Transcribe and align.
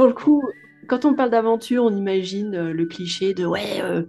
pour 0.00 0.06
le 0.06 0.14
coup, 0.14 0.42
quand 0.88 1.04
on 1.04 1.12
parle 1.12 1.28
d'aventure, 1.28 1.84
on 1.84 1.94
imagine 1.94 2.54
euh, 2.54 2.72
le 2.72 2.86
cliché 2.86 3.34
de 3.34 3.44
ouais, 3.44 3.82
euh, 3.82 4.04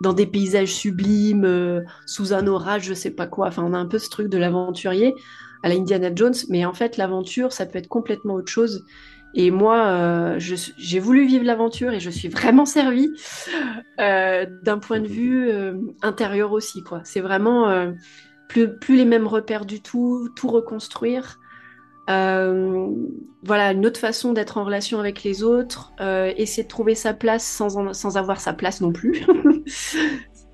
dans 0.00 0.12
des 0.12 0.24
paysages 0.24 0.72
sublimes, 0.72 1.44
euh, 1.44 1.80
sous 2.06 2.32
un 2.32 2.46
orage, 2.46 2.84
je 2.84 2.94
sais 2.94 3.10
pas 3.10 3.26
quoi. 3.26 3.48
Enfin, 3.48 3.64
on 3.66 3.74
a 3.74 3.76
un 3.76 3.86
peu 3.86 3.98
ce 3.98 4.08
truc 4.08 4.28
de 4.28 4.38
l'aventurier 4.38 5.16
à 5.64 5.68
la 5.68 5.74
Indiana 5.74 6.10
Jones, 6.14 6.36
mais 6.48 6.64
en 6.64 6.74
fait, 6.74 6.96
l'aventure, 6.96 7.52
ça 7.52 7.66
peut 7.66 7.76
être 7.76 7.88
complètement 7.88 8.34
autre 8.34 8.52
chose. 8.52 8.84
Et 9.34 9.50
moi, 9.50 10.38
j'ai 10.38 11.00
voulu 11.00 11.26
vivre 11.26 11.44
l'aventure 11.44 11.92
et 11.92 11.98
je 11.98 12.10
suis 12.10 12.28
vraiment 12.28 12.64
servie 12.64 13.10
d'un 13.98 14.78
point 14.80 15.00
de 15.00 15.08
vue 15.08 15.50
intérieur 16.02 16.52
aussi. 16.52 16.84
quoi. 16.84 17.00
C'est 17.02 17.20
vraiment 17.20 17.92
plus, 18.46 18.78
plus, 18.78 18.94
les 18.96 19.06
mêmes 19.06 19.26
repères 19.26 19.64
du 19.64 19.82
tout, 19.82 20.28
tout 20.36 20.46
reconstruire. 20.46 21.40
Euh, 22.10 22.90
voilà, 23.44 23.72
une 23.72 23.86
autre 23.86 24.00
façon 24.00 24.32
d'être 24.32 24.58
en 24.58 24.64
relation 24.64 24.98
avec 24.98 25.22
les 25.22 25.42
autres, 25.42 25.92
euh, 26.00 26.32
essayer 26.36 26.64
de 26.64 26.68
trouver 26.68 26.94
sa 26.94 27.14
place 27.14 27.44
sans, 27.44 27.92
sans 27.92 28.16
avoir 28.16 28.40
sa 28.40 28.52
place 28.52 28.80
non 28.80 28.92
plus. 28.92 29.24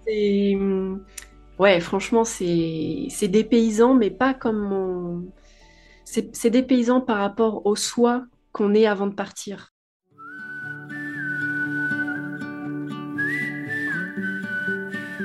ouais, 1.59 1.81
franchement, 1.81 2.25
c'est 2.25 3.29
des 3.29 3.45
paysans, 3.45 3.95
mais 3.95 4.11
pas 4.11 4.35
comme 4.35 4.59
mon. 4.59 5.25
C'est 6.05 6.51
des 6.51 6.63
paysans 6.63 7.03
par 7.03 7.19
rapport 7.19 7.67
au 7.67 7.77
soi 7.77 8.25
qu'on 8.53 8.75
est 8.75 8.87
avant 8.87 9.07
de 9.07 9.15
partir. 9.15 9.75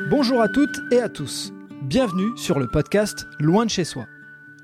Bonjour 0.09 0.41
à 0.41 0.49
toutes 0.49 0.81
et 0.91 0.99
à 0.99 1.07
tous. 1.07 1.53
Bienvenue 1.83 2.37
sur 2.37 2.59
le 2.59 2.67
podcast 2.67 3.25
Loin 3.39 3.65
de 3.65 3.69
chez 3.69 3.85
soi. 3.85 4.05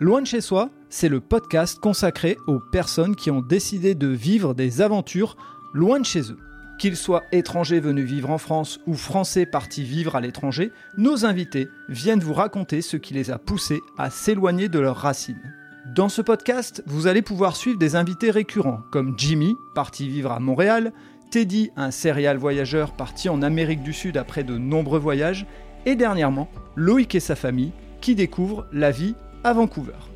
Loin 0.01 0.21
de 0.21 0.27
chez 0.27 0.41
soi, 0.41 0.69
c'est 0.89 1.09
le 1.09 1.19
podcast 1.19 1.79
consacré 1.79 2.37
aux 2.47 2.59
personnes 2.59 3.15
qui 3.15 3.31
ont 3.31 3.41
décidé 3.41 3.95
de 3.95 4.07
vivre 4.07 4.53
des 4.53 4.81
aventures 4.81 5.37
loin 5.73 5.99
de 5.99 6.05
chez 6.05 6.31
eux. 6.31 6.37
Qu'ils 6.79 6.95
soient 6.95 7.23
étrangers 7.31 7.79
venus 7.79 8.05
vivre 8.05 8.29
en 8.29 8.37
France 8.37 8.79
ou 8.87 8.95
français 8.95 9.45
partis 9.45 9.83
vivre 9.83 10.15
à 10.15 10.21
l'étranger, 10.21 10.71
nos 10.97 11.25
invités 11.25 11.67
viennent 11.89 12.21
vous 12.21 12.33
raconter 12.33 12.81
ce 12.81 12.97
qui 12.97 13.13
les 13.13 13.31
a 13.31 13.37
poussés 13.37 13.81
à 13.97 14.09
s'éloigner 14.09 14.69
de 14.69 14.79
leurs 14.79 14.97
racines. 14.97 15.53
Dans 15.93 16.09
ce 16.09 16.21
podcast, 16.21 16.83
vous 16.85 17.07
allez 17.07 17.21
pouvoir 17.21 17.55
suivre 17.55 17.77
des 17.77 17.95
invités 17.95 18.31
récurrents 18.31 18.81
comme 18.91 19.15
Jimmy, 19.17 19.55
parti 19.75 20.07
vivre 20.07 20.31
à 20.31 20.39
Montréal, 20.39 20.93
Teddy, 21.31 21.69
un 21.75 21.91
serial 21.91 22.37
voyageur 22.37 22.93
parti 22.93 23.29
en 23.29 23.41
Amérique 23.41 23.83
du 23.83 23.93
Sud 23.93 24.17
après 24.17 24.43
de 24.43 24.57
nombreux 24.57 24.99
voyages, 24.99 25.45
et 25.85 25.95
dernièrement, 25.95 26.49
Loïc 26.75 27.13
et 27.15 27.19
sa 27.19 27.35
famille, 27.35 27.71
qui 28.01 28.15
découvrent 28.15 28.67
la 28.71 28.91
vie 28.91 29.15
à 29.43 29.53
Vancouver. 29.53 30.08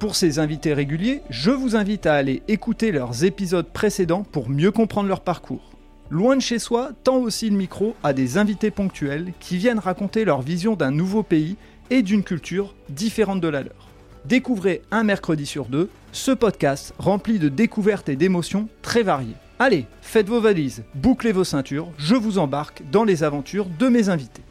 Pour 0.00 0.16
ces 0.16 0.38
invités 0.38 0.72
réguliers, 0.72 1.20
je 1.28 1.50
vous 1.50 1.76
invite 1.76 2.06
à 2.06 2.14
aller 2.14 2.42
écouter 2.48 2.90
leurs 2.90 3.22
épisodes 3.22 3.68
précédents 3.68 4.22
pour 4.22 4.48
mieux 4.48 4.70
comprendre 4.70 5.10
leur 5.10 5.20
parcours. 5.20 5.72
Loin 6.08 6.36
de 6.36 6.40
chez 6.40 6.58
soi 6.58 6.92
tend 7.04 7.18
aussi 7.18 7.50
le 7.50 7.56
micro 7.58 7.94
à 8.02 8.14
des 8.14 8.38
invités 8.38 8.70
ponctuels 8.70 9.34
qui 9.40 9.58
viennent 9.58 9.78
raconter 9.78 10.24
leur 10.24 10.40
vision 10.40 10.74
d'un 10.74 10.90
nouveau 10.90 11.22
pays 11.22 11.56
et 11.90 12.00
d'une 12.00 12.22
culture 12.22 12.74
différente 12.88 13.42
de 13.42 13.48
la 13.48 13.62
leur. 13.62 13.90
Découvrez 14.24 14.80
un 14.90 15.04
mercredi 15.04 15.44
sur 15.44 15.66
deux 15.66 15.90
ce 16.12 16.30
podcast 16.30 16.94
rempli 16.98 17.38
de 17.38 17.50
découvertes 17.50 18.08
et 18.08 18.16
d'émotions 18.16 18.70
très 18.80 19.02
variées. 19.02 19.36
Allez, 19.58 19.84
faites 20.00 20.30
vos 20.30 20.40
valises, 20.40 20.82
bouclez 20.94 21.32
vos 21.32 21.44
ceintures, 21.44 21.88
je 21.98 22.14
vous 22.14 22.38
embarque 22.38 22.82
dans 22.90 23.04
les 23.04 23.22
aventures 23.22 23.66
de 23.78 23.88
mes 23.88 24.08
invités. 24.08 24.42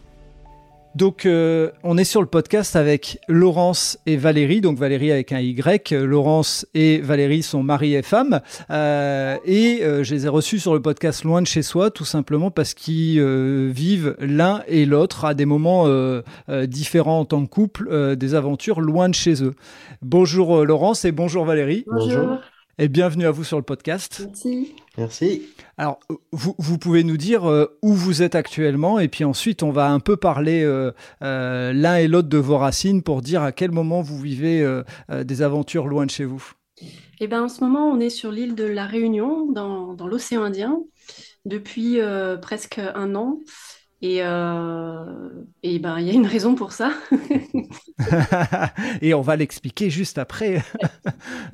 Donc, 0.96 1.26
euh, 1.26 1.70
on 1.84 1.98
est 1.98 2.04
sur 2.04 2.22
le 2.22 2.28
podcast 2.28 2.76
avec 2.76 3.20
Laurence 3.28 4.00
et 4.06 4.18
Valérie, 4.18 4.60
donc 4.60 4.78
Valérie 4.78 5.12
avec 5.12 5.32
un 5.32 5.40
Y. 5.40 5.94
Laurence 5.94 6.66
et 6.74 7.00
Valérie 7.00 7.44
sont 7.44 7.62
mari 7.62 7.94
et 7.94 8.02
femme. 8.02 8.42
Euh, 8.72 9.38
et 9.46 9.84
euh, 9.84 10.04
je 10.04 10.16
les 10.16 10.26
ai 10.26 10.30
reçus 10.30 10.60
sur 10.60 10.74
le 10.74 10.82
podcast 10.82 11.24
Loin 11.24 11.42
de 11.42 11.48
chez 11.48 11.62
soi, 11.62 11.92
tout 11.92 12.06
simplement 12.06 12.50
parce 12.50 12.74
qu'ils 12.74 13.22
vivent 13.70 14.16
l'un 14.20 14.64
et 14.68 14.86
l'autre 14.86 15.26
à 15.26 15.34
des 15.34 15.46
moments 15.46 15.88
différents 16.68 17.20
en 17.20 17.26
tant 17.26 17.46
que 17.46 17.50
couple, 17.50 18.16
des 18.16 18.36
aventures 18.36 18.82
loin 18.82 19.10
de 19.10 19.16
chez 19.16 19.44
eux. 19.44 19.56
Bonjour 20.02 20.66
Laurence 20.66 21.06
et 21.06 21.12
bonjour 21.12 21.46
Valérie. 21.46 21.86
Bonjour 21.88 22.40
et 22.80 22.88
bienvenue 22.88 23.26
à 23.26 23.32
vous 23.32 23.44
sur 23.44 23.58
le 23.58 23.64
podcast. 23.64 24.22
Merci. 24.26 24.76
Merci. 24.98 25.42
Alors, 25.78 26.00
vous, 26.32 26.56
vous 26.58 26.78
pouvez 26.78 27.04
nous 27.04 27.18
dire 27.18 27.50
euh, 27.50 27.78
où 27.82 27.94
vous 27.94 28.22
êtes 28.22 28.36
actuellement 28.36 29.00
et 29.00 29.10
puis 29.10 29.26
ensuite 29.26 29.64
on 29.64 29.72
va 29.72 29.92
un 29.92 30.00
peu 30.00 30.16
parler 30.16 30.64
euh, 30.64 30.94
euh, 31.22 31.74
l'un 31.74 31.98
et 31.98 32.08
l'autre 32.08 32.30
de 32.30 32.38
vos 32.38 32.58
racines 32.58 33.04
pour 33.04 33.22
dire 33.22 33.44
à 33.44 33.52
quel 33.52 33.72
moment 33.72 34.02
vous 34.02 34.18
vivez 34.18 34.66
des 35.10 35.42
aventures 35.42 35.88
loin 35.88 36.06
de 36.06 36.12
chez 36.12 36.24
vous. 36.24 36.52
Eh 37.20 37.28
bien, 37.28 37.44
en 37.44 37.50
ce 37.50 37.62
moment, 37.62 37.90
on 37.90 38.00
est 38.00 38.10
sur 38.10 38.32
l'île 38.32 38.56
de 38.56 38.64
la 38.64 38.86
Réunion, 38.86 39.52
dans, 39.52 39.94
dans 39.94 40.08
l'océan 40.08 40.44
Indien, 40.44 40.80
depuis 41.44 42.00
presque 42.42 42.80
un 42.80 43.16
an. 43.16 43.40
Et, 44.02 44.20
et 44.20 45.80
ben, 45.80 46.00
il 46.00 46.08
y 46.08 46.10
a 46.10 46.14
une 46.14 46.28
raison 46.28 46.56
pour 46.56 46.72
ça. 46.72 46.94
et 49.02 49.14
on 49.14 49.20
va 49.20 49.36
l'expliquer 49.36 49.90
juste 49.90 50.18
après. 50.18 50.64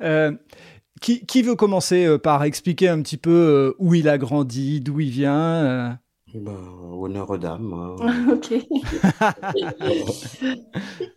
Qui, 1.00 1.42
veut 1.42 1.56
commencer 1.56 2.06
euh, 2.06 2.18
par 2.18 2.42
expliquer 2.44 2.88
un 2.88 3.02
petit 3.02 3.18
peu 3.18 3.30
euh, 3.30 3.74
où 3.78 3.94
il 3.94 4.08
a 4.08 4.16
grandi, 4.16 4.80
d'où 4.80 5.00
il 5.00 5.10
vient 5.10 5.34
euh? 5.34 5.90
Ben, 6.34 6.56
honneur 6.92 7.30
aux 7.30 7.38
dames. 7.38 7.72
ok. 8.32 8.54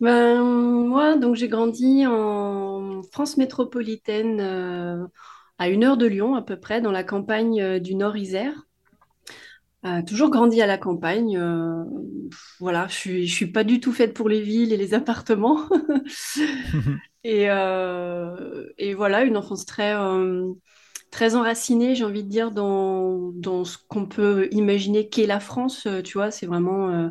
ben, 0.00 0.42
moi, 0.42 1.16
donc 1.16 1.34
j'ai 1.34 1.48
grandi 1.48 2.06
en 2.06 3.02
France 3.10 3.36
métropolitaine, 3.36 4.40
à 5.58 5.68
une 5.68 5.84
heure 5.84 5.96
de 5.96 6.06
Lyon 6.06 6.34
à 6.34 6.42
peu 6.42 6.58
près, 6.58 6.80
dans 6.80 6.92
la 6.92 7.04
campagne 7.04 7.80
du 7.80 7.94
Nord-Isère. 7.96 8.66
toujours 10.06 10.30
grandi 10.30 10.62
à 10.62 10.66
la 10.66 10.78
campagne. 10.78 11.38
voilà, 12.60 12.86
je 12.88 12.94
suis, 12.94 13.26
je 13.26 13.34
suis 13.34 13.50
pas 13.50 13.64
du 13.64 13.80
tout 13.80 13.92
faite 13.92 14.14
pour 14.14 14.28
les 14.28 14.40
villes 14.40 14.72
et 14.72 14.78
les 14.78 14.94
appartements. 14.94 15.60
Et, 17.24 17.50
euh, 17.50 18.66
et, 18.78 18.94
voilà, 18.94 19.22
une 19.24 19.36
enfance 19.36 19.66
très, 19.66 19.94
euh, 19.94 20.52
très 21.10 21.34
enracinée, 21.36 21.94
j'ai 21.94 22.04
envie 22.04 22.24
de 22.24 22.28
dire, 22.28 22.50
dans, 22.50 23.30
dans 23.34 23.64
ce 23.64 23.76
qu'on 23.88 24.06
peut 24.06 24.48
imaginer 24.52 25.08
qu'est 25.08 25.26
la 25.26 25.40
France. 25.40 25.86
Euh, 25.86 26.02
tu 26.02 26.16
vois, 26.16 26.30
c'est 26.30 26.46
vraiment 26.46 27.10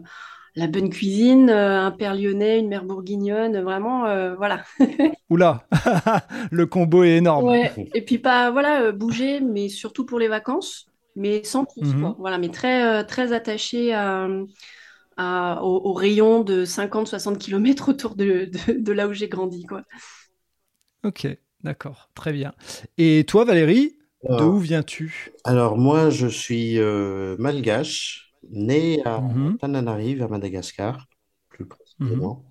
la 0.56 0.68
bonne 0.68 0.90
cuisine, 0.90 1.50
un 1.50 1.92
père 1.92 2.16
lyonnais, 2.16 2.60
une 2.60 2.70
mère 2.70 2.84
bourguignonne, 2.84 3.62
vraiment, 3.62 4.36
voilà. 4.36 4.64
Oula, 5.30 5.68
le 6.52 6.66
combo 6.66 7.04
est 7.04 7.18
énorme. 7.18 7.46
Ouais. 7.46 7.72
Et 7.94 8.02
puis 8.02 8.18
pas, 8.18 8.50
voilà, 8.50 8.92
bouger, 8.92 9.42
mais 9.42 9.70
surtout 9.70 10.06
pour 10.06 10.18
les 10.18 10.28
vacances, 10.28 10.88
mais 11.16 11.44
sans 11.44 11.66
plus, 11.66 11.94
mhm. 11.94 12.16
Voilà, 12.18 12.40
mais 12.40 12.50
très, 12.50 13.06
très 13.06 13.32
attaché 13.32 13.94
à 13.94 14.28
au, 15.62 15.94
rayon 15.94 16.44
de 16.44 16.66
50-60 16.66 17.38
km 17.38 17.90
autour 17.90 18.16
de, 18.16 18.50
de, 18.68 18.92
là 18.92 19.08
où 19.08 19.14
j'ai 19.14 19.28
grandi. 19.28 19.66
Quoi. 19.66 19.84
Ok, 21.04 21.28
d'accord, 21.64 22.10
très 22.16 22.34
bien. 22.34 22.54
Et 22.98 23.26
toi, 23.28 23.46
Valérie, 23.46 23.98
de 24.24 24.44
où 24.44 24.58
viens-tu? 24.58 25.32
Alors, 25.44 25.78
moi, 25.78 26.10
je 26.10 26.28
suis 26.28 26.78
euh, 26.80 27.36
malgache, 27.40 28.34
né 28.50 29.02
à. 29.06 29.24
Tananarive, 29.60 30.24
à 30.24 30.28
Madagascar, 30.28 31.08
plus 31.50 31.66
précisément. 31.66 32.46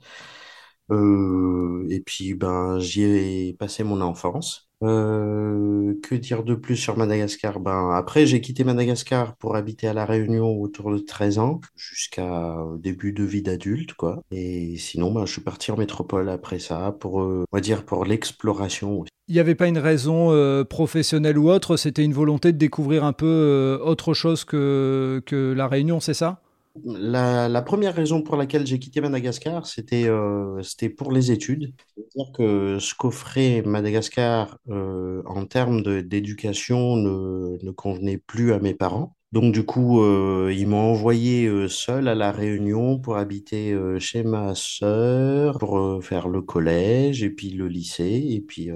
Mhm. 0.89 0.97
Euh, 0.97 1.87
et 1.91 2.01
puis, 2.01 2.35
ben, 2.35 2.79
j'y 2.79 3.03
ai 3.03 3.53
passé 3.53 3.85
mon 3.85 4.01
enfance. 4.01 4.68
Euh, 4.85 5.95
que 6.03 6.15
dire 6.15 6.45
de 6.45 6.55
plus 6.55 6.77
sur 6.77 6.97
Madagascar? 6.97 7.59
Ben, 7.61 7.91
après, 7.91 8.27
j'ai 8.27 8.41
quitté 8.41 8.63
Madagascar 8.65 9.37
pour 9.37 9.57
habiter 9.57 9.89
à 9.89 9.93
La 9.93 10.07
Réunion 10.07 10.61
autour 10.61 10.93
de 10.93 10.99
13 10.99 11.39
ans, 11.39 11.61
jusqu'à 11.77 12.57
début 12.79 13.13
de 13.13 13.25
vie 13.25 13.43
d'adulte, 13.43 13.95
quoi. 13.95 14.23
Et 14.31 14.77
sinon, 14.77 15.13
ben, 15.13 15.27
je 15.27 15.33
suis 15.33 15.41
parti 15.41 15.73
en 15.73 15.77
métropole 15.77 16.29
après 16.29 16.59
ça 16.61 16.97
pour, 17.01 17.23
euh, 17.23 17.45
on 17.51 17.57
va 17.57 17.61
dire, 17.61 17.85
pour 17.85 18.05
l'exploration 18.05 19.05
Il 19.27 19.35
n'y 19.35 19.41
avait 19.41 19.57
pas 19.57 19.67
une 19.67 19.79
raison 19.79 20.31
euh, 20.31 20.65
professionnelle 20.65 21.39
ou 21.39 21.51
autre, 21.51 21.77
c'était 21.77 22.05
une 22.05 22.15
volonté 22.15 22.53
de 22.53 22.59
découvrir 22.59 23.05
un 23.05 23.13
peu 23.13 23.81
autre 23.83 24.15
chose 24.15 24.45
que, 24.45 25.23
que 25.27 25.53
La 25.53 25.67
Réunion, 25.67 25.99
c'est 25.99 26.15
ça? 26.15 26.41
La, 26.85 27.63
première 27.63 27.95
raison 27.95 28.23
pour 28.23 28.37
laquelle 28.37 28.67
j'ai 28.67 28.79
quitté 28.79 29.01
Madagascar, 29.01 29.67
c'était 29.67 30.07
euh, 30.07 30.63
pour 30.97 31.13
les 31.13 31.33
études. 31.33 31.75
C'est-à-dire 31.97 32.33
que 32.33 32.79
ce 32.79 32.95
qu'offrait 32.95 33.63
Madagascar 33.63 34.59
euh, 34.69 35.23
en 35.27 35.45
termes 35.47 35.83
d'éducation 36.03 36.97
ne, 36.97 37.59
ne 37.63 37.71
convenait 37.71 38.19
plus 38.19 38.53
à 38.53 38.59
mes 38.59 38.75
parents. 38.75 39.18
Donc 39.33 39.53
du 39.53 39.63
coup, 39.65 40.01
euh, 40.03 40.51
ils 40.57 40.67
m'ont 40.67 40.79
envoyé 40.91 41.47
euh, 41.47 41.69
seul 41.69 42.09
à 42.09 42.15
La 42.15 42.33
Réunion 42.33 42.99
pour 42.99 43.19
habiter 43.19 43.73
euh, 43.73 43.99
chez 43.99 44.23
ma 44.23 44.55
sœur, 44.55 45.59
pour 45.59 46.03
faire 46.03 46.29
le 46.29 46.41
collège 46.41 47.23
et 47.23 47.29
puis 47.29 47.51
le 47.51 47.69
lycée. 47.69 48.27
Et 48.31 48.41
puis 48.41 48.71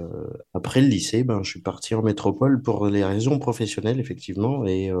après 0.53 0.81
le 0.81 0.87
lycée, 0.87 1.23
ben, 1.23 1.41
je 1.43 1.49
suis 1.49 1.61
parti 1.61 1.95
en 1.95 2.03
métropole 2.03 2.61
pour 2.61 2.87
les 2.87 3.03
raisons 3.03 3.39
professionnelles, 3.39 3.99
effectivement. 3.99 4.65
Et, 4.67 4.91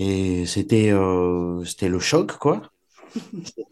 et 0.00 0.46
c'était 0.46 0.92
c'était 1.64 1.88
le 1.88 1.98
choc, 2.00 2.36
quoi. 2.38 2.62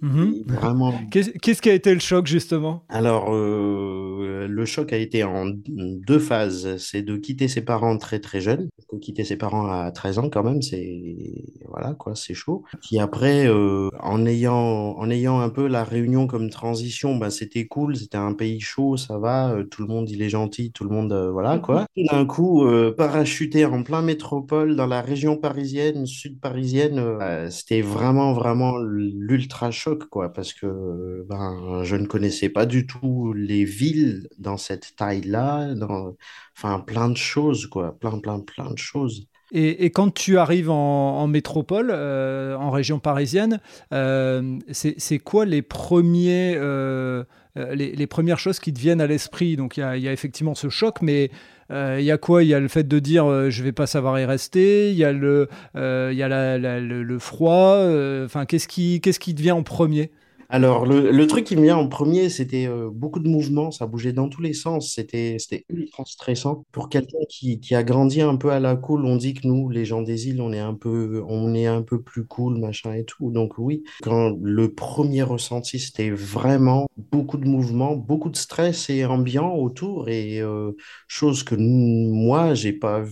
Mhm. 0.01 0.43
Vraiment. 0.47 0.93
Qu'est-ce 1.11 1.63
qui 1.63 1.71
a 1.71 1.75
été 1.75 1.93
le 1.93 2.01
choc 2.01 2.27
justement? 2.27 2.85
Alors, 2.89 3.33
le 3.33 4.65
choc 4.65 4.93
a 4.93 4.97
été 4.97 5.25
en 5.25 5.47
deux 5.47 6.19
phases. 6.19 6.77
C'est 6.79 7.03
de 7.03 7.17
quitter 7.17 7.49
ses 7.49 7.63
parents 7.63 7.97
très 7.99 8.21
très 8.21 8.41
jeunes. 8.41 8.69
faut 8.91 8.99
quitter 8.99 9.25
ses 9.25 9.37
parents 9.37 9.69
à 9.69 9.91
13 9.91 10.19
ans 10.19 10.31
quand 10.31 10.43
même, 10.45 10.63
c'est 10.63 11.45
voilà 11.69 11.95
quoi, 11.95 12.15
c'est 12.15 12.35
chaud. 12.35 12.65
Puis 12.83 12.99
après, 12.99 13.47
euh, 13.49 13.89
en 14.01 14.25
ayant 14.27 14.55
en 14.57 15.11
ayant 15.11 15.41
un 15.41 15.49
peu 15.51 15.67
la 15.67 15.85
Réunion 15.85 16.27
comme 16.27 16.51
transition, 16.51 17.17
ben 17.17 17.31
c'était 17.31 17.67
cool, 17.67 17.97
c'était 17.97 18.17
un 18.19 18.33
pays 18.33 18.61
chaud, 18.61 18.97
ça 18.97 19.19
va, 19.19 19.51
euh, 19.53 19.65
tout 19.65 19.83
le 19.83 19.89
monde 19.89 20.09
il 20.11 20.23
est 20.23 20.29
gentil, 20.29 20.73
tout 20.73 20.85
le 20.85 20.91
monde 20.91 21.13
euh, 21.13 21.31
voilà 21.31 21.59
quoi. 21.59 21.87
Tout 21.97 22.05
d'un 22.11 22.25
coup, 22.27 22.65
parachuté 22.97 23.65
en 23.65 23.83
plein 23.83 24.03
métropole 24.03 24.77
dans 24.77 24.87
la 24.87 25.01
région 25.01 25.37
parisienne, 25.37 26.07
sud 26.07 26.41
parisienne, 26.41 27.03
c'était 27.51 27.81
vraiment 27.81 28.33
vraiment 28.33 28.77
l'ultra 29.27 29.71
choc 29.71 30.05
quoi, 30.09 30.33
parce 30.33 30.53
que 30.53 31.25
ben 31.29 31.83
je 31.85 31.97
ne 31.97 32.07
connaissais 32.07 32.49
pas 32.49 32.67
du 32.67 32.87
tout 32.87 33.33
les 33.33 33.65
villes 33.65 34.29
dans 34.39 34.57
cette 34.57 34.95
taille-là, 34.97 35.75
dans 35.75 36.17
enfin 36.57 36.81
plein 36.81 37.11
de 37.11 37.17
choses 37.17 37.67
quoi, 37.67 37.99
plein 37.99 38.19
plein 38.19 38.41
plein 38.41 38.71
de 38.71 38.79
choses. 38.79 39.27
Et, 39.53 39.91
quand 39.91 40.13
tu 40.13 40.39
arrives 40.39 40.71
en, 40.71 41.27
métropole, 41.29 41.91
euh, 41.93 42.57
en 42.57 42.71
région 42.71 42.99
parisienne, 42.99 43.61
euh, 43.93 44.59
c'est 44.73 45.19
quoi 45.21 45.45
les, 45.45 45.63
premiers, 45.63 46.55
euh, 46.57 47.23
les, 47.55 48.07
premières 48.09 48.41
choses 48.41 48.59
qui 48.59 48.73
te 48.73 48.81
viennent 48.81 49.01
à 49.01 49.07
l'esprit? 49.07 49.57
Donc 49.57 49.77
il 49.77 49.81
y, 49.81 50.09
a 50.09 50.13
effectivement 50.13 50.57
ce 50.57 50.69
choc, 50.69 51.01
mais 51.01 51.31
il 51.71 52.03
y 52.03 52.11
a 52.11 52.19
quoi? 52.19 52.43
Il 52.43 52.49
y 52.49 52.55
a 52.55 52.61
le 52.61 52.69
fait 52.69 52.87
de 52.87 52.99
dire 52.99 53.51
je 53.51 53.63
vais 53.63 53.73
pas 53.73 53.87
savoir 53.87 54.19
y 54.19 54.25
rester, 54.25 54.91
il 54.91 54.97
y 54.97 55.05
a 55.05 55.13
le, 55.13 55.49
y 55.75 55.79
a 56.23 56.59
le, 56.59 57.03
le, 57.03 57.19
froid, 57.19 57.79
enfin 58.25 58.47
qu'est-ce 58.47 58.69
qui, 58.69 59.01
qu'est-ce 59.01 59.21
qui 59.21 59.35
te 59.35 59.43
vient 59.43 59.57
en 59.57 59.63
premier? 59.63 60.11
Alors, 60.49 60.87
le, 60.87 61.27
truc 61.27 61.45
qui 61.45 61.57
me 61.57 61.63
vient 61.63 61.77
en 61.77 61.89
premier, 61.89 62.29
c'était 62.29 62.67
euh, 62.69 62.89
beaucoup 62.93 63.19
de 63.19 63.29
mouvements, 63.29 63.71
ça 63.73 63.87
bougeait 63.87 64.13
dans 64.13 64.29
tous 64.29 64.43
les 64.43 64.53
sens, 64.53 64.93
c'était 64.95 65.37
ultra 65.69 66.05
stressant. 66.05 66.65
Pour 66.71 66.89
quelqu'un 66.89 67.19
qui, 67.29 67.59
qui 67.59 67.75
a 67.75 67.83
grandi 67.83 68.21
un 68.21 68.37
peu 68.37 68.51
à 68.51 68.61
la 68.61 68.77
cool, 68.77 69.05
on 69.07 69.17
dit 69.17 69.35
que 69.35 69.47
nous, 69.47 69.69
les 69.71 69.85
gens 69.85 70.03
des 70.03 70.29
îles, 70.29 70.41
on 70.41 70.53
est 70.53 70.61
un 70.61 70.75
peu, 70.75 71.25
on 71.29 71.53
est 71.55 71.67
un 71.67 71.83
peu 71.83 72.01
plus 72.01 72.27
cool, 72.27 72.59
machin 72.59 72.93
et 72.95 73.05
tout. 73.05 73.31
Donc 73.33 73.55
oui, 73.59 73.83
quand 74.03 74.37
le 74.41 74.73
premier 74.73 75.23
ressenti, 75.23 75.81
c'était 75.81 76.11
vraiment 76.11 76.87
beaucoup 77.11 77.39
de 77.39 77.49
mouvements, 77.49 77.97
beaucoup 77.97 78.31
de 78.31 78.37
stress 78.37 78.89
et 78.89 79.05
ambiant 79.05 79.55
autour, 79.55 80.09
et 80.09 80.41
euh, 80.41 80.73
chose 81.09 81.43
que 81.43 81.57
moi, 81.57 82.55
j'ai 82.55 82.73
pas, 82.73 83.03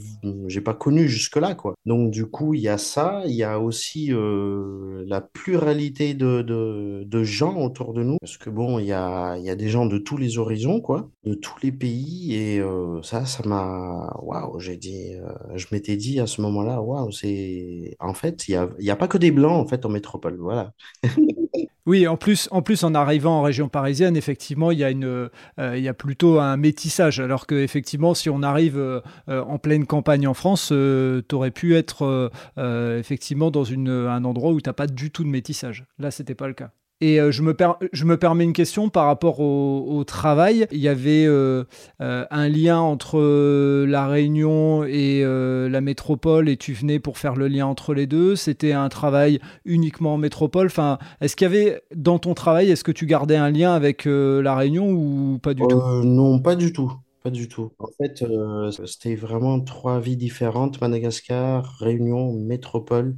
j'ai 0.46 0.60
pas 0.60 0.74
connu 0.74 1.08
jusque-là, 1.08 1.54
quoi. 1.56 1.74
Donc 1.84 2.12
du 2.12 2.26
coup, 2.26 2.54
il 2.54 2.60
y 2.60 2.68
a 2.68 2.78
ça, 2.78 3.22
il 3.26 3.34
y 3.34 3.42
a 3.42 3.58
aussi 3.58 4.12
euh, 4.12 5.02
la 5.06 5.20
pluralité 5.20 6.14
de, 6.14 6.42
de, 6.42 7.02
de 7.04 7.23
gens 7.24 7.56
autour 7.56 7.92
de 7.92 8.02
nous. 8.02 8.16
Parce 8.20 8.36
que 8.36 8.50
bon, 8.50 8.78
il 8.78 8.86
y 8.86 8.92
a, 8.92 9.38
des 9.56 9.68
gens 9.68 9.86
de 9.86 9.98
tous 9.98 10.16
les 10.16 10.38
horizons, 10.38 10.80
quoi, 10.80 11.10
de 11.24 11.34
tous 11.34 11.56
les 11.62 11.72
pays. 11.72 12.34
Et 12.34 12.60
euh, 12.60 13.02
ça, 13.02 13.24
ça 13.26 13.46
m'a. 13.46 14.12
Waouh, 14.22 14.58
j'ai 14.60 14.76
dit. 14.76 15.14
Euh, 15.14 15.32
je 15.56 15.66
m'étais 15.72 15.96
dit 15.96 16.20
à 16.20 16.26
ce 16.26 16.40
moment-là, 16.42 16.80
waouh, 16.80 17.10
c'est. 17.10 17.96
En 18.00 18.14
fait, 18.14 18.48
il 18.48 18.58
n'y 18.78 18.90
a, 18.90 18.92
a 18.92 18.96
pas 18.96 19.08
que 19.08 19.18
des 19.18 19.30
blancs, 19.30 19.64
en 19.64 19.66
fait, 19.66 19.84
en 19.86 19.88
métropole. 19.88 20.36
Voilà. 20.38 20.72
Oui, 21.86 22.08
en 22.08 22.16
plus, 22.16 22.48
en 22.50 22.62
plus, 22.62 22.82
en 22.82 22.94
arrivant 22.94 23.40
en 23.40 23.42
région 23.42 23.68
parisienne, 23.68 24.16
effectivement, 24.16 24.70
il 24.70 24.78
y 24.78 24.84
a 24.84 24.92
euh, 25.58 25.92
plutôt 25.92 26.40
un 26.40 26.56
métissage. 26.56 27.20
Alors 27.20 27.46
que, 27.46 27.54
effectivement, 27.56 28.14
si 28.14 28.30
on 28.30 28.42
arrive 28.42 29.02
en 29.28 29.58
pleine 29.58 29.84
campagne 29.84 30.26
en 30.26 30.32
France, 30.32 30.68
tu 30.68 31.34
aurais 31.34 31.50
pu 31.50 31.76
être 31.76 32.30
effectivement 32.56 33.50
dans 33.50 33.70
un 33.70 34.24
endroit 34.24 34.52
où 34.52 34.62
tu 34.62 34.68
n'as 34.70 34.72
pas 34.72 34.86
du 34.86 35.10
tout 35.10 35.24
de 35.24 35.28
métissage. 35.28 35.84
Là, 35.98 36.10
c'était 36.10 36.34
pas 36.34 36.48
le 36.48 36.54
cas. 36.54 36.70
Et 37.00 37.20
euh, 37.20 37.30
je, 37.32 37.42
me 37.42 37.54
je 37.92 38.04
me 38.04 38.16
permets 38.16 38.44
une 38.44 38.52
question 38.52 38.88
par 38.88 39.06
rapport 39.06 39.40
au, 39.40 40.04
travail. 40.04 40.66
Il 40.70 40.78
y 40.78 40.88
avait 40.88 41.24
euh, 41.26 41.64
euh, 42.00 42.24
un 42.30 42.48
lien 42.48 42.78
entre 42.78 43.84
la 43.84 44.06
Réunion 44.06 44.84
et 44.84 45.22
la 45.24 45.80
métropole 45.80 46.48
et 46.48 46.56
tu 46.56 46.72
venais 46.72 46.98
pour 46.98 47.18
faire 47.18 47.34
le 47.34 47.48
lien 47.48 47.66
entre 47.66 47.94
les 47.94 48.06
deux. 48.06 48.36
C'était 48.36 48.72
un 48.72 48.88
travail 48.88 49.40
uniquement 49.64 50.14
en 50.14 50.18
métropole. 50.18 50.66
Enfin, 50.66 50.98
est-ce 51.20 51.36
qu'il 51.36 51.46
y 51.46 51.50
avait 51.50 51.82
dans 51.94 52.18
ton 52.18 52.34
travail, 52.34 52.70
est-ce 52.70 52.84
que 52.84 52.92
tu 52.92 53.06
gardais 53.06 53.36
un 53.36 53.50
lien 53.50 53.72
avec 53.74 54.04
la 54.04 54.54
Réunion 54.54 54.90
ou 54.90 55.38
pas 55.38 55.54
du 55.54 55.62
tout? 55.66 55.80
Non, 56.04 56.38
pas 56.38 56.54
du 56.54 56.72
tout. 56.72 56.92
Pas 57.22 57.30
du 57.30 57.48
tout. 57.48 57.72
En 57.78 57.88
fait, 57.98 58.22
c'était 58.86 59.14
vraiment 59.14 59.60
trois 59.60 59.98
vies 59.98 60.16
différentes, 60.16 60.80
Madagascar, 60.80 61.76
Réunion, 61.80 62.32
métropole. 62.34 63.16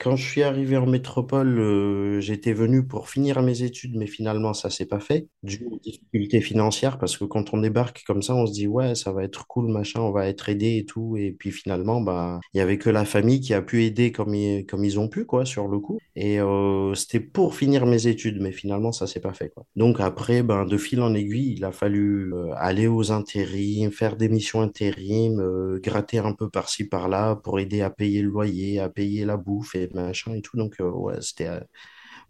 Quand 0.00 0.14
je 0.14 0.24
suis 0.24 0.44
arrivé 0.44 0.76
en 0.76 0.86
métropole, 0.86 1.58
euh, 1.58 2.20
j'étais 2.20 2.52
venu 2.52 2.86
pour 2.86 3.08
finir 3.08 3.42
mes 3.42 3.64
études, 3.64 3.96
mais 3.96 4.06
finalement, 4.06 4.54
ça 4.54 4.70
s'est 4.70 4.86
pas 4.86 5.00
fait, 5.00 5.26
dû 5.42 5.66
aux 5.68 5.78
difficultés 5.80 6.40
financières, 6.40 6.98
parce 6.98 7.16
que 7.16 7.24
quand 7.24 7.52
on 7.52 7.58
débarque 7.60 8.04
comme 8.06 8.22
ça, 8.22 8.32
on 8.36 8.46
se 8.46 8.52
dit, 8.52 8.68
ouais, 8.68 8.94
ça 8.94 9.10
va 9.10 9.24
être 9.24 9.48
cool, 9.48 9.72
machin, 9.72 10.00
on 10.00 10.12
va 10.12 10.28
être 10.28 10.48
aidé 10.48 10.76
et 10.76 10.84
tout. 10.84 11.16
Et 11.16 11.32
puis 11.32 11.50
finalement, 11.50 12.00
bah, 12.00 12.38
il 12.54 12.58
y 12.58 12.60
avait 12.60 12.78
que 12.78 12.90
la 12.90 13.04
famille 13.04 13.40
qui 13.40 13.54
a 13.54 13.60
pu 13.60 13.82
aider 13.82 14.12
comme 14.12 14.36
ils, 14.36 14.64
comme 14.66 14.84
ils 14.84 15.00
ont 15.00 15.08
pu, 15.08 15.24
quoi, 15.24 15.44
sur 15.44 15.66
le 15.66 15.80
coup. 15.80 15.98
Et 16.14 16.40
euh, 16.40 16.94
c'était 16.94 17.18
pour 17.18 17.56
finir 17.56 17.84
mes 17.84 18.06
études, 18.06 18.40
mais 18.40 18.52
finalement, 18.52 18.92
ça 18.92 19.08
s'est 19.08 19.20
pas 19.20 19.34
fait, 19.34 19.48
quoi. 19.48 19.64
Donc 19.74 19.98
après, 19.98 20.44
ben, 20.44 20.64
de 20.64 20.76
fil 20.76 21.00
en 21.00 21.12
aiguille, 21.12 21.54
il 21.56 21.64
a 21.64 21.72
fallu 21.72 22.32
euh, 22.34 22.52
aller 22.56 22.86
aux 22.86 23.10
intérims, 23.10 23.90
faire 23.90 24.16
des 24.16 24.28
missions 24.28 24.60
intérim, 24.60 25.42
gratter 25.82 26.18
un 26.18 26.34
peu 26.34 26.48
par-ci, 26.48 26.84
par-là, 26.88 27.34
pour 27.34 27.58
aider 27.58 27.80
à 27.80 27.90
payer 27.90 28.22
le 28.22 28.28
loyer, 28.28 28.78
à 28.78 28.88
payer 28.88 29.24
la 29.24 29.36
bouffe 29.36 29.74
machin 29.94 30.34
et 30.34 30.42
tout. 30.42 30.56
Donc, 30.56 30.76
euh, 30.80 30.90
ouais, 30.90 31.20
c'était. 31.20 31.48
Euh, 31.48 31.60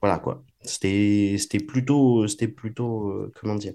voilà, 0.00 0.18
quoi. 0.18 0.44
C'était 0.62 1.36
plutôt. 1.66 2.26
C'était 2.28 2.48
plutôt. 2.48 3.10
Euh, 3.10 3.32
comment 3.40 3.54
dire 3.56 3.74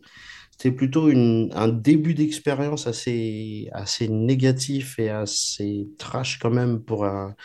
C'était 0.52 0.72
plutôt 0.72 1.10
une, 1.10 1.52
un 1.54 1.68
début 1.68 2.14
d'expérience 2.14 2.88
assez, 2.88 3.70
assez 3.74 4.08
négatif 4.08 5.00
et 5.00 5.10
assez 5.10 5.88
trash, 5.98 6.40
quand 6.40 6.52
même, 6.52 6.82
pour 6.84 7.06
un, 7.06 7.36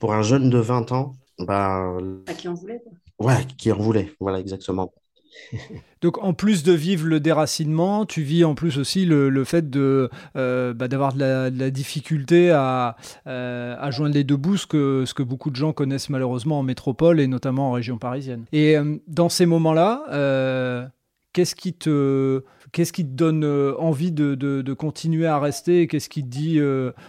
pour 0.00 0.14
un 0.14 0.22
jeune 0.22 0.50
de 0.50 0.58
20 0.58 0.92
ans. 0.92 1.12
Bah, 1.38 1.96
qui 2.38 2.48
en 2.48 2.54
voulait, 2.54 2.80
quoi. 2.80 2.92
Ouais, 3.18 3.46
qui 3.56 3.72
en 3.72 3.78
voulait. 3.78 4.12
Voilà, 4.20 4.40
exactement. 4.40 4.92
Donc 6.02 6.22
en 6.22 6.34
plus 6.34 6.62
de 6.62 6.72
vivre 6.72 7.06
le 7.06 7.20
déracinement, 7.20 8.04
tu 8.06 8.22
vis 8.22 8.44
en 8.44 8.54
plus 8.54 8.78
aussi 8.78 9.06
le, 9.06 9.44
fait 9.44 9.70
de 9.70 10.10
euh, 10.36 10.74
bah, 10.74 10.88
d'avoir 10.88 11.14
de, 11.14 11.50
la, 11.50 11.70
difficulté 11.70 12.50
à, 12.50 12.96
euh, 13.26 13.76
à, 13.78 13.90
joindre 13.90 14.14
les 14.14 14.24
deux 14.24 14.36
bouts, 14.36 14.56
ce 14.56 14.66
que, 14.66 15.04
ce 15.06 15.14
que 15.14 15.22
beaucoup 15.22 15.50
de 15.50 15.56
gens 15.56 15.72
connaissent 15.72 16.10
malheureusement 16.10 16.58
en 16.58 16.62
métropole 16.62 17.20
et 17.20 17.26
notamment 17.26 17.70
en 17.70 17.72
région 17.72 17.98
parisienne. 17.98 18.44
Et 18.52 18.76
euh, 18.76 18.96
dans 19.08 19.28
ces 19.28 19.46
moments-là, 19.46 20.90
qu'est-ce 21.32 21.54
qui 21.54 21.74
te 21.74 22.42
qu'est-ce 22.76 22.92
qui 22.92 23.04
te 23.04 23.12
donne 23.12 23.42
envie 23.78 24.12
de, 24.12 24.34
de, 24.34 24.72
continuer 24.74 25.26
à 25.26 25.40
rester 25.40 25.86
Qu'est-ce 25.86 26.10
qui 26.10 26.22
te 26.22 26.28
dit, 26.28 26.60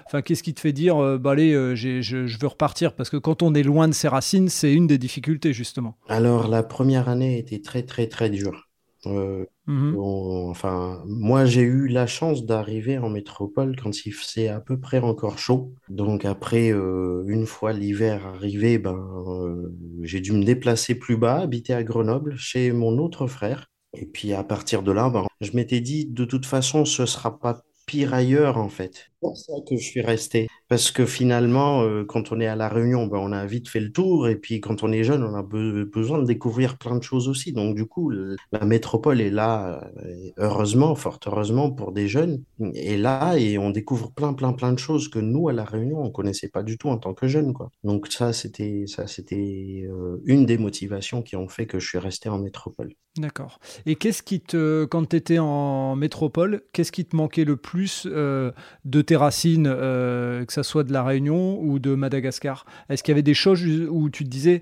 enfin, 0.06 0.22
qu'est-ce 0.22 0.42
qui 0.42 0.54
te 0.54 0.62
fait 0.62 0.72
dire, 0.72 1.20
bah 1.20 1.32
allez, 1.32 1.52
je, 1.76 2.02
je, 2.02 2.40
veux 2.40 2.48
repartir 2.48 2.94
Parce 2.94 3.10
que 3.10 3.18
quand 3.18 3.44
on 3.44 3.54
est 3.54 3.64
loin 3.64 3.88
de 3.88 3.94
ses 3.94 4.08
racines, 4.08 4.48
c'est 4.48 4.74
une 4.74 4.88
des 4.88 4.98
difficultés 4.98 5.52
justement. 5.52 5.98
Alors 6.08 6.48
la 6.48 6.64
première 6.64 7.10
année 7.10 7.38
était 7.38 7.62
très 7.62 7.84
très 7.84 8.08
très 8.08 8.30
dure. 8.30 8.68
Euh, 9.06 9.46
mmh 9.68 9.96
enfin, 9.98 11.04
moi, 11.06 11.46
j'ai 11.46 11.62
eu 11.62 11.88
la 11.88 12.08
chance 12.08 12.46
d'arriver 12.46 12.98
en 12.98 13.10
métropole 13.10 13.76
quand 13.76 14.06
il 14.06 14.12
faisait 14.12 14.48
à 14.48 14.60
peu 14.60 14.80
près 14.80 15.00
encore 15.00 15.38
chaud. 15.38 15.74
Donc 15.90 16.26
après, 16.26 16.72
euh, 16.72 17.24
une 17.28 17.46
fois 17.46 17.74
l'hiver 17.74 18.26
arrivé, 18.26 18.80
ben, 18.80 18.98
euh, 19.28 19.76
j'ai 20.04 20.22
dû 20.22 20.32
me 20.32 20.44
déplacer 20.44 20.96
plus 20.96 21.18
bas, 21.18 21.40
habiter 21.40 21.74
à 21.74 21.84
Grenoble 21.84 22.36
chez 22.38 22.72
mon 22.72 22.98
autre 22.98 23.28
frère. 23.28 23.70
Et 23.94 24.06
puis 24.06 24.34
à 24.34 24.44
partir 24.44 24.84
de 24.84 24.92
là, 24.92 25.10
ben, 25.10 25.26
je 25.42 25.52
m'étais 25.52 25.82
dit, 25.82 26.06
de 26.06 26.26
toute 26.26 26.46
façon, 26.46 26.86
ce 26.86 27.06
sera 27.06 27.40
pas 27.40 27.62
pire 27.86 28.14
ailleurs 28.14 28.58
en 28.58 28.70
fait. 28.70 29.12
Ça 29.36 29.54
que 29.68 29.76
je 29.76 29.84
suis 29.84 30.02
resté. 30.02 30.48
Parce 30.70 30.92
que 30.92 31.06
finalement, 31.06 31.82
euh, 31.84 32.04
quand 32.04 32.32
on 32.32 32.40
est 32.40 32.48
à 32.48 32.56
La 32.56 32.68
Réunion, 32.68 33.08
ben, 33.08 33.20
on 33.20 33.32
a 33.32 33.46
vite 33.46 33.70
fait 33.70 33.80
le 33.80 33.92
tour. 33.92 34.28
Et 34.28 34.36
puis 34.36 34.60
quand 34.60 34.84
on 34.84 34.92
est 34.92 35.04
jeune, 35.04 35.24
on 35.24 35.34
a 35.34 35.44
besoin 35.44 36.20
de 36.20 36.26
découvrir 36.26 36.78
plein 36.78 36.98
de 36.98 37.04
choses 37.04 37.30
aussi. 37.30 37.54
Donc 37.54 37.76
du 37.76 37.86
coup, 37.86 38.12
la 38.12 38.66
métropole 38.66 39.22
est 39.22 39.30
là, 39.30 39.90
euh, 39.98 40.30
heureusement, 40.38 40.96
fort 40.96 41.20
heureusement 41.26 41.72
pour 41.72 41.92
des 41.92 42.08
jeunes, 42.08 42.44
est 42.74 42.98
là 42.98 43.38
et 43.38 43.58
on 43.58 43.70
découvre 43.70 44.12
plein, 44.12 44.34
plein, 44.34 44.54
plein 44.54 44.74
de 44.74 44.80
choses 44.80 45.08
que 45.08 45.20
nous, 45.20 45.48
à 45.48 45.54
La 45.54 45.64
Réunion, 45.64 46.02
on 46.02 46.12
connaissait 46.12 46.50
pas 46.50 46.64
du 46.64 46.78
tout 46.78 46.90
en 46.90 46.98
tant 46.98 47.14
que 47.14 47.28
jeunes. 47.28 47.54
Quoi. 47.54 47.70
Donc 47.84 48.08
ça, 48.08 48.34
c'était 48.34 48.86
ça, 48.88 49.08
c'était 49.08 49.88
euh, 49.90 50.22
une 50.26 50.46
des 50.46 50.58
motivations 50.58 51.22
qui 51.22 51.36
ont 51.36 51.48
fait 51.48 51.66
que 51.66 51.80
je 51.80 51.88
suis 51.88 51.98
resté 51.98 52.30
en 52.30 52.40
métropole. 52.40 52.94
D'accord. 53.18 53.60
Et 53.88 53.96
qu'est-ce 53.96 54.22
qui 54.22 54.42
te, 54.42 54.86
quand 54.86 55.10
tu 55.10 55.16
étais 55.16 55.40
en 55.40 55.96
métropole, 55.96 56.62
qu'est-ce 56.72 56.92
qui 56.92 57.04
te 57.04 57.16
manquait 57.16 57.46
le 57.46 57.58
plus 57.58 58.06
de 58.06 59.02
tes 59.02 59.16
racines, 59.18 59.66
que 59.66 60.54
ce 60.54 60.64
soit 60.64 60.84
de 60.84 60.94
la 60.94 61.04
Réunion 61.04 61.60
ou 61.62 61.80
de 61.80 61.96
Madagascar 61.96 62.66
Est-ce 62.90 63.04
qu'il 63.04 63.12
y 63.12 63.16
avait 63.16 63.22
des 63.22 63.34
choses 63.34 63.64
où 63.90 64.10
tu 64.10 64.24
te 64.24 64.30
disais, 64.30 64.62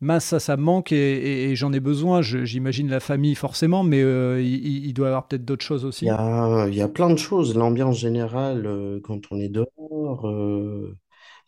mince, 0.00 0.24
ça, 0.24 0.40
ça 0.40 0.56
me 0.56 0.62
manque 0.62 0.92
et, 0.92 1.54
j'en 1.56 1.72
ai 1.72 1.80
besoin 1.80 2.22
J'imagine 2.22 2.88
la 2.88 3.00
famille 3.00 3.34
forcément, 3.34 3.82
mais 3.82 4.02
euh, 4.02 4.40
il, 4.42 4.92
doit 4.92 5.06
y 5.06 5.08
avoir 5.08 5.26
peut-être 5.26 5.44
d'autres 5.44 5.64
choses 5.64 5.84
aussi. 5.84 6.06
Il 6.06 6.08
y, 6.08 6.80
a, 6.80 6.88
plein 6.88 7.10
de 7.10 7.18
choses. 7.18 7.56
L'ambiance 7.56 7.98
générale 7.98 8.66
euh, 8.66 9.00
quand 9.02 9.20
on 9.30 9.40
est 9.40 9.48
dehors, 9.48 10.28
euh, 10.28 10.96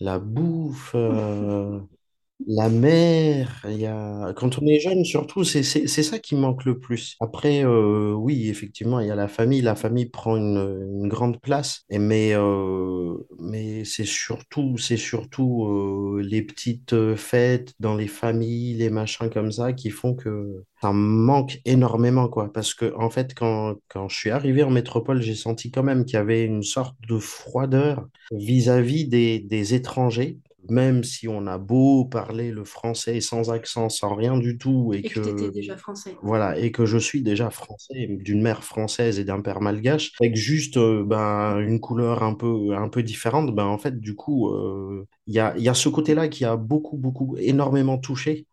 la 0.00 0.18
bouffe. 0.18 0.94
La 2.50 2.70
mer, 2.70 3.60
il 3.68 3.76
y 3.78 3.84
a... 3.86 4.32
quand 4.34 4.58
on 4.62 4.66
est 4.66 4.80
jeune, 4.80 5.04
surtout, 5.04 5.44
c'est 5.44 5.62
c'est- 5.62 5.86
c'est 5.86 6.02
ça 6.02 6.18
qui 6.18 6.34
manque 6.34 6.64
le 6.64 6.78
plus. 6.78 7.14
Après, 7.20 7.62
euh, 7.62 8.14
oui, 8.14 8.48
effectivement, 8.48 9.00
il 9.00 9.06
y 9.08 9.10
a 9.10 9.14
la 9.14 9.28
famille. 9.28 9.60
La 9.60 9.74
famille 9.74 10.06
prend 10.06 10.34
une, 10.36 10.56
une 11.02 11.08
grande 11.08 11.38
place. 11.42 11.84
Et 11.90 11.98
mais 11.98 12.32
euh, 12.34 13.14
mais 13.38 13.84
c'est 13.84 14.06
surtout, 14.06 14.78
c'est 14.78 14.96
surtout 14.96 15.66
euh, 15.66 16.22
les 16.22 16.40
petites 16.40 17.14
fêtes 17.16 17.74
dans 17.80 17.94
les 17.94 18.06
familles, 18.08 18.74
les 18.76 18.88
machins 18.88 19.28
comme 19.28 19.52
ça, 19.52 19.74
qui 19.74 19.90
font 19.90 20.14
que 20.14 20.64
ça 20.80 20.90
manque 20.92 21.60
énormément, 21.66 22.28
quoi. 22.28 22.50
Parce 22.50 22.72
que, 22.72 22.94
en 22.96 23.10
fait, 23.10 23.34
quand, 23.34 23.74
quand 23.88 24.08
je 24.08 24.16
suis 24.16 24.30
arrivé 24.30 24.62
en 24.62 24.70
métropole, 24.70 25.20
j'ai 25.20 25.34
senti 25.34 25.70
quand 25.70 25.82
même 25.82 26.06
qu'il 26.06 26.14
y 26.14 26.16
avait 26.16 26.44
une 26.44 26.62
sorte 26.62 26.96
de 27.08 27.18
froideur 27.18 28.06
vis-à-vis 28.32 29.06
des, 29.06 29.38
des 29.40 29.74
étrangers 29.74 30.38
même 30.70 31.04
si 31.04 31.28
on 31.28 31.46
a 31.46 31.58
beau 31.58 32.04
parler 32.04 32.50
le 32.50 32.64
français 32.64 33.20
sans 33.20 33.50
accent, 33.50 33.88
sans 33.88 34.14
rien 34.14 34.36
du 34.38 34.58
tout, 34.58 34.92
et 34.94 35.02
Et 35.02 35.10
que 35.10 35.50
déjà 35.50 35.76
français. 35.76 36.16
voilà, 36.20 36.58
et 36.58 36.72
que 36.72 36.84
je 36.86 36.98
suis 36.98 37.22
déjà 37.22 37.50
français, 37.50 38.06
d'une 38.10 38.42
mère 38.42 38.64
française 38.64 39.18
et 39.20 39.24
d'un 39.24 39.40
père 39.40 39.60
malgache, 39.60 40.12
avec 40.20 40.36
juste 40.36 40.76
euh, 40.76 41.04
ben, 41.04 41.58
une 41.60 41.80
couleur 41.80 42.22
un 42.24 42.34
peu, 42.34 42.74
un 42.76 42.88
peu 42.88 43.02
différente, 43.02 43.54
ben, 43.54 43.66
en 43.66 43.78
fait, 43.78 44.00
du 44.00 44.14
coup, 44.16 44.48
euh, 44.48 45.06
il 45.26 45.34
y 45.34 45.38
a, 45.40 45.54
il 45.56 45.62
y 45.62 45.68
a 45.68 45.74
ce 45.74 45.88
côté-là 45.88 46.28
qui 46.28 46.44
a 46.44 46.56
beaucoup, 46.56 46.96
beaucoup, 46.96 47.36
énormément 47.38 47.98
touché. 47.98 48.46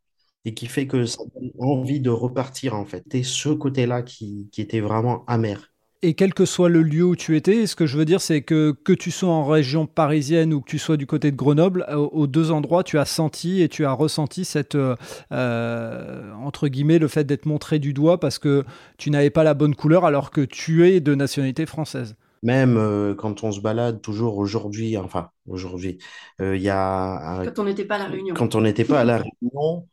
Et 0.48 0.53
qui 0.53 0.67
fait 0.67 0.88
que 0.88 1.05
ça 1.05 1.24
donne 1.36 1.51
envie 1.60 2.00
de 2.01 2.10
repartir, 2.12 2.75
en 2.75 2.86
fait. 2.86 3.03
Et 3.15 3.24
ce 3.24 3.50
côté-là 3.50 4.03
qui, 4.03 4.48
qui 4.51 4.62
était 4.62 4.79
vraiment 4.79 5.25
amer. 5.25 5.74
Et 6.07 6.13
quel 6.13 6.35
que 6.35 6.45
soit 6.45 6.69
le 6.69 6.83
lieu 6.83 7.03
où 7.03 7.15
tu 7.15 7.35
étais, 7.35 7.65
ce 7.65 7.75
que 7.75 7.88
je 7.88 7.97
veux 7.97 8.05
dire, 8.05 8.21
c'est 8.21 8.41
que 8.43 8.75
que 8.83 8.93
tu 8.93 9.09
sois 9.09 9.29
en 9.29 9.43
région 9.43 9.88
parisienne 9.88 10.53
ou 10.53 10.62
que 10.62 10.69
tu 10.69 10.77
sois 10.77 10.97
du 10.97 11.07
côté 11.07 11.31
de 11.31 11.35
Grenoble, 11.35 11.83
aux, 11.91 12.09
aux 12.13 12.27
deux 12.27 12.51
endroits, 12.51 12.83
tu 12.83 13.00
as 13.00 13.05
senti 13.05 13.62
et 13.63 13.69
tu 13.69 13.85
as 13.85 13.91
ressenti 13.91 14.45
cette, 14.45 14.75
euh, 14.75 14.95
euh, 15.31 16.31
entre 16.43 16.67
guillemets, 16.67 17.00
le 17.00 17.07
fait 17.07 17.24
d'être 17.24 17.47
montré 17.47 17.79
du 17.79 17.91
doigt 17.93 18.19
parce 18.19 18.38
que 18.38 18.65
tu 18.97 19.09
n'avais 19.09 19.31
pas 19.31 19.43
la 19.43 19.55
bonne 19.55 19.74
couleur 19.74 20.05
alors 20.05 20.29
que 20.29 20.41
tu 20.41 20.88
es 20.88 21.00
de 21.00 21.15
nationalité 21.15 21.65
française. 21.65 22.15
Même 22.43 22.77
euh, 22.77 23.15
quand 23.15 23.43
on 23.43 23.51
se 23.51 23.59
balade 23.59 24.01
toujours 24.01 24.38
aujourd'hui, 24.38 24.97
enfin, 24.97 25.29
aujourd'hui, 25.47 25.97
euh, 26.39 26.55
il 26.55 26.62
y 26.62 26.69
a, 26.69 27.39
un- 27.39 27.45
Quand 27.45 27.57
on 27.59 27.63
n'était 27.63 27.85
pas 27.85 27.95
à 27.95 28.00
La 28.00 28.05
Réunion. 28.05 28.35
quand 28.35 28.53
on 28.53 28.62
n'était 28.62 28.83
pas 28.85 29.00
à 29.00 29.03
La 29.05 29.17
Réunion, 29.17 29.88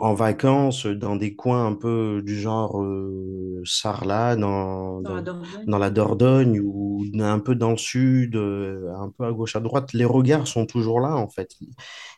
en 0.00 0.14
vacances 0.14 0.86
dans 0.86 1.16
des 1.16 1.34
coins 1.34 1.66
un 1.66 1.74
peu 1.74 2.22
du 2.24 2.38
genre 2.38 2.82
euh, 2.82 3.62
Sarlat, 3.64 4.36
dans, 4.36 5.00
Dans 5.00 5.14
la 5.14 5.22
dans, 5.22 5.22
Dordogne? 5.22 5.66
dans 5.66 5.78
la 5.78 5.90
Dordogne 5.90 6.60
ou 6.60 7.04
un 7.20 7.38
peu 7.38 7.54
dans 7.54 7.70
le 7.70 7.76
sud, 7.76 8.36
euh, 8.36 8.92
un 8.98 9.10
peu 9.10 9.24
à 9.24 9.32
gauche, 9.32 9.56
à 9.56 9.60
droite, 9.60 9.92
les 9.92 10.04
regards 10.04 10.46
sont 10.46 10.66
toujours 10.66 11.00
là 11.00 11.16
en 11.16 11.28
fait. 11.28 11.54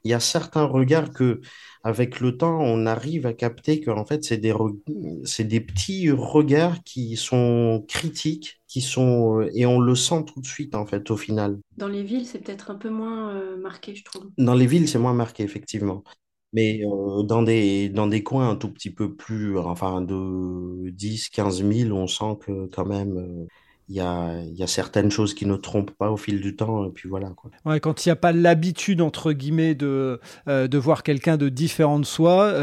Il 0.05 0.11
y 0.11 0.15
a 0.15 0.21
certains 0.21 0.65
regards 0.65 1.11
que, 1.13 1.41
avec 1.85 2.21
le 2.21 2.37
temps, 2.37 2.59
on 2.61 2.87
arrive 2.87 3.27
à 3.27 3.33
capter 3.33 3.81
que 3.81 3.91
en 3.91 4.05
fait, 4.05 4.25
c'est 4.25 4.39
des, 4.39 4.55
c'est 5.25 5.45
des 5.45 5.61
petits 5.61 6.11
regards 6.11 6.83
qui 6.85 7.17
sont 7.17 7.85
critiques, 7.89 8.61
qui 8.67 8.81
sont, 8.81 9.43
et 9.55 9.67
on 9.67 9.81
le 9.81 9.95
sent 9.95 10.25
tout 10.27 10.41
de 10.41 10.47
suite 10.47 10.75
en 10.75 10.87
fait 10.87 11.11
au 11.11 11.17
final. 11.17 11.59
Dans 11.77 11.89
les 11.89 12.03
villes, 12.03 12.27
c'est 12.27 12.41
peut-être 12.41 12.71
un 12.71 12.75
peu 12.77 12.91
moins 12.91 13.31
euh, 13.31 13.57
marqué, 13.57 13.95
je 13.95 14.05
trouve. 14.05 14.31
Dans 14.39 14.55
les 14.55 14.67
villes, 14.67 14.89
c'est 14.89 14.99
moins 14.99 15.15
marqué, 15.15 15.43
effectivement. 15.43 16.03
Mais 16.53 16.81
euh, 16.83 17.23
dans 17.23 17.43
des, 17.43 17.89
dans 17.91 18.07
des 18.07 18.23
coins 18.23 18.51
un 18.51 18.57
tout 18.57 18.71
petit 18.73 18.91
peu 18.91 19.15
plus, 19.15 19.59
enfin, 19.59 20.01
de 20.01 20.89
dix 20.91 21.29
quinze 21.29 21.63
mille 21.63 21.93
on 21.93 22.07
sent 22.07 22.39
que 22.41 22.67
quand 22.69 22.87
même, 22.87 23.19
euh, 23.19 23.47
il 23.91 23.97
y 23.97 24.01
a, 24.01 24.41
y 24.43 24.63
a 24.63 24.67
certaines 24.67 25.11
choses 25.11 25.35
qui 25.35 25.47
ne 25.47 25.57
trompent 25.57 25.93
pas 25.93 26.11
au 26.11 26.17
fil 26.17 26.41
du 26.41 26.57
temps. 26.57 26.87
Et 26.87 26.91
puis 26.91 27.09
voilà, 27.09 27.31
quoi. 27.31 27.51
Ouais, 27.65 27.81
quand 27.81 28.05
il 28.05 28.09
n'y 28.09 28.13
a 28.13 28.17
pas 28.17 28.33
l'habitude, 28.33 29.01
entre 29.01 29.33
guillemets, 29.33 29.75
de, 29.75 30.21
euh, 30.49 30.69
de 30.69 30.79
voir 30.79 31.03
quelqu'un 31.03 31.37
de 31.37 31.49
différent 31.49 31.99
de 31.99 32.07
soi, 32.07 32.55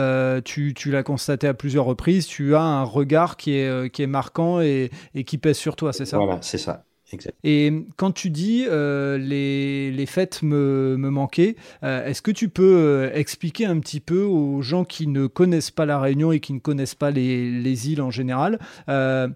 tu, 0.43 0.73
tu 0.73 0.91
l'as 0.91 1.03
constaté 1.03 1.47
à 1.47 1.53
plusieurs 1.53 1.85
reprises, 1.85 2.25
tu 2.27 2.55
as 2.55 2.61
un 2.61 2.83
regard 2.83 3.37
qui 3.37 3.53
est, 3.53 3.89
qui 3.91 4.01
est 4.03 4.07
marquant 4.07 4.61
et, 4.61 4.89
et 5.13 5.23
qui 5.23 5.37
pèse 5.37 5.57
sur 5.57 5.75
toi, 5.75 5.93
c'est 5.93 6.05
ça? 6.05 6.17
Voilà, 6.17 6.39
c'est 6.41 6.57
ça. 6.57 6.85
Exact. 7.11 7.37
Et 7.43 7.71
quand 7.97 8.11
tu 8.11 8.29
dis 8.31 8.65
euh, 8.67 9.17
les, 9.17 9.91
les 9.91 10.05
fêtes 10.07 10.41
me, 10.41 10.95
me 10.97 11.09
manquaient, 11.09 11.55
euh, 11.83 12.05
est-ce 12.05 12.21
que 12.21 12.31
tu 12.31 12.49
peux 12.49 12.77
euh, 12.77 13.11
expliquer 13.13 13.65
un 13.65 13.79
petit 13.79 13.99
peu 13.99 14.23
aux 14.23 14.61
gens 14.63 14.85
qui 14.85 15.07
ne 15.07 15.27
connaissent 15.27 15.71
pas 15.71 15.85
la 15.85 15.99
Réunion 15.99 16.31
et 16.31 16.39
qui 16.39 16.53
ne 16.53 16.59
connaissent 16.59 16.95
pas 16.95 17.11
les, 17.11 17.51
les 17.51 17.91
îles 17.91 18.01
en 18.01 18.11
général, 18.11 18.59
euh, 18.89 19.27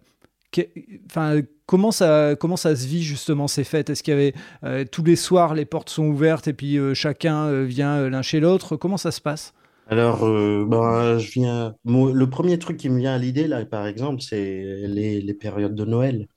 enfin, 1.06 1.42
comment 1.66 1.92
ça, 1.92 2.36
comment 2.40 2.58
ça 2.58 2.76
se 2.76 2.88
vit 2.88 3.04
justement 3.04 3.48
ces 3.48 3.64
fêtes? 3.64 3.90
Est-ce 3.90 4.02
qu'il 4.02 4.14
y 4.14 4.18
avait 4.18 4.34
euh, 4.64 4.86
tous 4.92 5.04
les 5.04 5.16
soirs 5.16 5.54
les 5.54 5.66
portes 5.66 5.90
sont 5.90 6.08
ouvertes 6.08 6.48
et 6.48 6.54
puis 6.54 6.78
euh, 6.78 6.94
chacun 6.94 7.46
euh, 7.46 7.64
vient 7.66 8.10
l'un 8.10 8.22
chez 8.24 8.40
l'autre? 8.40 8.76
Comment 8.76 8.98
ça 8.98 9.12
se 9.12 9.22
passe? 9.22 9.54
Alors, 9.88 10.26
euh, 10.26 10.66
ben, 10.68 11.18
je 11.18 11.32
viens. 11.32 11.76
moi, 11.84 12.12
le 12.14 12.30
premier 12.30 12.60
truc 12.60 12.78
qui 12.78 12.90
me 12.90 13.00
vient 13.00 13.14
à 13.14 13.18
l'idée, 13.18 13.48
là, 13.48 13.66
par 13.66 13.88
exemple, 13.88 14.22
c'est 14.22 14.64
les, 14.88 15.22
les 15.22 15.34
périodes 15.34 15.76
de 15.76 15.86
Noël. 15.86 16.28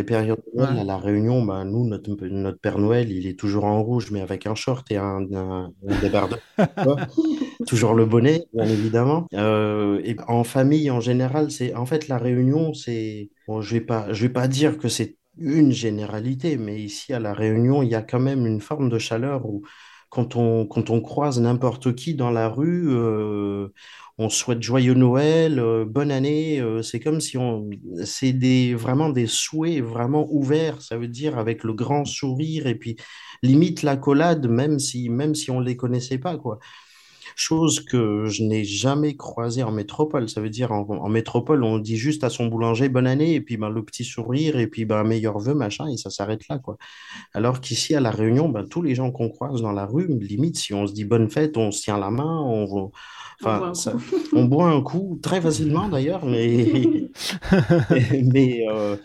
Les 0.00 0.04
périodes 0.04 0.38
de 0.54 0.58
Noël 0.58 0.78
Ouais. 0.78 0.80
à 0.80 0.84
La 0.84 0.96
Réunion, 0.98 1.42
ben, 1.44 1.64
nous, 1.64 1.86
notre, 1.86 2.10
notre 2.26 2.58
Père 2.58 2.78
Noël, 2.78 3.10
il 3.12 3.26
est 3.26 3.38
toujours 3.38 3.64
en 3.64 3.82
rouge, 3.82 4.10
mais 4.10 4.20
avec 4.22 4.46
un 4.46 4.54
short 4.54 4.90
et 4.90 4.96
un, 4.96 5.26
un, 5.34 5.72
un 5.88 5.96
débardeur. 6.00 6.40
Toujours 7.66 7.94
le 7.94 8.06
bonnet, 8.06 8.44
bien 8.54 8.64
évidemment. 8.66 9.26
Euh, 9.34 10.00
et 10.04 10.16
en 10.28 10.44
famille, 10.44 10.90
en 10.90 11.00
général, 11.00 11.50
c'est 11.50 11.74
en 11.74 11.86
fait 11.86 12.08
la 12.08 12.18
Réunion, 12.18 12.72
c'est 12.74 13.30
bon, 13.46 13.60
je 13.60 13.74
vais 13.74 13.80
pas, 13.82 14.12
je 14.12 14.22
vais 14.22 14.32
pas 14.32 14.48
dire 14.48 14.78
que 14.78 14.88
c'est 14.88 15.16
une 15.38 15.72
généralité, 15.72 16.56
mais 16.56 16.80
ici 16.80 17.12
à 17.12 17.20
La 17.20 17.32
Réunion, 17.34 17.82
il 17.82 17.90
y 17.90 17.94
a 17.94 18.02
quand 18.02 18.20
même 18.20 18.46
une 18.46 18.60
forme 18.60 18.88
de 18.88 18.98
chaleur 18.98 19.46
où 19.46 19.62
quand 20.10 20.36
on, 20.36 20.66
quand 20.66 20.90
on 20.90 21.00
croise 21.00 21.40
n'importe 21.40 21.94
qui 21.94 22.14
dans 22.14 22.30
la 22.30 22.48
rue, 22.48 22.88
euh, 22.90 23.68
on 24.20 24.28
souhaite 24.28 24.62
joyeux 24.62 24.92
Noël, 24.92 25.58
euh, 25.58 25.86
bonne 25.86 26.10
année. 26.10 26.60
euh, 26.60 26.82
c'est 26.82 27.00
comme 27.00 27.22
si 27.22 27.38
on, 27.38 27.70
c'est 28.04 28.34
des 28.34 28.74
vraiment 28.74 29.08
des 29.08 29.26
souhaits 29.26 29.82
vraiment 29.82 30.28
ouverts. 30.30 30.82
Ça 30.82 30.98
veut 30.98 31.08
dire 31.08 31.38
avec 31.38 31.64
le 31.64 31.72
grand 31.72 32.04
sourire 32.04 32.66
et 32.66 32.74
puis 32.74 32.96
limite 33.42 33.82
l'accolade, 33.82 34.46
même 34.46 34.78
si, 34.78 35.08
même 35.08 35.34
si 35.34 35.50
on 35.50 35.58
les 35.58 35.74
connaissait 35.74 36.18
pas, 36.18 36.36
quoi. 36.36 36.58
Chose 37.34 37.80
que 37.80 38.26
je 38.26 38.42
n'ai 38.42 38.64
jamais 38.64 39.16
croisée 39.16 39.62
en 39.62 39.72
métropole. 39.72 40.28
Ça 40.28 40.42
veut 40.42 40.50
dire 40.50 40.72
en, 40.72 41.08
métropole, 41.08 41.64
on 41.64 41.78
dit 41.78 41.96
juste 41.96 42.22
à 42.22 42.28
son 42.28 42.46
boulanger 42.46 42.90
bonne 42.90 43.06
année 43.06 43.34
et 43.34 43.40
puis 43.40 43.56
ben, 43.56 43.70
le 43.70 43.82
petit 43.82 44.04
sourire 44.04 44.58
et 44.58 44.66
puis 44.66 44.84
ben, 44.84 45.02
meilleur 45.04 45.38
vœu, 45.38 45.54
machin, 45.54 45.86
et 45.88 45.96
ça 45.96 46.10
s'arrête 46.10 46.46
là, 46.48 46.58
quoi. 46.58 46.76
Alors 47.32 47.62
qu'ici, 47.62 47.94
à 47.94 48.00
La 48.00 48.10
Réunion, 48.10 48.50
ben, 48.50 48.66
tous 48.68 48.82
les 48.82 48.94
gens 48.94 49.10
qu'on 49.12 49.30
croise 49.30 49.62
dans 49.62 49.72
la 49.72 49.86
rue, 49.86 50.08
limite, 50.18 50.58
si 50.58 50.74
on 50.74 50.86
se 50.86 50.92
dit 50.92 51.04
bonne 51.04 51.30
fête, 51.30 51.56
on 51.56 51.70
se 51.70 51.82
tient 51.82 51.98
la 51.98 52.10
main, 52.10 52.42
on, 52.44 52.90
On 53.42 53.58
enfin, 53.58 53.62
un 53.62 53.74
ça- 53.74 53.96
coup. 53.98 54.00
on 54.32 54.44
boit 54.44 54.68
un 54.70 54.82
coup 54.82 55.18
très 55.22 55.40
facilement 55.40 55.88
d'ailleurs, 55.88 56.26
mais, 56.26 57.10
mais 58.32 58.66
euh, 58.70 58.96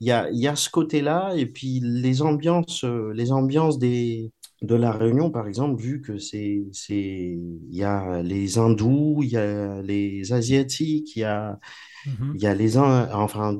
il 0.00 0.08
y 0.08 0.12
a, 0.12 0.30
y 0.32 0.48
a 0.48 0.56
ce 0.56 0.70
côté-là, 0.70 1.34
et 1.36 1.46
puis 1.46 1.80
les 1.82 2.22
ambiances, 2.22 2.84
euh, 2.84 3.12
les 3.14 3.32
ambiances 3.32 3.78
des, 3.78 4.32
de 4.62 4.74
La 4.76 4.92
Réunion, 4.92 5.30
par 5.30 5.48
exemple, 5.48 5.80
vu 5.80 6.02
que 6.02 6.18
c'est, 6.18 6.64
c'est, 6.72 6.96
il 6.96 7.76
y 7.76 7.84
a 7.84 8.22
les 8.22 8.58
hindous, 8.58 9.20
il 9.22 9.30
y 9.30 9.36
a 9.38 9.82
les 9.82 10.32
asiatiques, 10.32 11.16
il 11.16 11.20
y 11.20 11.24
a, 11.24 11.58
Mhm. 12.04 12.34
il 12.34 12.42
y 12.42 12.46
a 12.46 12.54
les, 12.54 12.76
In- 12.78 13.08
enfin, 13.14 13.58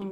Les 0.00 0.06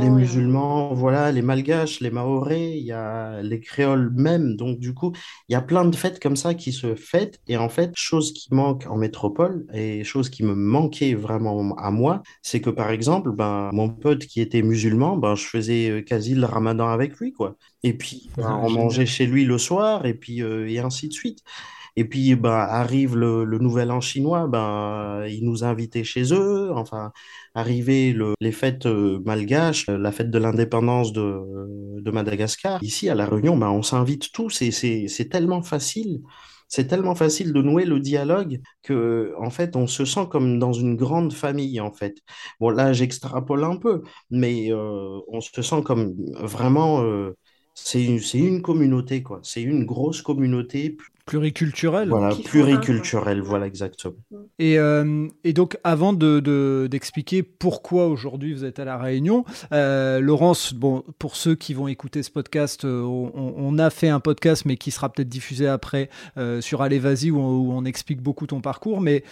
les 0.00 0.08
musulmans, 0.10 0.10
et, 0.20 0.24
euh, 0.24 0.44
musulmans, 0.44 0.94
voilà, 0.94 1.32
les 1.32 1.42
malgaches, 1.42 2.00
les 2.00 2.10
mahorais, 2.10 2.78
il 2.78 2.84
y 2.84 2.92
a 2.92 3.42
les 3.42 3.60
créoles 3.60 4.10
même. 4.14 4.56
Donc, 4.56 4.78
du 4.78 4.94
coup, 4.94 5.12
il 5.48 5.52
y 5.52 5.56
a 5.56 5.60
plein 5.62 5.84
de 5.84 5.96
fêtes 5.96 6.20
comme 6.22 6.36
ça 6.36 6.54
qui 6.54 6.72
se 6.72 6.94
fêtent. 6.94 7.40
Et 7.48 7.56
en 7.56 7.68
fait, 7.68 7.92
chose 7.96 8.32
qui 8.32 8.54
manque 8.54 8.86
en 8.88 8.96
métropole 8.96 9.66
et 9.72 10.04
chose 10.04 10.30
qui 10.30 10.44
me 10.44 10.54
manquait 10.54 11.14
vraiment 11.14 11.74
à 11.76 11.90
moi, 11.90 12.22
c'est 12.42 12.60
que 12.60 12.70
par 12.70 12.90
exemple, 12.90 13.32
ben, 13.32 13.70
mon 13.72 13.88
pote 13.90 14.26
qui 14.26 14.40
était 14.40 14.62
musulman, 14.62 15.16
ben, 15.16 15.34
je 15.34 15.44
faisais 15.46 15.90
euh, 15.90 16.02
quasi 16.02 16.34
le 16.34 16.46
ramadan 16.46 16.88
avec 16.88 17.16
lui, 17.18 17.32
quoi. 17.32 17.56
Et 17.82 17.94
puis, 17.96 18.30
ben, 18.36 18.44
Ah, 18.46 18.58
on 18.62 18.70
mangeait 18.70 19.06
chez 19.06 19.26
lui 19.26 19.44
le 19.44 19.58
soir 19.58 20.06
et 20.06 20.14
puis, 20.14 20.42
euh, 20.42 20.68
et 20.68 20.78
ainsi 20.80 21.08
de 21.08 21.12
suite. 21.14 21.40
Et 21.96 22.04
puis, 22.04 22.34
ben, 22.34 22.50
arrive 22.50 23.16
le, 23.16 23.44
le 23.44 23.58
nouvel 23.58 23.90
an 23.92 24.00
chinois, 24.00 24.46
ben, 24.48 25.24
ils 25.28 25.44
nous 25.44 25.64
invitaient 25.64 26.04
chez 26.04 26.32
eux. 26.34 26.72
Enfin, 26.74 27.12
arrivé 27.54 28.12
le- 28.12 28.34
les 28.40 28.52
fêtes 28.52 28.86
euh, 28.86 29.20
malgaches, 29.24 29.88
euh, 29.88 29.98
la 29.98 30.12
fête 30.12 30.30
de 30.30 30.38
l'indépendance 30.38 31.12
de, 31.12 31.40
de 32.00 32.10
Madagascar. 32.10 32.82
Ici, 32.82 33.08
à 33.08 33.14
La 33.14 33.26
Réunion, 33.26 33.56
ben, 33.56 33.68
on 33.70 33.82
s'invite 33.82 34.32
tous 34.32 34.62
et 34.62 34.70
c'est, 34.70 35.06
c'est 35.08 35.28
tellement 35.28 35.62
facile. 35.62 36.20
C'est 36.68 36.86
tellement 36.88 37.14
facile 37.14 37.52
de 37.52 37.62
nouer 37.62 37.84
le 37.84 38.00
dialogue 38.00 38.60
que, 38.82 39.32
en 39.38 39.50
fait, 39.50 39.76
on 39.76 39.86
se 39.86 40.04
sent 40.04 40.26
comme 40.30 40.58
dans 40.58 40.72
une 40.72 40.96
grande 40.96 41.32
famille, 41.32 41.80
en 41.80 41.92
fait. 41.92 42.16
Bon, 42.58 42.70
là, 42.70 42.92
j'extrapole 42.92 43.64
un 43.64 43.76
peu, 43.76 44.02
mais 44.30 44.72
euh, 44.72 45.18
on 45.28 45.40
se 45.40 45.62
sent 45.62 45.82
comme 45.84 46.14
vraiment 46.40 47.02
euh, 47.02 47.36
c'est 47.76 48.04
une, 48.04 48.20
c'est 48.20 48.38
une 48.38 48.62
communauté, 48.62 49.24
quoi. 49.24 49.40
C'est 49.42 49.62
une 49.62 49.84
grosse 49.84 50.22
communauté. 50.22 50.96
Pluriculturelle. 51.26 52.08
Voilà, 52.08 52.36
pluriculturelle, 52.36 53.40
voilà, 53.40 53.66
exactement. 53.66 54.14
Et, 54.60 54.78
euh, 54.78 55.26
et 55.42 55.52
donc, 55.52 55.76
avant 55.82 56.12
de, 56.12 56.86
d'expliquer 56.88 57.42
pourquoi 57.42 58.06
aujourd'hui 58.06 58.52
vous 58.52 58.64
êtes 58.64 58.78
à 58.78 58.84
La 58.84 58.96
Réunion, 58.96 59.44
euh, 59.72 60.20
Laurence, 60.20 60.72
bon, 60.72 61.02
pour 61.18 61.34
ceux 61.34 61.56
qui 61.56 61.74
vont 61.74 61.88
écouter 61.88 62.22
ce 62.22 62.30
podcast, 62.30 62.84
euh, 62.84 63.02
on, 63.02 63.78
a 63.78 63.90
fait 63.90 64.08
un 64.08 64.20
podcast, 64.20 64.66
mais 64.66 64.76
qui 64.76 64.92
sera 64.92 65.10
peut-être 65.10 65.28
diffusé 65.28 65.66
après 65.66 66.10
sur 66.60 66.80
Allez 66.80 67.00
Vas-y, 67.00 67.32
où, 67.32 67.40
on 67.40 67.84
explique 67.84 68.22
beaucoup 68.22 68.46
ton 68.46 68.60
parcours. 68.60 69.00
Mais 69.00 69.24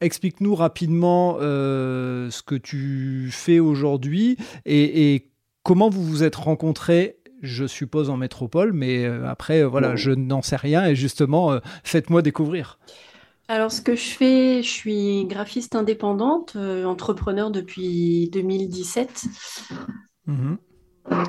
explique-nous 0.00 0.54
rapidement 0.54 1.38
ce 1.40 2.42
que 2.42 2.54
tu 2.54 3.28
fais 3.32 3.58
aujourd'hui 3.58 4.38
et, 4.64 5.14
et 5.14 5.28
comment 5.62 5.90
vous 5.90 6.04
vous 6.04 6.22
êtes 6.22 6.36
rencontrés 6.36 7.16
je 7.46 7.66
suppose 7.66 8.10
en 8.10 8.16
métropole, 8.16 8.72
mais 8.72 9.04
euh, 9.04 9.26
après, 9.28 9.62
euh, 9.62 9.66
voilà, 9.68 9.96
je 9.96 10.10
n'en 10.10 10.42
sais 10.42 10.56
rien 10.56 10.86
et 10.86 10.94
justement, 10.94 11.52
euh, 11.52 11.60
faites-moi 11.84 12.22
découvrir. 12.22 12.78
Alors, 13.48 13.70
ce 13.70 13.80
que 13.80 13.94
je 13.94 14.08
fais, 14.08 14.62
je 14.62 14.68
suis 14.68 15.24
graphiste 15.26 15.76
indépendante, 15.76 16.56
entrepreneur 16.56 17.50
depuis 17.50 18.28
2017. 18.32 19.26
Mhm. 20.26 20.58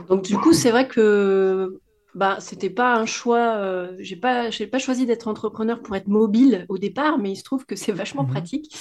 Donc, 0.10 0.24
du 0.24 0.36
coup, 0.38 0.54
c'est 0.54 0.72
vrai 0.72 0.88
que 0.88 1.80
bah, 2.18 2.38
c'était 2.40 2.72
pas 2.72 2.96
un 2.96 3.06
choix. 3.06 3.58
Euh, 3.58 3.96
j'ai 4.00 4.16
pas, 4.16 4.50
j'ai 4.50 4.66
pas 4.66 4.80
choisi 4.80 5.06
d'être 5.06 5.28
entrepreneur 5.28 5.80
pour 5.84 5.96
être 5.96 6.08
mobile 6.08 6.66
au 6.68 6.80
départ, 6.80 7.20
mais 7.20 7.32
il 7.32 7.36
se 7.36 7.44
trouve 7.44 7.68
que 7.68 7.76
c'est 7.76 7.92
vachement 7.92 8.24
mhm. 8.24 8.32
pratique 8.32 8.76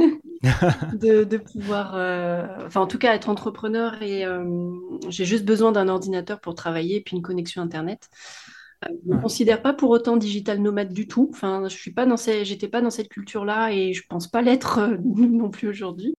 de, 0.42 1.36
pouvoir. 1.36 1.94
Euh, 1.94 2.48
enfin, 2.66 2.80
en 2.80 2.88
tout 2.88 2.98
cas, 2.98 3.14
être 3.14 3.28
entrepreneur 3.28 4.02
et 4.02 4.26
euh, 4.26 4.44
j'ai 5.08 5.24
juste 5.24 5.44
besoin 5.44 5.70
d'un 5.70 5.86
ordinateur 5.86 6.40
pour 6.40 6.56
travailler 6.56 6.96
et 6.96 7.00
puis 7.00 7.14
une 7.14 7.22
connexion 7.22 7.62
internet. 7.62 8.08
Je 8.82 8.88
ne 9.08 9.14
me 9.14 9.22
considère 9.22 9.62
pas 9.62 9.72
pour 9.72 9.90
autant 9.90 10.16
digital 10.16 10.58
nomade 10.58 10.92
du 10.92 11.06
tout. 11.06 11.30
Enfin, 11.32 11.68
je 11.68 11.76
suis 11.76 11.92
pas 11.92 12.06
dans 12.06 12.16
ces, 12.16 12.44
j'étais 12.44 12.68
pas 12.68 12.80
dans 12.80 12.90
cette 12.90 13.08
culture-là 13.08 13.70
et 13.72 13.92
je 13.92 14.02
pense 14.08 14.26
pas 14.26 14.42
l'être 14.42 14.80
non 15.04 15.50
plus 15.50 15.68
aujourd'hui. 15.68 16.14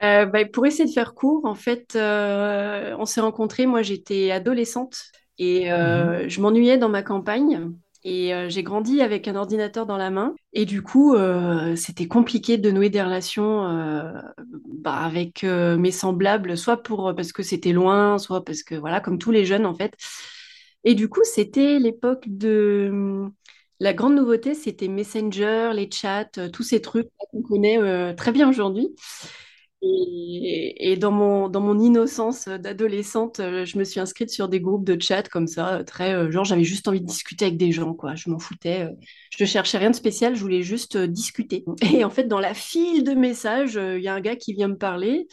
Bah, 0.00 0.44
pour 0.52 0.66
essayer 0.66 0.84
de 0.86 0.92
faire 0.92 1.14
court, 1.14 1.44
en 1.44 1.54
fait, 1.54 1.96
on 1.96 3.04
s'est 3.04 3.20
rencontrés. 3.20 3.66
Moi, 3.66 3.82
j'étais 3.82 4.32
adolescente 4.32 5.12
et 5.38 5.72
euh, 5.72 6.22
mhm. 6.22 6.28
je 6.28 6.40
m'ennuyais 6.40 6.78
dans 6.78 6.88
ma 6.88 7.02
campagne. 7.02 7.72
Et 8.04 8.32
euh, 8.32 8.48
j'ai 8.48 8.62
grandi 8.62 9.00
avec 9.00 9.26
un 9.26 9.34
ordinateur 9.34 9.84
dans 9.84 9.96
la 9.96 10.10
main. 10.10 10.34
Et 10.52 10.64
du 10.64 10.80
coup, 10.80 11.14
euh, 11.14 11.74
c'était 11.74 12.06
compliqué 12.06 12.56
de 12.56 12.70
nouer 12.70 12.88
des 12.88 13.02
relations 13.02 13.62
bah, 14.78 14.94
avec 14.94 15.42
mes 15.42 15.90
semblables, 15.90 16.56
soit 16.56 16.82
pour, 16.82 17.12
parce 17.16 17.32
que 17.32 17.42
c'était 17.42 17.72
loin, 17.72 18.18
soit 18.18 18.44
parce 18.44 18.62
que, 18.62 18.76
voilà, 18.76 19.00
comme 19.00 19.18
tous 19.18 19.32
les 19.32 19.44
jeunes 19.44 19.66
en 19.66 19.74
fait. 19.74 19.94
Et 20.84 20.94
du 20.94 21.08
coup, 21.08 21.22
c'était 21.24 21.78
l'époque 21.78 22.24
de... 22.26 23.26
La 23.78 23.92
grande 23.92 24.14
nouveauté, 24.14 24.54
c'était 24.54 24.88
Messenger, 24.88 25.72
les 25.74 25.90
chats, 25.90 26.30
tous 26.50 26.62
ces 26.62 26.80
trucs 26.80 27.08
qu'on 27.18 27.42
connaît 27.42 28.14
très 28.14 28.30
bien 28.30 28.48
aujourd'hui. 28.48 28.94
Et, 30.78 30.96
dans, 30.96 31.10
mon, 31.10 31.48
dans 31.48 31.60
mon 31.60 31.78
innocence 31.78 32.48
d'adolescente, 32.48 33.40
euh, 33.40 33.64
je 33.64 33.78
me 33.78 33.84
suis 33.84 34.00
inscrite 34.00 34.30
sur 34.30 34.48
des 34.48 34.60
groupes 34.60 34.84
de 34.84 35.00
chat 35.00 35.28
comme 35.28 35.46
ça, 35.46 35.82
très 35.84 36.14
euh, 36.14 36.30
genre 36.30 36.44
j'avais 36.44 36.64
juste 36.64 36.88
envie 36.88 37.00
de 37.00 37.06
discuter 37.06 37.46
avec 37.46 37.56
des 37.56 37.72
gens, 37.72 37.94
quoi. 37.94 38.14
Je 38.14 38.30
m'en 38.30 38.38
foutais. 38.38 38.84
Euh, 38.84 38.92
je 39.36 39.44
ne 39.44 39.48
cherchais 39.48 39.78
rien 39.78 39.90
de 39.90 39.96
spécial, 39.96 40.34
je 40.34 40.40
voulais 40.40 40.62
juste 40.62 40.96
discuter. 40.96 41.64
Et 41.94 42.04
en 42.04 42.10
fait, 42.10 42.24
dans 42.24 42.40
la 42.40 42.54
file 42.54 43.04
de 43.04 43.12
messages, 43.12 43.74
il 43.74 44.00
y 44.02 44.08
a 44.08 44.14
un 44.14 44.20
gars 44.20 44.36
qui 44.36 44.52
vient 44.54 44.68
me 44.68 44.78
parler, 44.78 45.26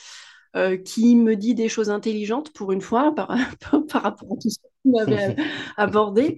qui 0.86 1.16
me 1.16 1.36
dit 1.36 1.56
des 1.56 1.68
choses 1.68 1.90
intelligentes 1.90 2.54
pour 2.54 2.72
une 2.72 2.82
fois 2.82 3.14
par, 3.16 3.30
par 3.90 4.04
rapport 4.04 4.34
à 4.34 4.36
tout 4.40 4.50
ce 4.50 4.58
qu'on 4.84 4.92
m'avait 4.92 5.36
abordé. 5.78 6.38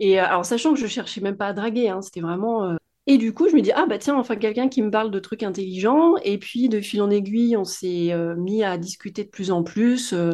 Et 0.00 0.18
alors, 0.18 0.44
sachant 0.44 0.74
que 0.74 0.80
je 0.80 0.86
cherchais 0.88 1.20
même 1.20 1.36
pas 1.36 1.48
à 1.48 1.52
draguer, 1.52 1.88
hein, 1.88 2.02
c'était 2.02 2.20
vraiment 2.20 2.76
et 3.06 3.18
du 3.18 3.34
coup, 3.34 3.48
je 3.48 3.54
me 3.54 3.60
dis, 3.60 3.72
ah 3.72 3.84
bah 3.86 3.98
tiens, 3.98 4.16
enfin 4.16 4.36
quelqu'un 4.36 4.68
qui 4.68 4.80
me 4.80 4.90
parle 4.90 5.10
de 5.10 5.18
trucs 5.18 5.42
intelligents. 5.42 6.16
Et 6.24 6.38
puis, 6.38 6.68
de 6.70 6.80
fil 6.80 7.02
en 7.02 7.10
aiguille, 7.10 7.56
on 7.56 7.64
s'est 7.64 8.12
euh, 8.12 8.34
mis 8.34 8.64
à 8.64 8.78
discuter 8.78 9.24
de 9.24 9.28
plus 9.28 9.50
en 9.50 9.62
plus, 9.62 10.14
euh, 10.14 10.32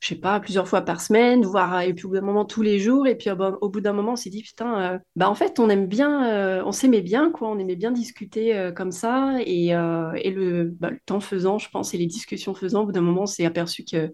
je 0.00 0.08
sais 0.08 0.14
pas, 0.14 0.38
plusieurs 0.38 0.68
fois 0.68 0.82
par 0.82 1.00
semaine, 1.00 1.44
voire, 1.44 1.80
et 1.80 1.92
puis 1.94 2.06
au 2.06 2.10
bout 2.10 2.14
d'un 2.14 2.20
moment, 2.20 2.44
tous 2.44 2.62
les 2.62 2.78
jours. 2.78 3.08
Et 3.08 3.16
puis, 3.16 3.28
au 3.30 3.68
bout 3.68 3.80
d'un 3.80 3.92
moment, 3.92 4.12
on 4.12 4.16
s'est 4.16 4.30
dit, 4.30 4.42
putain, 4.44 4.94
euh, 4.94 4.98
bah 5.16 5.28
en 5.28 5.34
fait, 5.34 5.58
on 5.58 5.68
aime 5.68 5.86
bien, 5.88 6.62
on 6.64 6.70
s'aimait 6.70 7.02
bien, 7.02 7.32
quoi, 7.32 7.48
on 7.50 7.58
aimait 7.58 7.76
bien 7.76 7.90
discuter 7.90 8.70
comme 8.76 8.92
ça. 8.92 9.34
Et, 9.44 9.68
et 9.70 10.30
le, 10.30 10.74
bah, 10.78 10.90
le, 10.90 11.00
temps 11.06 11.20
faisant, 11.20 11.58
je 11.58 11.68
pense, 11.70 11.92
et 11.92 11.98
les 11.98 12.06
discussions 12.06 12.54
faisant, 12.54 12.82
au 12.82 12.86
bout 12.86 12.92
d'un 12.92 13.00
moment, 13.00 13.22
on 13.22 13.26
s'est 13.26 13.46
aperçu 13.46 13.84
que. 13.84 14.12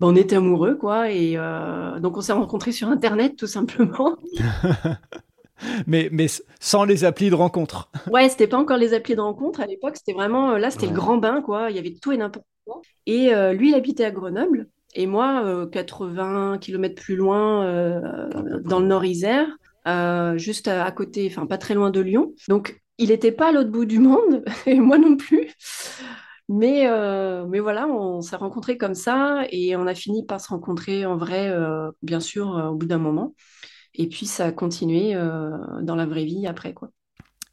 Bah, 0.00 0.06
on 0.08 0.16
était 0.16 0.36
amoureux, 0.36 0.76
quoi, 0.76 1.10
et 1.10 1.36
donc 2.00 2.16
on 2.16 2.20
s'est 2.22 2.32
rencontrés 2.32 2.72
sur 2.72 2.88
Internet, 2.88 3.36
tout 3.36 3.46
simplement. 3.46 4.16
mais, 5.86 6.08
mais 6.12 6.26
sans 6.60 6.84
les 6.84 7.04
applis 7.04 7.30
de 7.30 7.34
rencontre. 7.34 7.90
Ouais, 8.10 8.28
c'était 8.28 8.46
pas 8.46 8.58
encore 8.58 8.76
les 8.76 8.94
applis 8.94 9.16
de 9.16 9.20
rencontre 9.20 9.60
à 9.60 9.66
l'époque, 9.66 9.96
c'était 9.96 10.12
vraiment 10.12 10.52
euh, 10.52 10.58
là, 10.58 10.70
c'était 10.70 10.86
le 10.86 10.92
grand 10.92 11.16
bain, 11.16 11.42
quoi. 11.42 11.70
Il 11.70 11.76
y 11.76 11.78
avait 11.78 11.94
tout 11.94 12.12
et 12.12 12.16
n'importe 12.16 12.46
quoi. 12.64 12.80
Et 13.06 13.34
euh, 13.34 13.52
lui, 13.52 13.70
il 13.70 13.74
habitait 13.74 14.04
à 14.04 14.10
Grenoble, 14.10 14.68
et 14.94 15.06
moi, 15.06 15.66
80 15.70 16.54
euh, 16.54 16.58
km 16.58 16.94
plus 16.94 17.16
loin, 17.16 17.64
dans 18.64 18.80
le 18.80 18.86
Nord-Isère, 18.86 19.46
juste 20.36 20.68
à, 20.68 20.90
côté, 20.90 21.28
enfin 21.30 21.46
pas 21.46 21.58
très 21.58 21.74
loin 21.74 21.90
de 21.90 22.00
Lyon. 22.00 22.34
Donc, 22.48 22.80
il 22.98 23.10
n'était 23.10 23.32
pas 23.32 23.48
à 23.48 23.52
l'autre 23.52 23.70
bout 23.70 23.84
du 23.84 23.98
monde, 23.98 24.42
et 24.66 24.80
moi 24.80 24.98
non 24.98 25.16
plus. 25.16 25.52
Mais, 26.48 26.88
mais 27.48 27.60
voilà, 27.60 27.86
on 27.88 28.20
s'est 28.22 28.36
rencontrés 28.36 28.78
comme 28.78 28.94
ça, 28.94 29.44
et 29.50 29.76
on 29.76 29.86
a 29.86 29.94
fini 29.94 30.24
par 30.24 30.40
se 30.40 30.48
rencontrer 30.48 31.04
en 31.04 31.16
vrai, 31.16 31.54
bien 32.02 32.20
sûr, 32.20 32.48
au 32.72 32.74
bout 32.74 32.86
d'un 32.86 32.98
moment. 32.98 33.34
Et 33.96 34.08
puis 34.08 34.26
ça 34.26 34.46
a 34.46 34.52
continué 34.52 35.14
euh, 35.14 35.50
dans 35.82 35.96
la 35.96 36.06
vraie 36.06 36.24
vie 36.24 36.46
après, 36.46 36.74
quoi. 36.74 36.90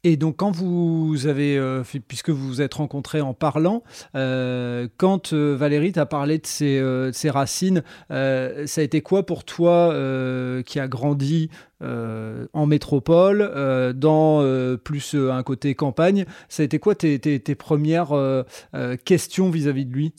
Et 0.06 0.18
donc, 0.18 0.36
quand 0.36 0.50
vous 0.50 1.26
avez, 1.26 1.56
euh, 1.56 1.82
puisque 2.06 2.28
vous 2.28 2.46
vous 2.46 2.60
êtes 2.60 2.74
rencontrés 2.74 3.22
en 3.22 3.32
parlant, 3.32 3.82
euh, 4.14 4.86
quand 4.98 5.32
Valérie 5.32 5.92
t'a 5.92 6.04
parlé 6.04 6.36
de 6.36 6.44
ses, 6.44 7.30
racines, 7.30 7.82
ça 8.10 8.80
a 8.80 8.82
été 8.82 9.00
quoi 9.00 9.24
pour 9.24 9.44
toi 9.44 9.94
qui 10.66 10.78
a 10.78 10.88
grandi 10.88 11.48
en 11.80 12.66
métropole, 12.66 13.94
dans 13.96 14.76
plus 14.84 15.14
un 15.14 15.42
côté 15.42 15.74
campagne? 15.74 16.26
Ça 16.50 16.62
a 16.62 16.66
été 16.66 16.78
quoi 16.78 16.94
tes, 16.94 17.18
tes, 17.18 17.54
premières 17.54 18.12
questions 19.06 19.48
vis-à-vis 19.48 19.86
de 19.86 19.92
lui? 19.94 20.12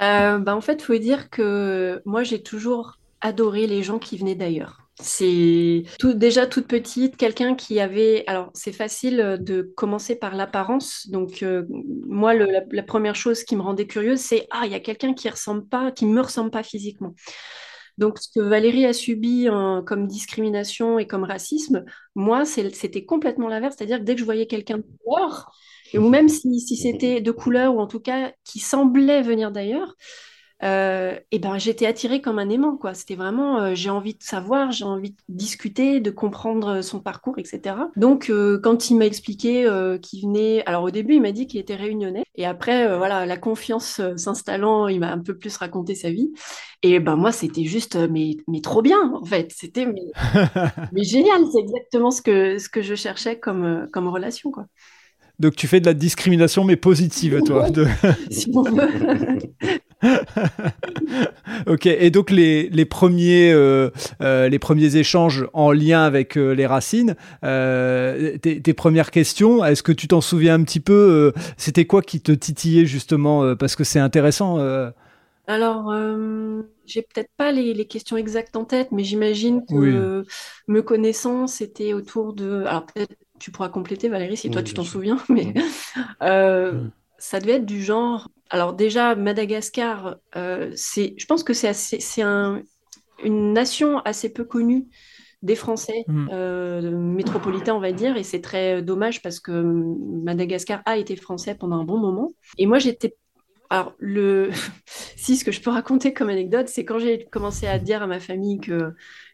Bah, 0.00 0.40
En 0.48 0.60
fait, 0.60 0.80
il 0.80 0.84
faut 0.84 0.98
dire 0.98 1.30
que 1.30 2.02
moi, 2.04 2.24
j'ai 2.24 2.42
toujours 2.42 2.98
adoré 3.20 3.68
les 3.68 3.84
gens 3.84 4.00
qui 4.00 4.18
venaient 4.18 4.34
d'ailleurs. 4.34 4.85
C'est 4.98 5.82
tout, 5.98 6.14
déjà 6.14 6.46
toute 6.46 6.66
petite, 6.66 7.16
quelqu'un 7.16 7.54
qui 7.54 7.80
avait... 7.80 8.24
Alors, 8.26 8.50
c'est 8.54 8.72
facile 8.72 9.36
de 9.40 9.62
commencer 9.76 10.16
par 10.16 10.34
l'apparence. 10.34 11.08
Donc, 11.08 11.42
euh, 11.42 11.64
moi, 12.06 12.32
la, 12.34 12.82
première 12.82 13.14
chose 13.14 13.44
qui 13.44 13.56
me 13.56 13.62
rendait 13.62 13.86
curieuse, 13.86 14.20
c'est, 14.20 14.46
ah, 14.50 14.62
il 14.64 14.72
y 14.72 14.74
a 14.74 14.80
quelqu'un 14.80 15.12
qui 15.12 15.28
ressemble 15.28 15.66
pas, 15.66 15.92
qui 15.92 16.06
me 16.06 16.20
ressemble 16.20 16.50
pas 16.50 16.62
physiquement. 16.62 17.14
Donc, 17.98 18.18
ce 18.18 18.28
que 18.34 18.40
Valérie 18.40 18.86
a 18.86 18.92
subi 18.92 19.48
comme 19.86 20.06
discrimination 20.06 20.98
et 20.98 21.06
comme 21.06 21.24
racisme, 21.24 21.84
moi, 22.14 22.44
c'était 22.44 23.04
complètement 23.04 23.48
l'inverse. 23.48 23.76
C'est-à-dire 23.76 23.98
que 23.98 24.04
dès 24.04 24.14
que 24.14 24.20
je 24.20 24.24
voyais 24.24 24.46
quelqu'un 24.46 24.78
de 24.78 24.84
couleur, 25.04 25.50
ou 25.94 26.08
même 26.08 26.28
si 26.28 26.60
c'était 26.60 27.20
de 27.20 27.30
couleur, 27.30 27.74
ou 27.74 27.80
en 27.80 27.86
tout 27.86 28.00
cas 28.00 28.32
qui 28.44 28.58
semblait 28.60 29.22
venir 29.22 29.50
d'ailleurs, 29.50 29.94
euh, 30.62 31.18
et 31.32 31.38
ben 31.38 31.58
j'étais 31.58 31.84
attirée 31.84 32.22
comme 32.22 32.38
un 32.38 32.48
aimant 32.48 32.78
quoi. 32.78 32.94
C'était 32.94 33.14
vraiment 33.14 33.60
euh, 33.60 33.74
j'ai 33.74 33.90
envie 33.90 34.14
de 34.14 34.22
savoir 34.22 34.72
j'ai 34.72 34.86
envie 34.86 35.10
de 35.10 35.16
discuter 35.28 36.00
de 36.00 36.10
comprendre 36.10 36.80
son 36.80 36.98
parcours 36.98 37.38
etc 37.38 37.76
donc 37.94 38.30
euh, 38.30 38.58
quand 38.62 38.88
il 38.88 38.96
m'a 38.96 39.04
expliqué 39.04 39.68
qu'il 40.00 40.22
venait 40.22 40.64
alors 40.64 40.84
au 40.84 40.90
début 40.90 41.16
il 41.16 41.20
m'a 41.20 41.32
dit 41.32 41.46
qu'il 41.46 41.60
était 41.60 41.74
réunionnais. 41.74 42.22
Et 42.36 42.46
après 42.46 42.96
voilà 42.96 43.26
la 43.26 43.36
confiance 43.36 44.00
s'installant 44.16 44.88
il 44.88 45.00
m'a 45.00 45.12
un 45.12 45.18
peu 45.18 45.36
plus 45.36 45.54
raconté 45.58 45.94
sa 45.94 46.10
vie. 46.10 46.32
Et 46.82 47.00
ben 47.00 47.16
moi 47.16 47.32
c'était 47.32 47.64
juste 47.64 47.96
mais 47.96 48.36
mais 48.48 48.62
trop 48.62 48.80
bien 48.80 49.12
en 49.12 49.24
fait. 49.24 49.52
C'était 49.54 49.84
mais, 49.84 50.10
mais 50.92 51.04
génial. 51.04 51.42
C'est 51.52 51.60
exactement 51.60 52.10
ce 52.10 52.22
que 52.22 52.58
ce 52.58 52.70
que 52.70 52.80
je 52.80 52.94
cherchais 52.94 53.38
comme 53.38 53.88
comme 53.92 54.08
relation 54.08 54.50
quoi. 54.50 54.66
Donc 55.38 55.54
tu 55.54 55.66
fais 55.66 55.80
de 55.80 55.86
la 55.86 55.92
discrimination 55.92 56.64
mais 56.64 56.76
positive 56.76 57.42
toi 57.42 57.68
de... 57.68 57.86
si 58.30 58.50
on 58.54 58.62
veut 58.62 58.88
ok, 61.66 61.86
et 61.86 62.10
donc 62.10 62.30
les, 62.30 62.68
les 62.68 62.84
premiers, 62.84 63.52
euh, 63.52 63.90
euh, 64.20 64.48
les 64.48 64.58
premiers 64.58 64.96
échanges 64.96 65.46
en 65.52 65.72
lien 65.72 66.02
avec 66.04 66.36
euh, 66.36 66.52
les 66.52 66.66
racines, 66.66 67.16
tes, 67.42 68.60
tes, 68.62 68.74
premières 68.74 69.10
questions, 69.10 69.64
est-ce 69.64 69.82
que 69.82 69.92
tu 69.92 70.08
t'en 70.08 70.20
souviens 70.20 70.54
un 70.54 70.62
petit 70.62 70.80
peu 70.80 71.32
C'était 71.56 71.86
quoi 71.86 72.02
qui 72.02 72.20
te 72.20 72.32
titillait 72.32 72.86
justement 72.86 73.56
Parce 73.56 73.76
que 73.76 73.84
c'est 73.84 74.00
intéressant. 74.00 74.58
Alors, 75.48 75.94
j'ai 76.86 77.02
peut-être 77.02 77.30
pas 77.36 77.52
les, 77.52 77.72
les, 77.72 77.86
questions 77.86 78.16
exactes 78.16 78.56
en 78.56 78.64
tête, 78.64 78.88
mais 78.90 79.04
j'imagine 79.04 79.64
que 79.66 80.24
me 80.68 80.82
connaissant, 80.82 81.46
c'était 81.46 81.92
autour 81.92 82.32
de. 82.32 82.64
Alors 82.64 82.86
peut-être 82.86 83.14
tu 83.38 83.50
pourras 83.50 83.68
compléter 83.68 84.08
Valérie 84.08 84.36
si 84.36 84.50
toi 84.50 84.62
tu 84.62 84.74
t'en 84.74 84.84
souviens, 84.84 85.18
mais 85.28 85.54
ça 87.18 87.40
devait 87.40 87.54
être 87.54 87.66
du 87.66 87.82
genre 87.82 88.28
alors 88.50 88.74
déjà, 88.74 89.14
Madagascar, 89.14 90.16
euh, 90.36 90.70
c'est, 90.76 91.14
je 91.18 91.26
pense 91.26 91.42
que 91.42 91.52
c'est, 91.52 91.72
c'est 91.72 92.22
un, 92.22 92.62
une 93.24 93.52
nation 93.52 93.98
assez 94.00 94.32
peu 94.32 94.44
connue 94.44 94.86
des 95.42 95.56
Français 95.56 96.04
Mm. 96.06 96.28
euh, 96.32 96.90
métropolitains, 96.92 97.74
on 97.74 97.80
va 97.80 97.92
dire, 97.92 98.16
et 98.16 98.22
c'est 98.22 98.40
très 98.40 98.82
dommage 98.82 99.22
parce 99.22 99.40
que 99.40 99.50
Madagascar 99.52 100.82
a 100.86 100.96
été 100.96 101.16
français 101.16 101.54
pendant 101.54 101.76
un 101.76 101.84
bon 101.84 101.98
moment. 101.98 102.34
Et 102.58 102.66
moi, 102.66 102.78
j'étais... 102.78 103.16
Alors, 103.68 103.94
le... 103.98 104.50
si, 105.16 105.36
ce 105.36 105.44
que 105.44 105.52
je 105.52 105.60
peux 105.60 105.70
raconter 105.70 106.12
comme 106.12 106.28
anecdote, 106.28 106.68
c'est 106.68 106.84
quand 106.84 106.98
j'ai 106.98 107.24
commencé 107.24 107.66
à 107.66 107.78
dire 107.78 108.02
à 108.02 108.06
ma 108.06 108.20
famille 108.20 108.60
que, 108.60 108.92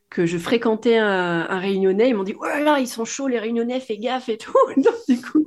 que 0.09 0.27
je 0.27 0.39
fréquentais 0.39 0.97
un, 0.97 1.47
un 1.49 1.59
Réunionnais, 1.59 2.09
ils 2.09 2.15
m'ont 2.15 2.25
dit, 2.25 2.35
oh 2.39 2.45
là 2.45 2.61
là, 2.61 2.81
ils 2.81 2.89
sont 2.89 3.05
chauds, 3.05 3.29
les 3.29 3.39
Réunionnais, 3.39 3.81
fais 3.81 3.99
gaffe 3.99 4.29
et 4.31 4.39
tout. 4.39 4.53
Donc, 4.77 4.95
du 5.09 5.21
coup, 5.21 5.47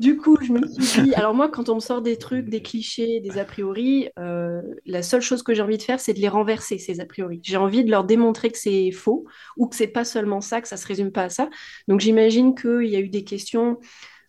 du 0.00 0.16
coup, 0.16 0.36
je 0.42 0.52
me 0.52 0.66
suis 0.66 0.88
dit, 0.88 1.14
alors 1.14 1.34
moi, 1.34 1.48
quand 1.50 1.68
on 1.68 1.76
me 1.76 1.80
sort 1.80 2.02
des 2.02 2.16
trucs, 2.18 2.48
des 2.48 2.62
clichés, 2.62 3.20
des 3.20 3.38
a 3.38 3.44
priori, 3.44 4.08
euh, 4.18 4.62
la 4.86 5.02
seule 5.02 5.20
chose 5.22 5.42
que 5.42 5.54
j'ai 5.54 5.62
envie 5.62 5.78
de 5.78 5.82
faire, 5.82 6.00
c'est 6.00 6.14
de 6.14 6.20
les 6.20 6.28
renverser, 6.28 6.78
ces 6.78 7.00
a 7.00 7.06
priori. 7.06 7.40
J'ai 7.44 7.56
envie 7.58 7.84
de 7.84 7.90
leur 7.90 8.04
démontrer 8.04 8.50
que 8.50 8.58
c'est 8.58 8.90
faux 8.92 9.26
ou 9.56 9.68
que 9.68 9.76
c'est 9.76 9.86
pas 9.88 10.04
seulement 10.04 10.40
ça, 10.40 10.60
que 10.60 10.68
ça 10.68 10.76
se 10.76 10.86
résume 10.86 11.12
pas 11.12 11.24
à 11.24 11.28
ça. 11.28 11.50
Donc 11.88 12.00
j'imagine 12.00 12.54
qu'il 12.54 12.86
y 12.88 12.96
a 12.96 13.00
eu 13.00 13.08
des 13.10 13.24
questions 13.24 13.78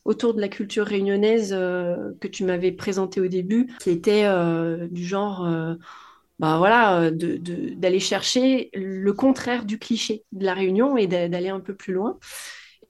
autour 0.06 0.34
de 0.36 0.42
la 0.42 0.50
culture 0.50 0.86
réunionnaise 0.88 1.54
euh, 1.54 2.14
que 2.22 2.28
tu 2.30 2.46
m'avais 2.46 2.72
présentée 2.74 3.22
au 3.22 3.28
début, 3.28 3.68
qui 3.80 3.92
étaient 3.92 4.26
euh, 4.26 4.88
du 4.90 5.06
genre, 5.06 5.48
bah 6.40 6.58
voilà, 6.58 7.12
d'aller 7.12 8.00
chercher 8.00 8.70
le 8.74 9.14
contraire 9.14 9.66
du 9.66 9.78
cliché 9.78 10.24
de 10.32 10.44
la 10.46 10.54
Réunion 10.56 10.98
et 10.98 11.06
d'a- 11.08 11.30
d'aller 11.30 11.50
un 11.50 11.60
peu 11.60 11.76
plus 11.76 11.94
loin. 11.94 12.18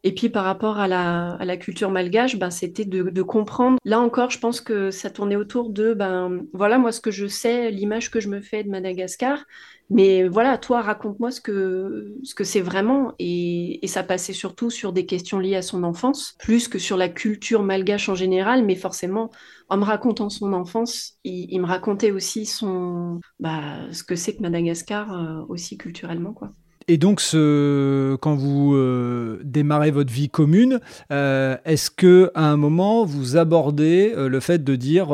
Et 0.03 0.13
puis 0.15 0.29
par 0.29 0.45
rapport 0.45 0.79
à 0.79 0.87
la, 0.87 1.57
culture 1.57 1.91
malgache, 1.91 2.37
ben, 2.37 2.49
c'était 2.49 2.85
de, 2.85 3.21
comprendre. 3.21 3.77
Là 3.85 3.99
encore, 3.99 4.31
je 4.31 4.39
pense 4.39 4.59
que 4.59 4.89
ça 4.89 5.11
tournait 5.11 5.35
autour 5.35 5.69
de, 5.69 5.93
ben 5.93 6.43
voilà, 6.53 6.79
moi 6.79 6.91
ce 6.91 7.01
que 7.01 7.11
je 7.11 7.27
sais, 7.27 7.69
l'image 7.69 8.09
que 8.09 8.19
je 8.19 8.27
me 8.27 8.41
fais 8.41 8.63
de 8.63 8.69
Madagascar. 8.69 9.45
Mais 9.91 10.27
voilà, 10.27 10.57
toi, 10.57 10.81
raconte-moi 10.81 11.31
ce 11.31 11.41
que 11.41 12.15
ce 12.23 12.33
que 12.33 12.45
c'est 12.45 12.61
vraiment. 12.61 13.13
Et, 13.19 13.79
ça 13.87 14.03
passait 14.03 14.33
surtout 14.33 14.69
sur 14.69 14.93
des 14.93 15.05
questions 15.05 15.37
liées 15.37 15.57
à 15.57 15.61
son 15.61 15.83
enfance, 15.83 16.35
plus 16.39 16.67
que 16.69 16.79
sur 16.79 16.95
la 16.97 17.09
culture 17.09 17.61
malgache 17.61 18.07
en 18.09 18.15
général. 18.15 18.65
Mais 18.65 18.75
forcément, 18.75 19.29
en 19.69 19.77
me 19.77 19.83
racontant 19.83 20.29
son 20.29 20.53
enfance, 20.53 21.17
il, 21.25 21.47
il 21.51 21.59
me 21.59 21.65
racontait 21.67 22.11
aussi 22.11 22.45
son, 22.45 23.19
bah, 23.39 23.91
ce 23.91 24.03
que 24.03 24.15
c'est 24.15 24.35
que 24.35 24.41
Madagascar 24.41 25.13
euh, 25.13 25.45
aussi 25.49 25.77
culturellement, 25.77 26.33
quoi. 26.33 26.53
Et 26.91 26.97
donc, 26.97 27.21
quand 27.21 28.35
vous 28.35 28.75
euh, 28.75 29.39
démarrez 29.45 29.91
votre 29.91 30.11
vie 30.11 30.27
commune, 30.27 30.81
euh, 31.09 31.55
est-ce 31.63 31.89
que 31.89 32.29
à 32.35 32.51
un 32.51 32.57
moment 32.57 33.05
vous 33.05 33.37
abordez 33.37 34.11
euh, 34.13 34.27
le 34.27 34.41
fait 34.41 34.61
de 34.61 34.75
dire 34.75 35.07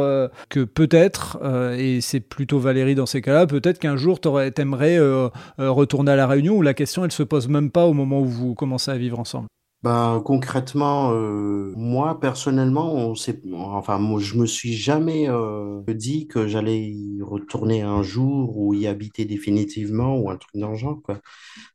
que 0.49 0.63
peut-être, 0.63 1.37
et 1.77 2.01
c'est 2.01 2.19
plutôt 2.19 2.57
Valérie 2.57 2.95
dans 2.95 3.05
ces 3.05 3.21
cas-là, 3.21 3.45
peut-être 3.45 3.77
qu'un 3.77 3.95
jour 3.95 4.19
t'aimerais 4.19 4.97
retourner 5.59 6.13
à 6.13 6.15
la 6.15 6.25
Réunion 6.25 6.55
où 6.55 6.63
la 6.63 6.73
question 6.73 7.05
elle 7.05 7.11
se 7.11 7.21
pose 7.21 7.47
même 7.47 7.69
pas 7.69 7.85
au 7.85 7.93
moment 7.93 8.21
où 8.21 8.25
vous 8.25 8.55
commencez 8.55 8.89
à 8.89 8.97
vivre 8.97 9.19
ensemble? 9.19 9.47
Ben, 9.83 10.21
concrètement, 10.25 11.11
euh, 11.13 11.71
moi 11.77 12.19
personnellement, 12.19 12.93
on 12.95 13.13
sait, 13.15 13.39
enfin, 13.53 13.99
moi, 13.99 14.19
je 14.19 14.35
me 14.35 14.45
suis 14.47 14.73
jamais 14.73 15.29
euh, 15.29 15.81
dit 15.87 16.27
que 16.27 16.47
j'allais 16.47 16.79
y 16.89 17.21
retourner 17.21 17.83
un 17.83 18.01
jour 18.01 18.57
ou 18.57 18.73
y 18.73 18.87
habiter 18.87 19.25
définitivement 19.25 20.17
ou 20.17 20.31
un 20.31 20.37
truc 20.37 20.55
dans 20.55 20.71
le 20.71 20.75
genre, 20.77 20.99
quoi. 21.03 21.19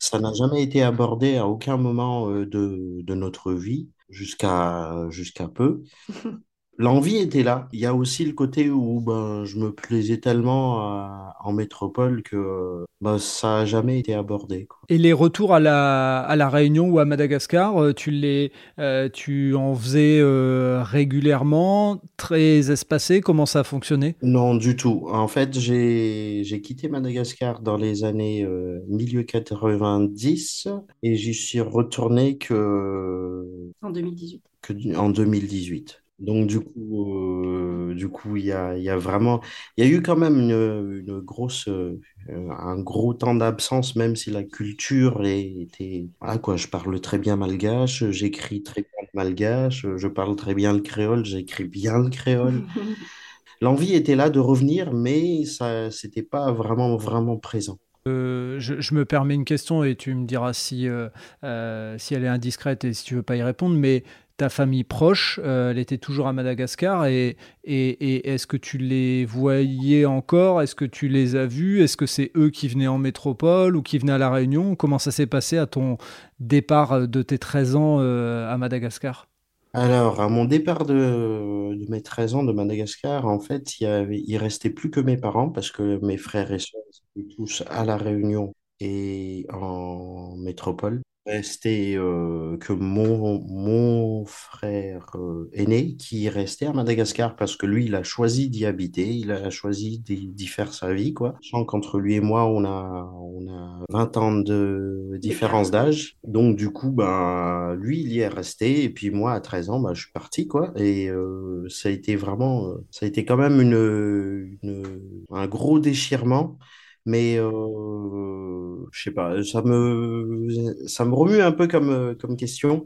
Ça 0.00 0.20
n'a 0.20 0.32
jamais 0.34 0.62
été 0.62 0.82
abordé 0.82 1.36
à 1.36 1.48
aucun 1.48 1.76
moment 1.76 2.30
euh, 2.30 2.46
de, 2.46 3.00
de 3.02 3.14
notre 3.14 3.52
vie 3.54 3.90
jusqu'à 4.10 5.06
jusqu'à 5.10 5.48
peu. 5.48 5.82
L'envie 6.82 7.16
était 7.16 7.42
là. 7.42 7.68
Il 7.72 7.80
y 7.80 7.86
a 7.86 7.94
aussi 7.94 8.24
le 8.24 8.32
côté 8.32 8.68
où 8.70 9.00
ben, 9.00 9.44
je 9.44 9.56
me 9.58 9.72
plaisais 9.72 10.18
tellement 10.18 10.80
à- 10.80 11.36
en 11.44 11.52
métropole 11.52 12.22
que 12.22 12.84
ben, 13.00 13.18
ça 13.18 13.58
n'a 13.60 13.64
jamais 13.64 13.98
été 13.98 14.14
abordé, 14.14 14.66
quoi. 14.66 14.78
Et 14.88 14.98
les 14.98 15.12
retours 15.12 15.54
à 15.54 15.60
la, 15.60 16.20
à 16.20 16.36
la 16.36 16.48
Réunion 16.48 16.88
ou 16.88 16.98
à 16.98 17.04
Madagascar, 17.04 17.76
euh, 17.82 17.92
tu, 17.92 18.10
les, 18.10 18.52
euh, 18.78 19.08
tu 19.08 19.54
en 19.54 19.74
faisais 19.74 20.18
euh, 20.20 20.82
régulièrement, 20.84 22.00
très 22.16 22.70
espacé, 22.70 23.20
comment 23.20 23.46
ça 23.46 23.60
a 23.60 23.64
fonctionné? 23.64 24.16
Non, 24.22 24.54
du 24.54 24.76
tout. 24.76 25.06
En 25.10 25.28
fait, 25.28 25.58
j'ai 25.58 26.42
j'ai 26.44 26.60
quitté 26.60 26.88
Madagascar 26.88 27.60
dans 27.60 27.76
les 27.76 28.04
années 28.04 28.44
euh, 28.44 28.80
milieu 28.88 29.22
90 29.22 30.68
et 31.02 31.14
j'y 31.16 31.34
suis 31.34 31.60
retourné 31.60 32.38
que, 32.38 33.44
En 33.82 33.90
2018. 33.90 34.42
que 34.62 34.96
en 34.96 35.08
2018. 35.10 36.01
Donc 36.22 36.46
du 36.46 36.60
coup, 36.60 37.12
euh, 37.12 37.94
du 37.94 38.08
coup, 38.08 38.36
il 38.36 38.44
y 38.44 38.52
a, 38.52 38.76
il 38.76 38.82
y 38.84 38.90
a 38.90 38.96
vraiment, 38.96 39.40
il 39.76 39.84
y 39.84 39.88
a 39.88 39.90
eu 39.90 40.02
quand 40.02 40.16
même 40.16 40.38
une, 40.38 41.04
une 41.06 41.20
grosse, 41.20 41.68
euh, 41.68 42.00
un 42.28 42.78
gros 42.80 43.12
temps 43.12 43.34
d'absence, 43.34 43.96
même 43.96 44.14
si 44.16 44.30
la 44.30 44.44
culture 44.44 45.20
était, 45.24 46.06
voilà 46.20 46.38
quoi, 46.38 46.56
je 46.56 46.68
parle 46.68 47.00
très 47.00 47.18
bien 47.18 47.36
malgache, 47.36 48.08
j'écris 48.10 48.62
très 48.62 48.82
bien 48.82 48.90
le 49.02 49.08
malgache, 49.14 49.86
je 49.96 50.08
parle 50.08 50.36
très 50.36 50.54
bien 50.54 50.72
le 50.72 50.80
créole, 50.80 51.24
j'écris 51.24 51.64
bien 51.64 51.98
le 51.98 52.08
créole. 52.10 52.62
L'envie 53.60 53.94
était 53.94 54.16
là 54.16 54.30
de 54.30 54.40
revenir, 54.40 54.92
mais 54.92 55.44
ça, 55.44 55.90
c'était 55.90 56.22
pas 56.22 56.52
vraiment, 56.52 56.96
vraiment 56.96 57.36
présent. 57.36 57.78
Euh, 58.08 58.58
je, 58.58 58.80
je 58.80 58.94
me 58.94 59.04
permets 59.04 59.34
une 59.34 59.44
question 59.44 59.84
et 59.84 59.94
tu 59.94 60.14
me 60.14 60.26
diras 60.26 60.52
si, 60.52 60.88
euh, 60.88 61.08
euh, 61.44 61.96
si 61.98 62.14
elle 62.14 62.24
est 62.24 62.28
indiscrète 62.28 62.84
et 62.84 62.92
si 62.92 63.04
tu 63.04 63.14
veux 63.14 63.22
pas 63.22 63.36
y 63.36 63.42
répondre, 63.42 63.76
mais 63.76 64.02
ta 64.42 64.48
famille 64.48 64.82
proche, 64.82 65.38
euh, 65.44 65.70
elle 65.70 65.78
était 65.78 65.98
toujours 65.98 66.26
à 66.26 66.32
Madagascar 66.32 67.06
et, 67.06 67.36
est-ce 67.64 68.44
que 68.48 68.56
tu 68.56 68.76
les 68.76 69.24
voyais 69.24 70.04
encore? 70.04 70.60
Est-ce 70.60 70.74
que 70.74 70.84
tu 70.84 71.06
les 71.06 71.36
as 71.36 71.46
vus? 71.46 71.80
Est-ce 71.80 71.96
que 71.96 72.06
c'est 72.06 72.32
eux 72.36 72.50
qui 72.50 72.66
venaient 72.66 72.88
en 72.88 72.98
métropole 72.98 73.76
ou 73.76 73.82
qui 73.82 73.98
venaient 73.98 74.14
à 74.14 74.18
La 74.18 74.30
Réunion? 74.30 74.74
Comment 74.74 74.98
ça 74.98 75.12
s'est 75.12 75.28
passé 75.28 75.58
à 75.58 75.66
ton 75.66 75.96
départ 76.40 77.06
de 77.06 77.22
tes 77.22 77.38
13 77.38 77.76
ans 77.76 77.98
euh, 78.00 78.52
à 78.52 78.58
Madagascar? 78.58 79.28
Alors, 79.74 80.20
à 80.20 80.28
mon 80.28 80.44
départ 80.44 80.86
de, 80.86 81.76
mes 81.88 82.02
13 82.02 82.34
ans 82.34 82.42
de 82.42 82.52
Madagascar, 82.52 83.28
en 83.28 83.38
fait, 83.38 83.78
il 83.80 84.10
y 84.10 84.36
restait 84.36 84.70
plus 84.70 84.90
que 84.90 84.98
mes 84.98 85.16
parents 85.16 85.50
parce 85.50 85.70
que 85.70 86.04
mes 86.04 86.16
frères 86.16 86.50
et 86.50 86.58
sœurs 86.58 86.82
étaient 87.14 87.28
tous 87.36 87.62
à 87.70 87.84
La 87.84 87.96
Réunion 87.96 88.52
et 88.80 89.46
en 89.52 90.34
métropole. 90.36 91.00
Restait 91.24 91.94
euh, 91.96 92.56
que 92.58 92.72
mon, 92.72 93.40
mon 93.46 94.24
frère 94.26 95.06
euh, 95.14 95.48
aîné 95.52 95.94
qui 95.94 96.28
restait 96.28 96.66
à 96.66 96.72
Madagascar 96.72 97.36
parce 97.36 97.54
que 97.54 97.64
lui, 97.64 97.84
il 97.84 97.94
a 97.94 98.02
choisi 98.02 98.50
d'y 98.50 98.66
habiter, 98.66 99.08
il 99.08 99.30
a 99.30 99.48
choisi 99.48 100.00
d'y 100.00 100.26
d'y 100.26 100.46
faire 100.48 100.74
sa 100.74 100.92
vie, 100.92 101.14
quoi. 101.14 101.34
Sachant 101.40 101.64
qu'entre 101.64 102.00
lui 102.00 102.14
et 102.14 102.20
moi, 102.20 102.46
on 102.46 102.64
a, 102.64 103.08
on 103.14 103.46
a 103.48 103.84
20 103.88 104.16
ans 104.16 104.32
de 104.32 105.16
différence 105.20 105.70
d'âge. 105.70 106.16
Donc, 106.26 106.56
du 106.56 106.70
coup, 106.70 106.90
ben, 106.90 107.74
lui, 107.76 108.00
il 108.00 108.08
y 108.12 108.18
est 108.18 108.26
resté. 108.28 108.82
Et 108.82 108.90
puis, 108.90 109.10
moi, 109.10 109.32
à 109.34 109.40
13 109.40 109.70
ans, 109.70 109.78
ben, 109.78 109.94
je 109.94 110.02
suis 110.02 110.12
parti, 110.12 110.48
quoi. 110.48 110.72
Et 110.76 111.08
euh, 111.08 111.68
ça 111.68 111.88
a 111.88 111.92
été 111.92 112.16
vraiment, 112.16 112.66
euh, 112.68 112.84
ça 112.90 113.06
a 113.06 113.08
été 113.08 113.24
quand 113.24 113.36
même 113.36 113.60
une, 113.60 114.58
une- 114.64 115.00
un 115.30 115.46
gros 115.46 115.78
déchirement. 115.78 116.58
Mais 117.04 117.36
euh, 117.38 118.76
je 118.92 119.02
sais 119.02 119.10
pas, 119.10 119.42
ça 119.42 119.62
me, 119.62 120.86
ça 120.86 121.04
me 121.04 121.14
remue 121.14 121.40
un 121.40 121.52
peu 121.52 121.66
comme, 121.66 121.90
euh, 121.90 122.14
comme 122.14 122.36
question. 122.36 122.84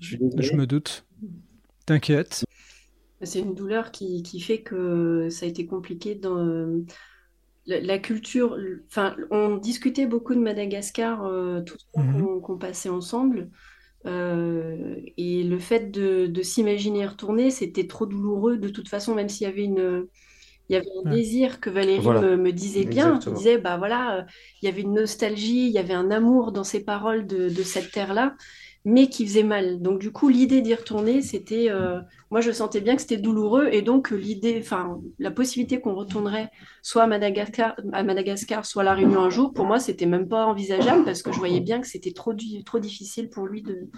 Je 0.00 0.16
me 0.56 0.66
doute. 0.66 1.06
T'inquiète. 1.86 2.44
C'est 3.22 3.40
une 3.40 3.54
douleur 3.54 3.90
qui, 3.90 4.22
qui 4.22 4.40
fait 4.40 4.62
que 4.62 5.28
ça 5.30 5.46
a 5.46 5.48
été 5.48 5.66
compliqué 5.66 6.14
dans 6.14 6.84
la, 7.66 7.80
la 7.80 7.98
culture. 7.98 8.56
Enfin, 8.88 9.16
on 9.30 9.56
discutait 9.56 10.06
beaucoup 10.06 10.34
de 10.34 10.40
Madagascar 10.40 11.24
euh, 11.24 11.60
tout 11.62 11.76
le 11.96 12.02
temps 12.02 12.06
Mhm. 12.06 12.40
qu'on 12.42 12.58
passait 12.58 12.88
ensemble. 12.88 13.50
Euh, 14.06 14.96
et 15.16 15.44
le 15.44 15.58
fait 15.58 15.90
de, 15.90 16.26
de 16.26 16.42
s'imaginer 16.42 17.00
y 17.00 17.06
retourner, 17.06 17.50
c'était 17.50 17.86
trop 17.86 18.06
douloureux 18.06 18.58
de 18.58 18.68
toute 18.68 18.88
façon, 18.88 19.14
même 19.14 19.28
s'il 19.30 19.46
y 19.46 19.50
avait 19.50 19.64
une, 19.64 20.06
il 20.68 20.74
y 20.74 20.76
avait 20.76 20.86
un 21.04 21.10
Ouais. 21.10 21.10
désir 21.10 21.60
que 21.60 21.70
Valérie 21.70 22.00
Voilà, 22.00 22.20
me, 22.20 22.36
me 22.36 22.52
disait 22.52 22.84
bien. 22.84 23.16
Exactement. 23.16 23.36
disait, 23.36 23.58
bah 23.58 23.76
voilà, 23.76 24.18
euh, 24.18 24.22
il 24.62 24.66
y 24.66 24.68
avait 24.68 24.82
une 24.82 24.94
nostalgie, 24.94 25.66
il 25.66 25.72
y 25.72 25.78
avait 25.78 25.94
un 25.94 26.10
amour 26.10 26.52
dans 26.52 26.64
ces 26.64 26.84
paroles 26.84 27.26
de, 27.26 27.48
de 27.50 27.62
cette 27.62 27.90
terre-là, 27.90 28.34
mais 28.84 29.08
qui 29.08 29.26
faisait 29.26 29.42
mal. 29.42 29.80
Donc 29.80 29.98
du 29.98 30.10
coup, 30.12 30.28
l'idée 30.28 30.60
d'y 30.62 30.74
retourner, 30.74 31.22
c'était, 31.22 31.70
euh, 31.70 32.00
moi 32.30 32.40
je 32.40 32.50
sentais 32.52 32.80
bien 32.80 32.96
que 32.96 33.02
c'était 33.02 33.16
douloureux, 33.16 33.68
et 33.72 33.82
donc 33.82 34.12
euh, 34.12 34.16
l'idée, 34.16 34.58
enfin 34.60 34.98
la 35.18 35.30
possibilité 35.30 35.80
qu'on 35.80 35.94
retournerait 35.94 36.50
soit 36.82 37.04
à 37.04 37.06
Madagascar, 37.06 37.74
à 37.92 38.02
Madagascar, 38.02 38.66
soit 38.66 38.82
à 38.82 38.84
La 38.84 38.94
Réunion 38.94 39.20
un 39.22 39.30
jour, 39.30 39.52
pour 39.54 39.64
moi 39.66 39.78
c'était 39.78 40.06
même 40.06 40.28
pas 40.28 40.46
envisageable 40.46 41.04
parce 41.04 41.22
que 41.22 41.32
je 41.32 41.38
voyais 41.38 41.60
bien 41.60 41.80
que 41.80 41.86
c'était 41.86 42.12
trop 42.12 42.34
difficile 42.34 43.30
pour 43.30 43.46
lui 43.46 43.62
de, 43.62 43.88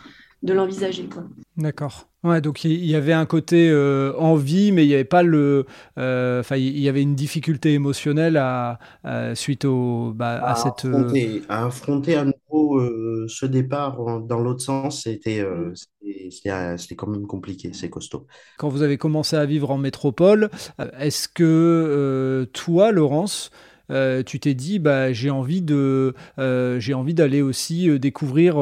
de 0.43 0.53
l'envisager, 0.55 1.09
quoi. 1.09 1.25
D'accord. 1.57 2.09
Ouais, 2.23 2.41
donc 2.43 2.65
il 2.65 2.85
y 2.85 2.95
avait 2.95 3.13
un 3.15 3.25
côté 3.25 3.71
euh, 3.71 4.13
envie, 4.19 4.73
mais 4.73 4.85
il 4.85 4.89
n'y 4.89 4.95
avait 4.95 5.05
pas 5.05 5.23
le. 5.23 5.65
euh, 5.99 6.41
Enfin, 6.41 6.57
il 6.57 6.79
y 6.79 6.89
avait 6.89 7.01
une 7.03 7.15
difficulté 7.15 7.73
émotionnelle 7.73 8.37
à, 8.37 8.79
à- 9.05 9.35
suite 9.35 9.65
au, 9.65 10.13
bah, 10.15 10.43
à 10.45 10.55
À 10.55 10.55
cette. 10.55 10.85
euh, 10.85 11.17
affronter, 11.19 11.43
à 11.49 11.67
affronter 11.67 12.15
à 12.17 12.25
nouveau 12.25 12.79
euh, 12.81 13.27
ce 13.29 13.47
départ 13.47 14.21
dans 14.23 14.39
l'autre 14.41 14.61
sens, 14.63 15.03
c'était 15.05 15.41
euh, 15.41 15.73
Mm. 16.03 16.31
c'était 16.31 16.95
quand 16.97 17.07
même 17.09 17.27
compliqué, 17.27 17.73
c'est 17.73 17.91
costaud. 17.91 18.27
quand 18.57 18.69
vous 18.69 18.83
avez 18.83 18.97
commencé 18.99 19.37
à 19.37 19.45
vivre 19.47 19.71
en 19.71 19.79
métropole, 19.79 20.51
est-ce 20.99 21.29
que 21.29 21.43
euh, 21.45 22.47
toi, 22.47 22.91
Laurence, 22.93 23.51
tu 23.89 24.41
t'es 24.41 24.55
dit, 24.55 24.79
bah, 24.79 25.13
j'ai 25.13 25.31
envie 25.31 25.63
de, 25.63 26.15
j'ai 26.39 26.95
envie 26.95 27.15
d'aller 27.15 27.43
aussi 27.43 27.99
découvrir 27.99 28.59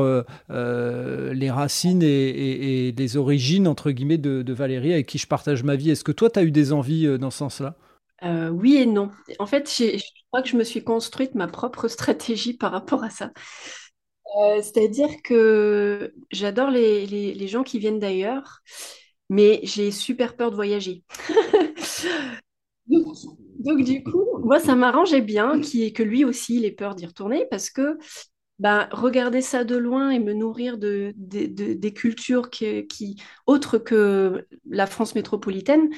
les 0.49 1.51
racines 1.51 2.03
et, 2.03 2.95
les 2.97 3.17
origines 3.17 3.69
entre 3.69 3.91
guillemets 3.91 4.19
de, 4.19 4.43
de, 4.43 4.53
Valérie 4.53 4.93
avec 4.93 5.07
qui 5.07 5.19
je 5.19 5.27
partage 5.27 5.63
ma 5.63 5.77
vie. 5.77 5.91
Est-ce 5.91 6.05
que 6.05 6.13
toi, 6.13 6.31
tu 6.31 6.39
as 6.39 6.43
eu 6.43 6.51
des 6.51 6.73
envies 6.73 7.19
dans 7.19 7.31
ce 7.31 7.39
sens-là? 7.39 7.77
Oui 8.53 8.77
et 8.77 8.87
non. 8.87 9.11
En 9.39 9.47
fait, 9.47 9.71
je 9.71 10.03
crois 10.29 10.43
que 10.43 10.49
je 10.49 10.57
me 10.57 10.65
suis 10.65 10.83
construite 10.83 11.35
ma 11.35 11.47
propre 11.47 11.89
stratégie 11.89 12.55
par 12.55 12.73
rapport 12.73 13.05
à 13.05 13.11
ça. 13.11 13.31
Euh, 14.37 14.61
c'est-à-dire 14.63 15.23
que 15.23 16.13
j'adore 16.31 16.71
les, 16.71 17.47
gens 17.47 17.63
qui 17.63 17.79
viennent 17.79 18.01
d'ailleurs, 18.01 18.63
mais 19.29 19.61
j'ai 19.63 19.91
super 19.91 20.37
peur 20.37 20.51
de 20.51 20.57
voyager. 20.57 21.05
donc, 23.65 23.83
du 23.83 24.03
coup, 24.03 24.25
moi, 24.45 24.59
ça 24.61 24.75
m'arrangeait 24.75 25.23
bien 25.23 25.61
que 25.61 26.03
lui 26.03 26.25
aussi, 26.25 26.57
il 26.57 26.65
ait 26.65 26.71
peur 26.73 26.95
d'y 26.95 27.07
retourner 27.07 27.47
parce 27.51 27.71
que 27.71 27.99
bah, 28.59 28.89
regarder 28.93 29.41
ça 29.41 29.65
de 29.65 29.77
loin 29.77 30.11
et 30.11 30.21
me 30.21 30.33
nourrir 30.33 30.79
de, 30.79 31.13
des 31.17 31.93
cultures 31.93 32.51
qui, 32.51 33.17
autres 33.47 33.79
que 33.79 34.47
la 34.69 34.87
France 34.87 35.15
métropolitaine, 35.15 35.89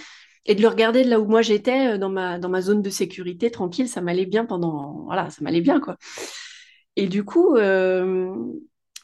et 0.48 0.54
de 0.54 0.62
le 0.62 0.68
regarder 0.68 1.04
de 1.04 1.10
là 1.10 1.18
où 1.18 1.26
moi 1.26 1.42
j'étais, 1.42 1.94
euh, 1.94 1.98
dans 1.98 2.08
ma, 2.08 2.38
dans 2.38 2.48
ma 2.48 2.62
zone 2.62 2.80
de 2.80 2.88
sécurité, 2.90 3.50
tranquille, 3.50 3.88
ça 3.88 4.00
m'allait 4.00 4.26
bien 4.26 4.44
pendant... 4.44 5.02
Voilà, 5.04 5.28
ça 5.30 5.42
m'allait 5.42 5.60
bien, 5.60 5.80
quoi. 5.80 5.96
Et 6.94 7.08
du 7.08 7.24
coup, 7.24 7.56
euh, 7.56 8.32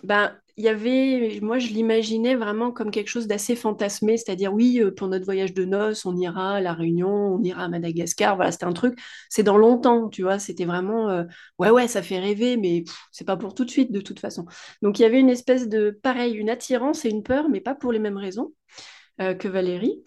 ben, 0.04 0.32
il 0.56 0.64
y 0.64 0.68
avait, 0.68 1.38
moi 1.42 1.58
je 1.58 1.68
l'imaginais 1.68 2.34
vraiment 2.34 2.72
comme 2.72 2.90
quelque 2.90 3.08
chose 3.08 3.26
d'assez 3.26 3.56
fantasmé, 3.56 4.16
c'est-à-dire 4.16 4.52
oui, 4.52 4.80
euh, 4.80 4.90
pour 4.94 5.08
notre 5.08 5.24
voyage 5.24 5.54
de 5.54 5.64
noces, 5.64 6.04
on 6.06 6.16
ira 6.16 6.56
à 6.56 6.60
La 6.60 6.72
Réunion, 6.74 7.08
on 7.10 7.42
ira 7.42 7.64
à 7.64 7.68
Madagascar, 7.68 8.36
voilà, 8.36 8.50
un 8.62 8.72
truc, 8.72 8.98
c'est 9.28 9.42
dans 9.42 9.56
longtemps, 9.58 10.08
tu 10.08 10.22
vois, 10.22 10.38
c'était 10.38 10.64
vraiment, 10.64 11.08
euh, 11.10 11.24
ouais, 11.58 11.70
ouais, 11.70 11.88
ça 11.88 12.02
fait 12.02 12.18
rêver, 12.18 12.56
mais 12.56 12.84
c'est 13.12 13.24
pas 13.26 13.36
pour 13.36 13.54
tout 13.54 13.64
de 13.64 13.70
suite 13.70 13.92
de 13.92 14.00
toute 14.00 14.20
façon. 14.20 14.46
Donc 14.82 14.98
il 14.98 15.02
y 15.02 15.04
avait 15.04 15.20
une 15.20 15.30
espèce 15.30 15.68
de, 15.68 15.98
pareil, 16.02 16.34
une 16.34 16.50
attirance 16.50 17.04
et 17.04 17.10
une 17.10 17.22
peur, 17.22 17.48
mais 17.48 17.60
pas 17.60 17.74
pour 17.74 17.92
les 17.92 17.98
mêmes 17.98 18.18
raisons 18.18 18.52
que 19.18 19.48
Valérie. 19.48 20.02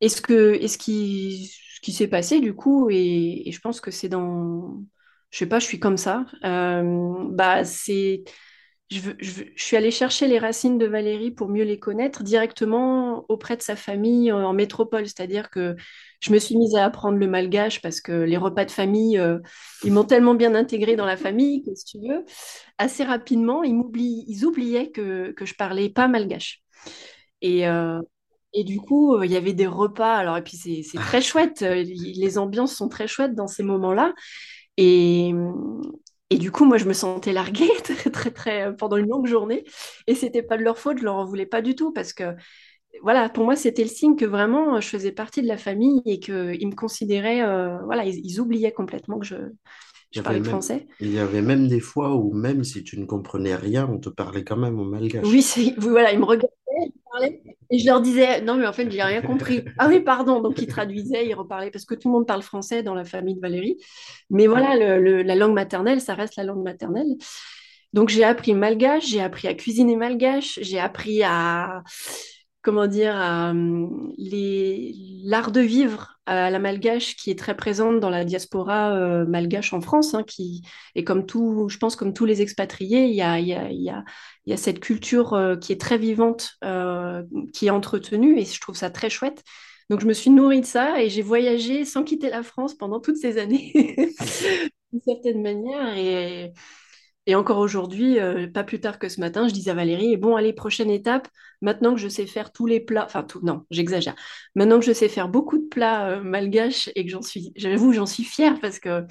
Et 0.00 0.08
ce, 0.08 0.20
que, 0.20 0.54
et 0.54 0.68
ce 0.68 0.78
qui, 0.78 1.50
ce 1.76 1.80
qui 1.80 1.92
s'est 1.92 2.08
passé 2.08 2.40
du 2.40 2.54
coup, 2.54 2.88
et 2.90 3.50
je 3.52 3.60
pense 3.60 3.80
que 3.80 3.90
c'est 3.90 4.08
dans 4.08 4.82
je 5.30 5.38
sais 5.38 5.46
pas, 5.46 5.58
je 5.58 5.66
suis 5.66 5.78
comme 5.80 5.96
ça. 5.98 6.24
Euh, 6.44 7.24
bah, 7.30 7.64
c'est, 7.64 8.24
je, 8.90 9.42
suis 9.56 9.76
allée 9.76 9.90
chercher 9.90 10.28
les 10.28 10.38
racines 10.38 10.78
de 10.78 10.86
Valérie 10.86 11.30
pour 11.30 11.48
mieux 11.48 11.64
les 11.64 11.78
connaître 11.78 12.22
directement 12.22 13.26
auprès 13.28 13.56
de 13.56 13.62
sa 13.62 13.76
famille 13.76 14.32
en, 14.32 14.52
métropole. 14.54 15.06
C'est-à-dire 15.06 15.50
que 15.50 15.76
je 16.20 16.32
me 16.32 16.38
suis 16.38 16.56
mise 16.56 16.74
à 16.74 16.86
apprendre 16.86 17.18
le 17.18 17.26
malgache 17.26 17.82
parce 17.82 18.00
que 18.00 18.12
les 18.12 18.38
repas 18.38 18.64
de 18.64 18.70
famille, 18.70 19.18
euh, 19.18 19.38
ils 19.84 19.92
m'ont 19.92 20.04
tellement 20.04 20.34
bien 20.34 20.54
intégré 20.54 20.96
dans 20.96 21.04
la 21.04 21.18
famille 21.18 21.62
que, 21.62 21.74
si 21.74 21.84
tu 21.84 21.98
veux, 21.98 22.24
assez 22.78 23.04
rapidement, 23.04 23.62
ils, 23.62 24.44
oubliaient 24.44 24.90
que, 24.90 25.32
que 25.32 25.44
je 25.44 25.54
parlais 25.54 25.90
pas 25.90 26.08
malgache. 26.08 26.62
Et, 27.42 27.68
euh, 27.68 28.00
du 28.54 28.78
coup, 28.78 29.22
il 29.22 29.30
y 29.30 29.36
avait 29.36 29.52
des 29.52 29.66
repas. 29.66 30.14
Alors, 30.14 30.38
et 30.38 30.42
puis 30.42 30.56
c'est 30.56 30.98
très 30.98 31.20
chouette. 31.20 31.60
Les 31.60 32.38
ambiances 32.38 32.74
sont 32.74 32.88
très 32.88 33.06
chouettes 33.06 33.34
dans 33.34 33.46
ces 33.46 33.62
moments-là. 33.62 34.14
Et, 34.78 35.34
et 36.30 36.36
du 36.36 36.50
coup, 36.50 36.64
moi, 36.64 36.76
je 36.76 36.84
me 36.84 36.92
sentais 36.92 37.32
larguée 37.32 37.70
très, 37.84 38.10
très, 38.10 38.30
très, 38.30 38.76
pendant 38.76 38.96
une 38.96 39.08
longue 39.08 39.26
journée. 39.26 39.64
Et 40.06 40.14
c'était 40.14 40.42
pas 40.42 40.58
de 40.58 40.62
leur 40.62 40.78
faute, 40.78 40.98
je 40.98 41.04
leur 41.04 41.16
en 41.16 41.24
voulais 41.24 41.46
pas 41.46 41.62
du 41.62 41.74
tout 41.74 41.92
parce 41.92 42.12
que, 42.12 42.34
voilà, 43.02 43.28
pour 43.28 43.44
moi, 43.44 43.56
c'était 43.56 43.82
le 43.82 43.88
signe 43.88 44.16
que 44.16 44.24
vraiment, 44.24 44.80
je 44.80 44.88
faisais 44.88 45.12
partie 45.12 45.42
de 45.42 45.46
la 45.46 45.56
famille 45.56 46.02
et 46.04 46.20
qu'ils 46.20 46.68
me 46.68 46.74
considéraient, 46.74 47.42
euh, 47.42 47.78
voilà, 47.84 48.04
ils, 48.04 48.40
oubliaient 48.40 48.72
complètement 48.72 49.18
que 49.18 49.26
je, 49.26 49.36
je 50.10 50.20
parlais 50.20 50.42
français. 50.42 50.86
Il 51.00 51.12
y 51.12 51.18
avait 51.18 51.42
même 51.42 51.68
des 51.68 51.80
fois 51.80 52.14
où, 52.16 52.32
même 52.32 52.64
si 52.64 52.82
tu 52.82 52.98
ne 52.98 53.06
comprenais 53.06 53.56
rien, 53.56 53.88
on 53.90 53.98
te 53.98 54.08
parlait 54.08 54.44
quand 54.44 54.56
même 54.56 54.78
au 54.78 54.84
malgache. 54.84 55.26
Oui, 55.26 55.74
voilà, 55.78 56.12
ils 56.12 56.18
me 56.18 56.24
regardaient, 56.24 57.42
et 57.70 57.78
je 57.78 57.86
leur 57.86 58.00
disais, 58.00 58.40
non, 58.40 58.56
mais 58.56 58.66
en 58.66 58.72
fait, 58.72 58.90
j'ai 58.90 59.02
rien 59.02 59.20
compris. 59.20 59.64
Ah 59.76 59.88
oui, 59.88 60.00
pardon. 60.00 60.40
Donc, 60.40 60.60
ils 60.60 60.66
traduisaient, 60.66 61.26
ils 61.26 61.34
reparlaient, 61.34 61.70
parce 61.70 61.84
que 61.84 61.94
tout 61.94 62.08
le 62.08 62.12
monde 62.14 62.26
parle 62.26 62.42
français 62.42 62.82
dans 62.82 62.94
la 62.94 63.04
famille 63.04 63.34
de 63.34 63.40
Valérie. 63.40 63.76
Mais 64.30 64.46
voilà, 64.46 64.74
la 64.76 65.34
langue 65.34 65.54
maternelle, 65.54 66.00
ça 66.00 66.14
reste 66.14 66.36
la 66.36 66.44
langue 66.44 66.62
maternelle. 66.62 67.16
Donc, 67.92 68.08
j'ai 68.08 68.24
appris 68.24 68.54
malgache, 68.54 69.06
j'ai 69.06 69.20
appris 69.20 69.48
à 69.48 69.54
cuisiner 69.54 69.96
malgache, 69.96 70.58
j'ai 70.62 70.78
appris 70.78 71.22
à, 71.22 71.82
comment 72.62 72.86
dire, 72.86 73.14
l'art 75.24 75.52
de 75.52 75.60
vivre 75.60 76.18
à 76.28 76.50
la 76.50 76.58
malgache 76.58 77.16
qui 77.16 77.30
est 77.30 77.38
très 77.38 77.56
présente 77.56 78.00
dans 78.00 78.10
la 78.10 78.24
diaspora 78.24 78.94
euh, 78.94 79.24
malgache 79.26 79.72
en 79.72 79.80
France, 79.80 80.12
hein, 80.12 80.22
qui 80.24 80.62
est 80.94 81.02
comme 81.02 81.24
tout, 81.24 81.68
je 81.70 81.78
pense 81.78 81.96
comme 81.96 82.12
tous 82.12 82.26
les 82.26 82.42
expatriés, 82.42 83.06
il 83.06 83.14
y 83.14 83.22
a, 83.22 83.40
y 83.40 83.54
a, 83.54 83.70
y 83.72 84.52
a, 84.52 84.56
cette 84.56 84.80
culture 84.80 85.32
euh, 85.32 85.56
qui 85.56 85.72
est 85.72 85.80
très 85.80 85.96
vivante, 85.96 86.52
euh, 86.64 87.22
qui 87.54 87.66
est 87.66 87.70
entretenue, 87.70 88.38
et 88.38 88.44
je 88.44 88.60
trouve 88.60 88.76
ça 88.76 88.90
très 88.90 89.08
chouette. 89.08 89.42
Donc 89.88 90.00
je 90.00 90.06
me 90.06 90.12
suis 90.12 90.28
nourrie 90.28 90.60
de 90.60 90.66
ça 90.66 91.02
et 91.02 91.08
j'ai 91.08 91.22
voyagé 91.22 91.86
sans 91.86 92.04
quitter 92.04 92.28
la 92.28 92.42
France 92.42 92.74
pendant 92.74 93.00
toutes 93.00 93.16
ces 93.16 93.38
années, 93.38 93.72
d'une 94.92 95.00
certaine 95.00 95.40
manière. 95.40 95.96
Et, 95.96 96.52
et 97.28 97.34
encore 97.34 97.58
aujourd'hui, 97.58 98.18
euh, 98.18 98.48
pas 98.48 98.64
plus 98.64 98.80
tard 98.80 98.98
que 98.98 99.10
ce 99.10 99.20
matin, 99.20 99.46
je 99.48 99.52
disais 99.52 99.70
à 99.70 99.74
Valérie, 99.74 100.16
bon, 100.16 100.34
allez, 100.34 100.54
prochaine 100.54 100.88
étape, 100.90 101.28
maintenant 101.60 101.92
que 101.94 102.00
je 102.00 102.08
sais 102.08 102.26
faire 102.26 102.52
tous 102.52 102.64
les 102.64 102.80
plats, 102.80 103.04
enfin, 103.04 103.22
tout, 103.22 103.40
non, 103.42 103.66
j'exagère, 103.70 104.14
maintenant 104.54 104.78
que 104.78 104.86
je 104.86 104.94
sais 104.94 105.10
faire 105.10 105.28
beaucoup 105.28 105.58
de 105.58 105.66
plats 105.68 106.08
euh, 106.08 106.22
malgaches 106.22 106.88
et 106.94 107.04
que 107.04 107.10
j'en 107.10 107.20
suis, 107.20 107.52
j'avoue, 107.54 107.92
j'en 107.92 108.06
suis 108.06 108.24
fière 108.24 108.58
parce 108.60 108.78
que 108.78 109.04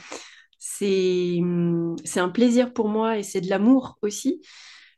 c'est, 0.57 1.37
hum, 1.41 1.95
un 2.15 2.29
plaisir 2.29 2.73
pour 2.73 2.89
moi 2.89 3.19
et 3.19 3.23
c'est 3.23 3.39
de 3.39 3.49
l'amour 3.51 3.99
aussi. 4.01 4.41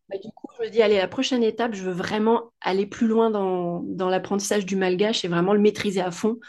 Bah, 0.07 0.15
du 0.23 0.29
coup, 0.33 0.47
je 0.57 0.63
me 0.65 0.69
dis, 0.69 0.81
allez, 0.81 0.95
la 0.97 1.09
prochaine 1.09 1.43
étape, 1.43 1.73
je 1.75 1.83
veux 1.83 1.91
vraiment 1.91 2.53
aller 2.61 2.85
plus 2.85 3.07
loin 3.07 3.29
dans, 3.31 3.81
dans 3.83 4.07
l'apprentissage 4.07 4.65
du 4.65 4.77
malgache 4.77 5.25
et 5.25 5.27
vraiment 5.27 5.53
le 5.53 5.59
maîtriser 5.59 5.99
à 5.99 6.11
fond, 6.11 6.39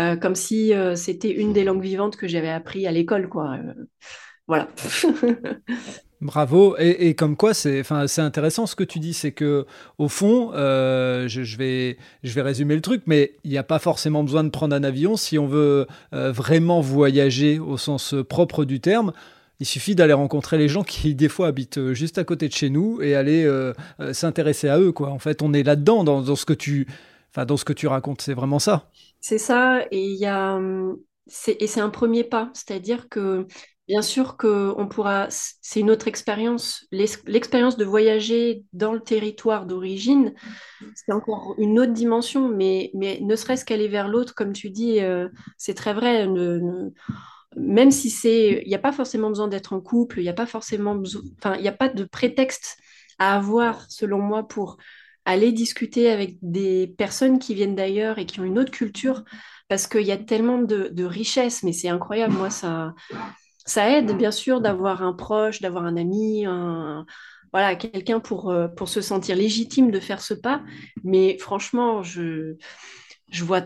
euh, 0.00 0.16
comme 0.16 0.34
si 0.34 0.72
c'était 0.96 1.30
une 1.30 1.52
des 1.52 1.62
langues 1.62 1.80
vivantes 1.80 2.16
que 2.16 2.26
j'avais 2.26 2.50
appris 2.50 2.88
à 2.88 2.90
l'école, 2.90 3.28
quoi. 3.28 3.56
voilà. 4.48 4.68
Bravo. 6.20 6.76
Et, 6.78 7.14
comme 7.14 7.36
quoi, 7.36 7.54
c'est 7.54 7.84
intéressant 8.18 8.66
ce 8.66 8.74
que 8.74 8.82
tu 8.82 8.98
dis, 8.98 9.14
c'est 9.14 9.30
que 9.30 9.66
au 9.98 10.08
fond, 10.08 10.50
euh, 10.52 11.28
je, 11.28 11.56
vais, 11.56 11.96
je 12.24 12.32
vais 12.34 12.42
résumer 12.42 12.74
le 12.74 12.80
truc, 12.80 13.02
mais 13.06 13.36
il 13.44 13.50
n'y 13.52 13.58
a 13.58 13.62
pas 13.62 13.78
forcément 13.78 14.24
besoin 14.24 14.42
de 14.42 14.48
prendre 14.48 14.74
un 14.74 14.82
avion 14.82 15.16
si 15.16 15.38
on 15.38 15.46
veut 15.46 15.86
euh, 16.12 16.32
vraiment 16.32 16.80
voyager 16.80 17.60
au 17.60 17.76
sens 17.76 18.16
propre 18.28 18.64
du 18.64 18.80
terme. 18.80 19.12
Il 19.60 19.66
suffit 19.66 19.94
d'aller 19.94 20.12
rencontrer 20.12 20.58
les 20.58 20.68
gens 20.68 20.82
qui 20.82 21.14
des 21.14 21.28
fois 21.28 21.48
habitent 21.48 21.78
euh, 21.78 21.94
juste 21.94 22.18
à 22.18 22.24
côté 22.24 22.48
de 22.48 22.52
chez 22.52 22.70
nous 22.70 23.00
et 23.00 23.14
aller 23.14 23.48
s'intéresser 24.12 24.68
à 24.68 24.80
eux. 24.80 24.90
Quoi. 24.90 25.10
En 25.10 25.20
fait, 25.20 25.40
on 25.40 25.52
est 25.52 25.62
là-dedans 25.62 26.02
dans, 26.02 26.36
ce 26.36 26.44
que 26.44 26.52
tu, 26.52 26.88
enfin, 27.30 27.46
dans 27.46 27.56
ce 27.56 27.64
que 27.64 27.72
tu 27.72 27.86
racontes. 27.86 28.22
C'est 28.22 28.34
vraiment 28.34 28.58
ça. 28.58 28.90
C'est 29.20 29.38
ça. 29.38 29.82
Et 29.92 30.18
hum, 30.28 30.96
et 31.46 31.66
c'est 31.66 31.80
un 31.80 31.90
premier 31.90 32.24
pas, 32.24 32.50
c'est-à-dire 32.54 33.08
que 33.08 33.46
Bien 33.88 34.02
sûr 34.02 34.36
qu'on 34.36 34.86
pourra, 34.86 35.28
c'est 35.30 35.80
une 35.80 35.90
autre 35.90 36.08
expérience. 36.08 36.86
L'expérience 36.92 37.78
de 37.78 37.86
voyager 37.86 38.64
dans 38.74 38.92
le 38.92 39.00
territoire 39.00 39.64
d'origine, 39.64 40.34
c'est 40.94 41.10
encore 41.10 41.54
une 41.56 41.80
autre 41.80 41.94
dimension, 41.94 42.48
mais, 42.48 42.90
mais 42.92 43.18
ne 43.22 43.34
serait-ce 43.34 43.64
qu'aller 43.64 43.88
vers 43.88 44.08
l'autre, 44.08 44.34
comme 44.34 44.52
tu 44.52 44.68
dis, 44.68 45.00
euh, 45.00 45.30
c'est 45.56 45.72
très 45.72 45.94
vrai. 45.94 46.28
même 47.56 47.90
si 47.90 48.10
c'est, 48.10 48.62
il 48.62 48.68
n'y 48.68 48.74
a 48.74 48.78
pas 48.78 48.92
forcément 48.92 49.28
besoin 49.28 49.48
d'être 49.48 49.72
en 49.72 49.80
couple, 49.80 50.20
il 50.20 50.24
n'y 50.24 50.28
a 50.28 50.34
pas 50.34 50.46
forcément 50.46 50.94
besoin, 50.94 51.22
enfin, 51.38 51.56
il 51.56 51.62
n'y 51.62 51.68
a 51.68 51.72
pas 51.72 51.88
de 51.88 52.04
prétexte 52.04 52.76
à 53.18 53.36
avoir, 53.36 53.90
selon 53.90 54.18
moi, 54.18 54.46
pour 54.46 54.76
aller 55.24 55.50
discuter 55.50 56.10
avec 56.10 56.36
des 56.42 56.88
personnes 56.98 57.38
qui 57.38 57.54
viennent 57.54 57.74
d'ailleurs 57.74 58.18
et 58.18 58.26
qui 58.26 58.38
ont 58.40 58.44
une 58.44 58.58
autre 58.58 58.70
culture, 58.70 59.24
parce 59.68 59.86
qu'il 59.86 60.02
y 60.06 60.12
a 60.12 60.18
tellement 60.18 60.58
de 60.58 61.04
richesses, 61.04 61.62
mais 61.62 61.72
c'est 61.72 61.88
incroyable. 61.88 62.34
Moi, 62.34 62.50
ça 62.50 62.94
ça 63.68 63.90
aide 63.90 64.16
bien 64.16 64.32
sûr 64.32 64.60
d'avoir 64.60 65.02
un 65.02 65.12
proche, 65.12 65.60
d'avoir 65.60 65.84
un 65.84 65.96
ami, 65.96 66.46
voilà, 67.52 67.76
quelqu'un 67.76 68.20
pour, 68.20 68.50
euh, 68.50 68.68
pour 68.68 68.88
se 68.88 69.00
sentir 69.00 69.36
légitime 69.36 69.90
de 69.90 70.00
faire 70.00 70.20
ce 70.20 70.34
pas. 70.34 70.62
Mais 71.04 71.38
franchement, 71.38 72.02
je, 72.02 72.56
je 73.30 73.44
vois, 73.44 73.62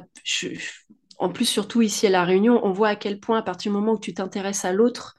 en 1.19 1.29
plus 1.31 1.45
surtout 1.47 1.83
ici 1.83 2.07
à 2.07 2.11
La 2.11 2.25
Réunion, 2.25 2.61
on 2.65 2.73
voit 2.73 2.89
à 2.91 2.97
quel 2.97 3.21
point 3.21 3.39
à 3.39 3.43
partir 3.43 3.73
du 3.73 3.79
moment 3.79 3.93
où 3.95 3.99
tu 4.01 4.15
t'intéresses 4.15 4.65
à 4.65 4.73
l'autre, 4.73 5.17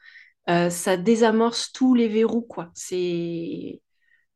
euh, 0.50 0.70
ça 0.72 0.98
désamorce 0.98 1.72
tous 1.74 1.96
les 1.96 2.10
verrous, 2.10 2.42
quoi. 2.44 2.72
C'est 2.76 3.82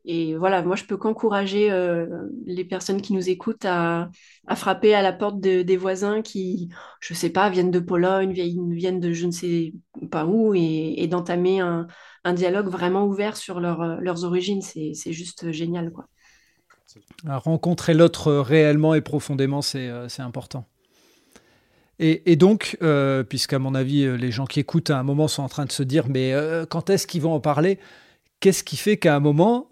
et 0.08 0.36
voilà, 0.36 0.64
moi, 0.64 0.76
je 0.76 0.86
peux 0.86 0.98
qu'encourager 0.98 1.70
euh, 1.70 2.08
les 2.46 2.66
personnes 2.66 3.02
qui 3.02 3.14
nous 3.14 3.30
écoutent 3.30 3.66
à, 3.66 4.10
frapper 4.56 4.96
à 4.96 5.02
la 5.02 5.14
porte 5.14 5.40
des 5.40 5.78
voisins 5.78 6.22
qui, 6.22 6.70
je 7.02 7.14
ne 7.14 7.18
sais 7.18 7.30
pas, 7.30 7.50
viennent 7.50 7.72
de 7.72 7.80
Pologne, 7.80 8.32
viennent 8.32 9.00
de 9.00 9.12
je 9.12 9.26
ne 9.26 9.32
sais 9.32 9.74
pas 10.10 10.26
où, 10.26 10.54
et, 10.56 11.08
d'entamer 11.08 11.60
un, 11.60 11.88
dialogue 12.34 12.68
vraiment 12.68 13.06
ouvert 13.06 13.38
sur 13.38 13.60
leur, 13.60 14.02
leurs 14.02 14.24
origines. 14.24 14.62
C'est 14.62 15.14
juste 15.14 15.52
génial. 15.52 15.92
Quoi. 15.92 16.08
rencontrer 17.26 17.94
l'autre 17.94 18.34
réellement 18.34 18.96
et 18.96 19.02
profondément, 19.02 19.62
c'est 19.62 19.88
euh, 19.90 20.08
important. 20.20 20.66
Et, 22.00 22.36
donc, 22.36 22.78
euh, 22.84 23.24
puisqu'à 23.24 23.58
mon 23.58 23.74
avis, 23.74 24.04
euh, 24.04 24.18
les 24.18 24.32
gens 24.32 24.46
qui 24.46 24.60
écoutent 24.60 24.92
à 24.92 25.00
un 25.00 25.04
moment 25.04 25.28
sont 25.28 25.42
en 25.42 25.50
train 25.50 25.66
de 25.66 25.72
se 25.72 25.82
dire, 25.82 26.08
mais 26.10 26.32
euh, 26.32 26.66
quand 26.68 26.92
est-ce 26.92 27.08
qu'ils 27.08 27.24
vont 27.24 27.34
en 27.34 27.40
parler? 27.40 27.80
Qu'est-ce 28.40 28.64
qui 28.64 28.78
fait 28.78 28.98
qu'à 28.98 29.16
un 29.16 29.20
moment, 29.20 29.68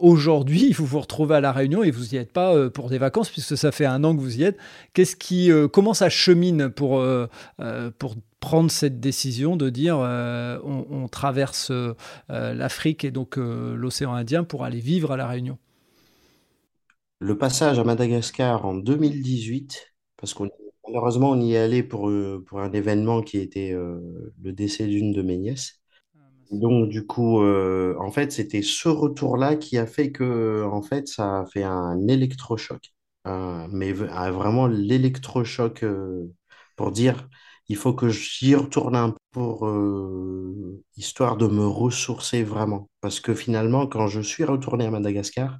aujourd'hui, 0.00 0.72
vous 0.72 0.86
vous 0.86 1.00
retrouvez 1.00 1.36
à 1.36 1.40
La 1.40 1.52
Réunion 1.52 1.82
et 1.82 1.90
vous 1.90 2.06
n'y 2.12 2.16
êtes 2.16 2.32
pas 2.32 2.68
pour 2.70 2.90
des 2.90 2.98
vacances, 2.98 3.30
puisque 3.30 3.56
ça 3.56 3.70
fait 3.70 3.86
un 3.86 4.02
an 4.02 4.14
que 4.14 4.20
vous 4.20 4.38
y 4.38 4.42
êtes 4.42 4.58
Qu'est-ce 4.92 5.14
qui, 5.14 5.50
Comment 5.72 5.94
ça 5.94 6.08
chemine 6.08 6.68
pour, 6.68 7.00
pour 7.98 8.16
prendre 8.40 8.70
cette 8.70 8.98
décision 8.98 9.56
de 9.56 9.70
dire 9.70 9.98
on, 9.98 11.06
traverse 11.08 11.70
l'Afrique 12.28 13.04
et 13.04 13.12
donc 13.12 13.36
l'océan 13.36 14.14
Indien 14.14 14.42
pour 14.42 14.64
aller 14.64 14.80
vivre 14.80 15.12
à 15.12 15.16
La 15.16 15.28
Réunion? 15.28 15.56
Le 17.20 17.38
passage 17.38 17.78
à 17.78 17.84
Madagascar 17.84 18.66
en 18.66 18.74
2018, 18.74 19.92
parce 20.16 20.34
qu'on 20.34 20.48
Malheureusement, 20.90 21.30
on 21.30 21.40
y 21.40 21.54
est 21.54 21.58
allé 21.58 21.82
pour, 21.84 22.08
euh, 22.08 22.44
pour 22.46 22.60
un 22.60 22.72
événement 22.72 23.22
qui 23.22 23.38
était 23.38 23.72
euh, 23.72 24.32
le 24.42 24.52
décès 24.52 24.86
d'une 24.86 25.12
de 25.12 25.22
mes 25.22 25.36
nièces. 25.36 25.79
Donc, 26.50 26.88
du 26.88 27.06
coup, 27.06 27.40
euh, 27.42 27.94
en 28.00 28.10
fait, 28.10 28.32
c'était 28.32 28.62
ce 28.62 28.88
retour-là 28.88 29.54
qui 29.56 29.78
a 29.78 29.86
fait 29.86 30.10
que, 30.10 30.64
en 30.64 30.82
fait, 30.82 31.06
ça 31.08 31.40
a 31.40 31.46
fait 31.46 31.62
un 31.62 32.06
électrochoc. 32.08 32.92
mais 33.70 33.92
vraiment 33.92 34.66
l'électrochoc 34.66 35.84
pour 36.76 36.92
dire, 36.92 37.28
il 37.68 37.76
faut 37.76 37.94
que 37.94 38.08
j'y 38.08 38.54
retourne 38.54 38.96
un 38.96 39.10
peu 39.10 39.16
pour, 39.32 39.64
histoire 40.96 41.36
de 41.36 41.46
me 41.46 41.66
ressourcer 41.66 42.42
vraiment. 42.42 42.88
Parce 43.00 43.20
que 43.20 43.34
finalement, 43.34 43.86
quand 43.86 44.08
je 44.08 44.20
suis 44.20 44.44
retourné 44.44 44.86
à 44.86 44.90
Madagascar, 44.90 45.58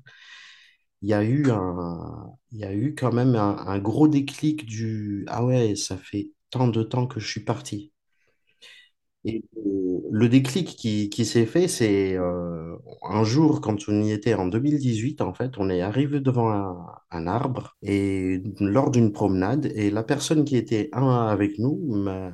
il 1.03 1.09
y 1.11 1.15
a 1.15 1.23
eu 1.25 1.51
un, 1.51 2.33
il 2.53 2.59
y 2.59 2.65
a 2.65 2.73
eu 2.75 2.95
quand 2.95 3.13
même 3.13 3.35
un, 3.37 3.79
gros 3.79 4.09
déclic 4.09 4.65
du 4.67 5.25
Ah 5.29 5.45
ouais, 5.45 5.77
ça 5.77 5.97
fait 5.97 6.31
tant 6.51 6.69
de 6.69 6.83
temps 6.83 7.07
que 7.07 7.21
je 7.21 7.29
suis 7.29 7.45
parti. 7.45 7.90
Et 9.25 9.45
euh, 9.57 10.01
le 10.11 10.29
déclic 10.29 10.69
qui, 10.77 11.11
qui 11.11 11.25
s'est 11.25 11.47
fait, 11.47 11.69
c'est 11.69 12.17
euh, 12.17 12.77
un 13.03 13.23
jour, 13.25 13.61
quand 13.61 13.77
on 13.89 14.03
y 14.03 14.13
était 14.13 14.35
en 14.35 14.47
2018, 14.47 15.21
en 15.21 15.35
fait, 15.35 15.59
on 15.59 15.69
est 15.69 15.83
arrivé 15.83 16.21
devant 16.21 16.51
un, 16.51 16.87
un 17.11 17.27
arbre 17.27 17.77
et 17.83 18.43
lors 18.61 18.91
d'une 18.91 19.13
promenade, 19.13 19.71
et 19.75 19.91
la 19.91 20.03
personne 20.03 20.45
qui 20.45 20.57
était 20.57 20.89
un 20.93 21.27
avec 21.27 21.59
nous 21.59 21.79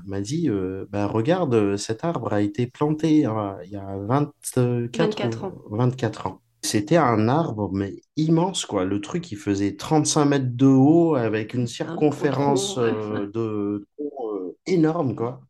m'a 0.07 0.21
dit 0.21 0.49
euh, 0.49 0.87
bah, 0.91 1.07
Regarde, 1.07 1.77
cet 1.77 2.05
arbre 2.05 2.33
a 2.33 2.41
été 2.41 2.67
planté 2.67 3.19
il 3.19 3.71
y 3.71 3.77
a 3.77 3.97
24, 4.07 4.97
24 4.97 5.45
ans. 5.45 5.53
24 5.71 6.27
ans. 6.29 6.41
C'était 6.67 6.97
un 6.97 7.29
arbre, 7.29 7.71
mais 7.73 7.95
immense, 8.17 8.67
quoi. 8.67 8.85
Le 8.85 9.01
truc, 9.01 9.31
il 9.31 9.37
faisait 9.39 9.77
35 9.77 10.25
mètres 10.25 10.57
de 10.57 10.67
haut 10.67 11.15
avec 11.15 11.55
une 11.55 11.69
circonférence 11.69 12.77
euh, 12.79 13.31
de 13.33 13.87
euh, 14.01 14.57
énorme, 14.67 15.15
quoi. 15.15 15.41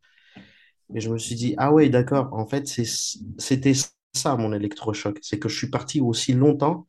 Et 0.94 1.01
je 1.01 1.11
me 1.11 1.18
suis 1.18 1.35
dit, 1.35 1.55
ah 1.59 1.72
ouais, 1.72 1.88
d'accord, 1.88 2.33
en 2.33 2.46
fait, 2.46 2.66
c'était 2.66 3.72
ça 4.14 4.37
mon 4.37 4.53
électrochoc. 4.53 5.18
C'est 5.22 5.38
que 5.38 5.49
je 5.49 5.57
suis 5.57 5.70
parti 5.70 6.01
aussi 6.01 6.33
longtemps 6.33 6.87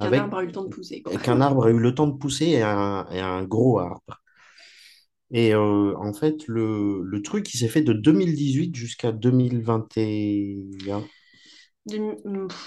qu'un 0.00 0.12
arbre 0.14 0.38
a 0.38 0.42
eu 0.42 0.46
le 0.46 0.52
temps 0.52 0.64
de 0.64 0.68
pousser. 0.68 1.02
Qu'un 1.22 1.40
arbre 1.40 1.66
a 1.66 1.70
eu 1.70 1.78
le 1.78 1.94
temps 1.94 2.06
de 2.06 2.16
pousser 2.16 2.46
et 2.46 2.62
un, 2.62 3.06
et 3.10 3.20
un 3.20 3.44
gros 3.44 3.78
arbre. 3.78 4.20
Et 5.30 5.54
euh, 5.54 5.94
en 5.96 6.12
fait, 6.12 6.46
le, 6.48 7.02
le 7.04 7.22
truc, 7.22 7.52
il 7.54 7.58
s'est 7.58 7.68
fait 7.68 7.82
de 7.82 7.92
2018 7.92 8.74
jusqu'à 8.74 9.12
2021. 9.12 11.04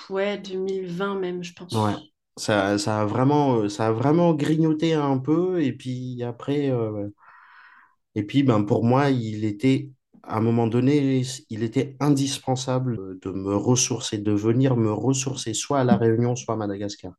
Ouais, 0.09 0.37
2020 0.37 1.15
même, 1.15 1.43
je 1.43 1.53
pense. 1.53 1.73
Ouais. 1.73 1.93
Ça, 2.37 2.77
ça 2.79 3.01
a 3.01 3.05
vraiment, 3.05 3.57
euh, 3.57 3.69
ça 3.69 3.87
a 3.87 3.91
vraiment 3.91 4.33
grignoté 4.33 4.93
un 4.93 5.17
peu. 5.19 5.61
Et 5.61 5.73
puis 5.73 6.23
après, 6.23 6.69
euh, 6.71 7.09
et 8.15 8.23
puis 8.23 8.43
ben, 8.43 8.63
pour 8.63 8.83
moi, 8.83 9.09
il 9.09 9.45
était, 9.45 9.89
à 10.23 10.37
un 10.37 10.41
moment 10.41 10.67
donné, 10.67 11.23
il 11.49 11.63
était 11.63 11.95
indispensable 11.99 13.19
de 13.19 13.31
me 13.31 13.55
ressourcer, 13.55 14.17
de 14.17 14.31
venir 14.31 14.75
me 14.77 14.91
ressourcer, 14.91 15.53
soit 15.53 15.79
à 15.81 15.83
La 15.83 15.97
Réunion, 15.97 16.35
soit 16.35 16.55
à 16.55 16.57
Madagascar. 16.57 17.13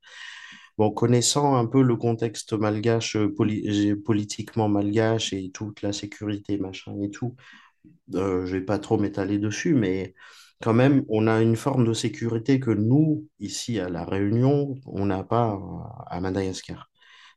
Bon, 0.78 0.90
connaissant 0.90 1.54
un 1.56 1.66
peu 1.66 1.82
le 1.82 1.96
contexte 1.96 2.52
malgache, 2.52 3.16
euh, 3.16 3.32
politiquement 4.04 4.68
malgache 4.68 5.32
et 5.32 5.50
toute 5.52 5.82
la 5.82 5.92
sécurité, 5.92 6.58
machin 6.58 7.00
et 7.00 7.10
tout, 7.10 7.36
je 8.12 8.50
vais 8.52 8.60
pas 8.60 8.78
trop 8.78 8.98
m'étaler 8.98 9.38
dessus, 9.38 9.74
mais 9.74 10.14
quand 10.62 10.72
même, 10.74 11.04
on 11.08 11.26
a 11.26 11.42
une 11.42 11.56
forme 11.56 11.84
de 11.86 11.92
sécurité 11.92 12.58
que 12.60 12.70
nous, 12.70 13.26
ici 13.38 13.78
à 13.80 13.88
La 13.88 14.04
Réunion, 14.04 14.74
on 14.86 15.06
n'a 15.06 15.22
pas 15.24 15.60
à 16.08 16.20
Madagascar. 16.20 16.90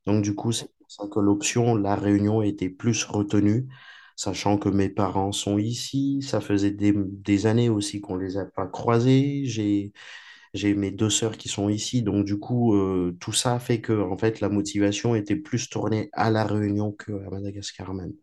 Donc 0.06 0.23
du 0.23 0.34
coup, 0.36 0.51
c'est 0.51 0.69
pour 0.80 0.91
ça 0.91 1.03
que 1.12 1.19
l'option 1.19 1.75
La 1.75 1.95
Réunion 1.95 2.41
était 2.41 2.69
plus 2.69 3.03
retenue, 3.03 3.67
sachant 4.17 4.58
que 4.58 4.67
mes 4.69 4.89
parents 4.89 5.32
sont 5.32 5.58
ici. 5.58 6.21
Ça 6.21 6.41
faisait 6.41 6.71
des, 6.71 7.45
années 7.45 7.69
aussi 7.69 8.01
qu'on 8.01 8.17
ne 8.17 8.23
les 8.23 8.38
a 8.38 8.45
pas 8.45 8.67
croisés. 8.67 9.43
J'ai, 9.45 9.93
j'ai 10.53 10.73
mes 10.75 10.91
deux 10.91 11.10
sœurs 11.10 11.38
qui 11.38 11.49
sont 11.49 11.69
ici. 11.69 12.01
Donc 12.03 12.25
du 12.25 12.39
coup, 12.39 12.75
euh, 12.75 13.15
tout 13.21 13.34
ça 13.34 13.60
fait 13.60 13.80
que 13.80 13.93
en 13.93 14.17
fait, 14.17 14.41
la 14.41 14.49
motivation 14.49 15.15
était 15.15 15.38
plus 15.38 15.69
tournée 15.69 16.10
à 16.13 16.32
La 16.32 16.43
Réunion 16.45 16.91
qu'à 16.91 17.13
Madagascar 17.32 17.93
même. 17.93 18.13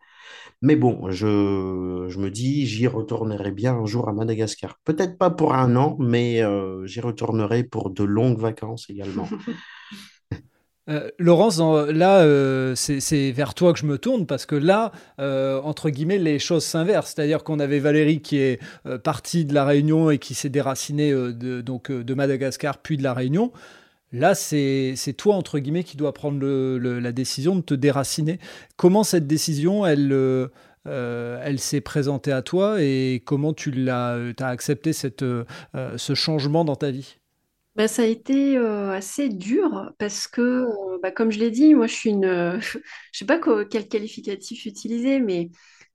Mais 0.63 0.77
bon, 0.77 1.11
je, 1.11 1.27
me 1.27 2.29
dis, 2.29 2.67
j'y 2.67 2.87
retournerai 2.87 3.53
bien 3.53 3.75
un 3.75 3.87
jour 3.87 4.09
à 4.09 4.13
Madagascar. 4.13 4.79
Peut-être 4.85 5.19
pas 5.19 5.31
pour 5.31 5.55
un 5.55 5.77
an, 5.77 5.97
mais 6.01 6.43
euh, 6.43 6.87
j'y 6.87 7.01
retournerai 7.01 7.65
pour 7.65 7.91
de 7.91 8.05
longues 8.05 8.41
vacances 8.41 8.89
également. 8.91 9.29
Euh, 10.91 11.11
Laurence, 11.19 11.59
là, 11.59 12.21
euh, 12.21 12.75
c'est 12.75 13.31
vers 13.31 13.55
toi 13.55 13.73
que 13.73 13.79
je 13.79 13.87
me 13.87 13.97
tourne 13.99 14.27
parce 14.27 14.45
que 14.47 14.55
là, 14.57 14.93
entre 15.19 15.91
guillemets, 15.91 16.19
les 16.19 16.39
choses 16.39 16.65
s'inversent. 16.65 17.15
C'est-à-dire 17.15 17.45
qu'on 17.45 17.61
avait 17.61 17.79
Valérie 17.79 18.21
qui 18.21 18.39
est 18.39 18.61
partie 19.03 19.45
de 19.45 19.55
la 19.55 19.65
Réunion 19.65 20.11
et 20.11 20.19
qui 20.19 20.35
s'est 20.35 20.51
déracinée 20.51 21.13
de, 21.13 21.61
donc, 21.61 21.91
de 21.91 22.15
Madagascar 22.15 22.79
puis 22.79 22.97
de 22.97 23.03
la 23.03 23.15
Réunion. 23.15 23.53
Là, 24.15 24.37
c'est 24.37 25.15
toi, 25.19 25.35
entre 25.35 25.59
guillemets, 25.59 25.83
qui 25.83 25.97
dois 25.97 26.15
prendre 26.15 26.47
la 26.47 27.13
décision 27.13 27.57
de 27.57 27.63
te 27.63 27.75
déraciner. 27.75 28.39
Comment 28.77 29.03
cette 29.03 29.27
décision, 29.27 29.85
elle, 29.85 30.13
euh, 30.13 30.47
euh, 30.87 31.43
elle 31.43 31.59
s'est 31.59 31.81
présentée 31.81 32.31
à 32.31 32.41
toi 32.41 32.81
et 32.81 33.23
comment 33.27 33.53
tu 33.53 33.73
l'as 33.73 34.17
as 34.39 34.47
accepté 34.47 34.93
cette, 34.93 35.25
euh, 35.25 35.45
ce 35.97 36.15
changement 36.15 36.65
dans 36.65 36.77
ta 36.77 36.93
vie? 36.93 37.19
Bah, 37.77 37.89
ça 37.89 38.03
a 38.03 38.07
été 38.07 38.57
assez 38.57 39.29
dur 39.29 39.93
parce 39.99 40.29
que, 40.29 40.67
bah, 41.03 41.11
comme 41.11 41.31
je 41.33 41.39
l'ai 41.39 41.51
dit, 41.51 41.75
moi 41.75 41.87
je 41.87 41.95
suis 41.95 42.11
une. 42.11 42.61
je 42.61 43.19
sais 43.19 43.27
pas 43.27 43.41
quel 43.71 43.89
qualificatif 43.89 44.67
utiliser, 44.67 45.21
mais 45.21 45.51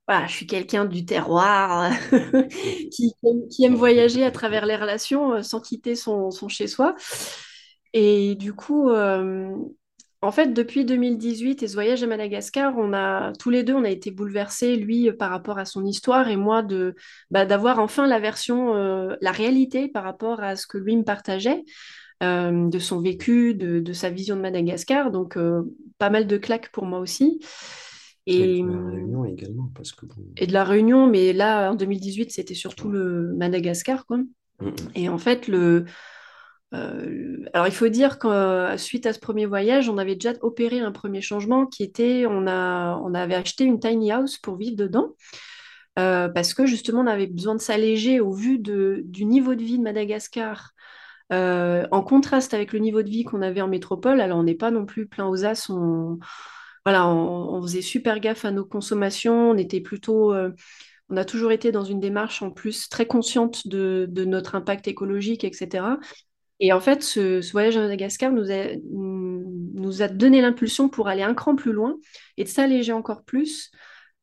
voilà, 0.06 0.26
je 0.26 0.32
suis 0.32 0.46
quelqu'un 0.46 0.84
du 0.86 1.04
terroir 1.04 1.92
qui, 2.92 3.14
qui, 3.50 3.64
aime 3.64 3.76
voyager 3.76 4.24
à 4.24 4.30
travers 4.30 4.66
les 4.66 4.76
relations 4.76 5.42
sans 5.42 5.60
quitter 5.60 5.94
son, 5.94 6.30
son 6.30 6.48
chez-soi. 6.48 6.96
Et 7.92 8.34
du 8.36 8.52
coup, 8.52 8.90
euh, 8.90 9.54
en 10.22 10.32
fait, 10.32 10.52
depuis 10.52 10.84
2018 10.84 11.62
et 11.62 11.68
ce 11.68 11.74
voyage 11.74 12.02
à 12.02 12.06
Madagascar, 12.06 12.76
on 12.76 12.92
a 12.92 13.32
tous 13.38 13.50
les 13.50 13.62
deux, 13.62 13.74
on 13.74 13.84
a 13.84 13.90
été 13.90 14.10
bouleversés, 14.10 14.76
lui 14.76 15.08
euh, 15.08 15.16
par 15.16 15.30
rapport 15.30 15.58
à 15.58 15.64
son 15.64 15.84
histoire 15.86 16.28
et 16.28 16.36
moi 16.36 16.62
de 16.62 16.94
bah, 17.30 17.46
d'avoir 17.46 17.78
enfin 17.78 18.06
la 18.06 18.20
version, 18.20 18.74
euh, 18.74 19.16
la 19.22 19.32
réalité 19.32 19.88
par 19.88 20.04
rapport 20.04 20.40
à 20.42 20.56
ce 20.56 20.66
que 20.66 20.78
lui 20.78 20.96
me 20.96 21.04
partageait. 21.04 21.64
de 22.20 22.78
son 22.78 23.00
vécu, 23.00 23.54
de, 23.54 23.92
sa 23.94 24.10
vision 24.10 24.36
de 24.36 24.42
Madagascar. 24.42 25.10
Donc, 25.10 25.38
pas 25.96 26.10
mal 26.10 26.26
de 26.26 26.36
claques 26.36 26.70
pour 26.70 26.84
moi 26.84 26.98
aussi. 26.98 27.40
Et, 28.26 28.60
de 28.62 28.68
la 28.68 28.90
Réunion 28.90 29.24
également. 29.24 29.70
Parce 29.74 29.92
que 29.92 30.04
Et 30.36 30.46
de 30.46 30.52
la 30.52 30.64
Réunion, 30.64 31.06
mais 31.06 31.32
là, 31.32 31.70
en 31.70 31.74
2018, 31.74 32.30
c'était 32.30 32.54
surtout 32.54 32.90
le 32.90 33.32
Madagascar. 33.34 34.04
Quoi. 34.04 34.18
Mm, 34.18 34.66
mm. 34.66 34.74
Et 34.94 35.08
en 35.08 35.18
fait, 35.18 35.48
le, 35.48 35.86
euh, 36.72 37.44
alors, 37.52 37.66
il 37.66 37.72
faut 37.72 37.88
dire 37.88 38.18
que 38.18 38.28
euh, 38.28 38.76
suite 38.76 39.06
à 39.06 39.12
ce 39.12 39.18
premier 39.18 39.46
voyage, 39.46 39.88
on 39.88 39.98
avait 39.98 40.14
déjà 40.14 40.32
opéré 40.42 40.80
un 40.80 40.92
premier 40.92 41.20
changement 41.20 41.66
qui 41.66 41.82
était, 41.82 42.26
on, 42.28 42.46
a, 42.46 42.96
on 43.02 43.14
avait 43.14 43.34
acheté 43.34 43.64
une 43.64 43.80
tiny 43.80 44.12
house 44.12 44.38
pour 44.38 44.56
vivre 44.56 44.76
dedans. 44.76 45.14
Euh, 45.98 46.28
parce 46.28 46.54
que 46.54 46.66
justement, 46.66 47.00
on 47.00 47.06
avait 47.06 47.26
besoin 47.26 47.54
de 47.54 47.60
s'alléger 47.60 48.20
au 48.20 48.32
vu 48.32 48.58
de, 48.58 49.02
du 49.04 49.24
niveau 49.24 49.54
de 49.54 49.62
vie 49.62 49.78
de 49.78 49.82
Madagascar, 49.82 50.72
en 51.32 52.02
contraste 52.02 52.54
avec 52.54 52.72
le 52.72 52.80
niveau 52.80 53.02
de 53.02 53.08
vie 53.08 53.24
qu'on 53.24 53.42
avait 53.42 53.60
en 53.60 53.68
métropole. 53.68 54.20
Alors, 54.20 54.38
on 54.38 54.42
n'est 54.42 54.54
pas 54.54 54.70
non 54.70 54.84
plus 54.86 55.06
plein 55.06 55.28
aux 55.28 55.44
as, 55.44 55.70
on, 55.70 56.18
voilà, 56.84 57.06
on, 57.08 57.62
faisait 57.62 57.82
super 57.82 58.18
gaffe 58.20 58.44
à 58.44 58.50
nos 58.50 58.64
consommations, 58.64 59.50
on 59.50 59.56
était 59.56 59.80
plutôt... 59.80 60.34
on 60.34 61.16
a 61.16 61.24
toujours 61.24 61.52
été 61.52 61.70
dans 61.70 61.84
une 61.84 62.00
démarche 62.00 62.42
en 62.42 62.50
plus 62.50 62.88
très 62.88 63.06
consciente 63.06 63.68
de, 63.68 64.06
de 64.08 64.24
notre 64.24 64.56
impact 64.56 64.88
écologique, 64.88 65.44
etc. 65.44 65.98
Et 66.60 66.72
en 66.72 66.80
fait, 66.80 67.02
ce, 67.02 67.50
voyage 67.52 67.76
à 67.76 67.80
Madagascar 67.80 68.32
nous 68.32 68.50
a, 68.50 68.66
nous 68.92 70.02
a 70.02 70.08
donné 70.08 70.42
l'impulsion 70.42 70.88
pour 70.88 71.08
aller 71.08 71.22
un 71.22 71.34
cran 71.34 71.56
plus 71.56 71.72
loin 71.72 71.96
et 72.36 72.44
de 72.44 72.48
s'alléger 72.48 72.92
encore 72.92 73.24
plus, 73.24 73.70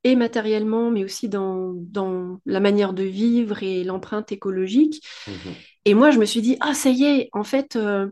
et 0.03 0.15
matériellement, 0.15 0.91
mais 0.91 1.03
aussi 1.03 1.27
dans, 1.27 1.73
dans 1.75 2.39
la 2.45 2.59
manière 2.59 2.93
de 2.93 3.03
vivre 3.03 3.63
et 3.63 3.83
l'empreinte 3.83 4.31
écologique. 4.31 5.03
Mhm. 5.27 5.53
Et 5.85 5.93
moi, 5.95 6.11
je 6.11 6.19
me 6.19 6.25
suis 6.25 6.41
dit, 6.41 6.57
ah, 6.59 6.75
ça 6.75 6.89
y 6.89 7.03
est, 7.03 7.29
en 7.33 7.43
fait, 7.43 7.75
euh, 7.75 8.07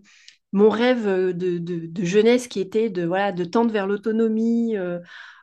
mon 0.52 0.70
rêve 0.70 1.08
de, 1.08 1.58
de, 1.60 2.04
jeunesse 2.04 2.48
qui 2.48 2.60
était 2.60 2.90
de, 2.90 3.06
voilà, 3.06 3.32
de 3.32 3.44
tendre 3.44 3.72
vers 3.72 3.86
l'autonomie, 3.86 4.76
euh, 4.78 5.00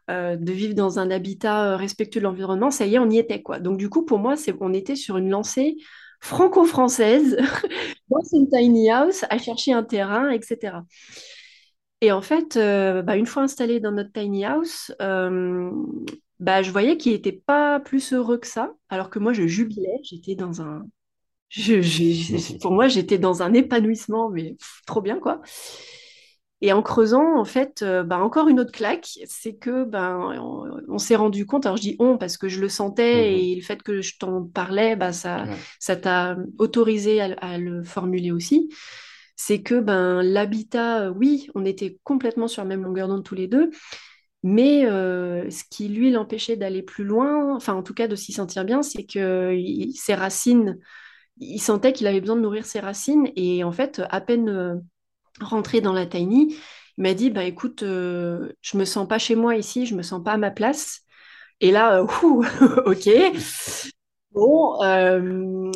de 0.09 0.53
vivre 0.53 0.74
dans 0.74 0.99
un 0.99 1.11
habitat 1.11 1.76
respectueux 1.76 2.20
de 2.20 2.24
l'environnement, 2.24 2.70
ça 2.70 2.87
y 2.87 2.97
est, 2.97 2.99
on 2.99 3.09
y 3.09 3.18
était 3.18 3.41
quoi. 3.41 3.61
Donc 3.61 3.78
du 3.78 3.89
coup, 3.89 4.05
pour 4.05 4.18
moi, 4.18 4.35
on 4.61 4.72
était 4.74 4.97
sur 4.97 5.16
une 5.16 5.30
lancée 5.30 5.76
franco-française 6.23 7.37
dans 8.11 8.23
une 8.33 8.49
tiny 8.51 8.91
house 8.91 9.25
à 9.31 9.39
chercher 9.39 9.75
un 9.75 9.85
terrain, 9.85 10.31
etc. 10.31 10.87
Et 12.01 12.12
en 12.12 12.23
fait, 12.23 12.57
bah, 12.59 13.16
une 13.16 13.27
fois 13.27 13.43
installé 13.45 13.81
dans 13.81 13.93
notre 13.93 14.12
tiny 14.12 14.45
house, 14.45 14.93
bah, 16.41 16.62
je 16.62 16.70
voyais 16.70 16.97
qu'il 16.97 17.12
n'était 17.12 17.33
pas 17.33 17.81
plus 17.81 18.12
heureux 18.12 18.39
que 18.39 18.47
ça, 18.47 18.73
alors 18.89 19.11
que 19.11 19.18
moi, 19.18 19.33
je 19.33 19.47
jubilais, 19.47 20.01
j'étais 20.03 20.35
dans 20.35 20.61
un... 20.62 20.87
pour 22.61 22.73
moi, 22.73 22.89
j'étais 22.89 23.18
dans 23.18 23.43
un 23.43 23.53
épanouissement, 23.55 24.31
mais 24.31 24.57
trop 24.87 25.01
bien, 25.03 25.18
quoi. 25.18 25.41
Et 26.64 26.72
en 26.72 26.80
creusant, 26.80 27.36
en 27.36 27.44
fait, 27.44 27.82
euh, 27.82 28.04
bah, 28.04 28.20
encore 28.20 28.46
une 28.46 28.60
autre 28.60 28.70
claque, 28.70 29.18
c'est 29.26 29.54
que 29.54 29.84
ben, 29.84 30.32
on, 30.88 30.98
s'est 30.98 31.16
rendu 31.16 31.44
compte, 31.44 31.66
alors 31.66 31.76
je 31.76 31.82
dis 31.82 31.96
on 31.98 32.16
parce 32.16 32.38
que 32.38 32.48
je 32.48 32.60
le 32.60 32.68
sentais 32.68 33.14
mmh 33.14 33.34
et 33.34 33.54
le 33.56 33.62
fait 33.62 33.82
que 33.82 34.00
je 34.00 34.16
t'en 34.16 34.44
parlais, 34.44 34.94
bah, 34.94 35.12
ça 35.12 35.44
ça 35.80 35.96
t'a 35.96 36.36
autorisé 36.58 37.20
à, 37.20 37.58
le 37.58 37.82
formuler 37.82 38.30
aussi. 38.30 38.68
C'est 39.34 39.60
que 39.62 39.80
ben, 39.80 40.22
l'habitat, 40.22 41.10
oui, 41.10 41.48
on 41.56 41.64
était 41.64 41.98
complètement 42.04 42.46
sur 42.46 42.62
la 42.62 42.68
même 42.68 42.84
longueur 42.84 43.08
d'onde 43.08 43.24
tous 43.24 43.34
les 43.34 43.48
deux, 43.48 43.70
mais 44.44 44.86
euh, 44.86 45.50
ce 45.50 45.64
qui, 45.68 45.88
lui, 45.88 46.10
l'empêchait 46.10 46.56
d'aller 46.56 46.82
plus 46.82 47.04
loin, 47.04 47.54
enfin 47.56 47.74
en 47.74 47.82
tout 47.82 47.94
cas 47.94 48.08
de 48.08 48.16
s'y 48.16 48.32
sentir 48.32 48.64
bien, 48.64 48.82
c'est 48.82 49.04
que 49.04 49.56
ses 49.94 50.14
racines, 50.14 50.78
il 51.38 51.60
sentait 51.60 51.92
qu'il 51.92 52.06
avait 52.06 52.20
besoin 52.20 52.36
de 52.36 52.40
nourrir 52.42 52.66
ses 52.66 52.80
racines. 52.80 53.30
Et 53.36 53.64
en 53.64 53.72
fait, 53.72 54.02
à 54.10 54.20
peine 54.20 54.48
euh, 54.48 54.74
rentré 55.41 55.80
dans 55.80 55.93
la 55.93 56.07
tiny, 56.07 56.57
il 56.99 57.03
m'a 57.03 57.14
dit, 57.14 57.30
bah 57.30 57.45
écoute, 57.45 57.83
euh, 57.83 58.53
je 58.62 58.76
me 58.76 58.85
sens 58.85 59.09
pas 59.09 59.18
chez 59.18 59.35
moi 59.35 59.57
ici, 59.57 59.87
je 59.87 59.95
me 59.95 60.03
sens 60.03 60.22
pas 60.22 60.33
à 60.33 60.37
ma 60.39 60.51
place. 60.51 61.01
Et 61.61 61.70
là, 61.72 62.03
ok. 62.87 63.09
Bon, 64.33 64.78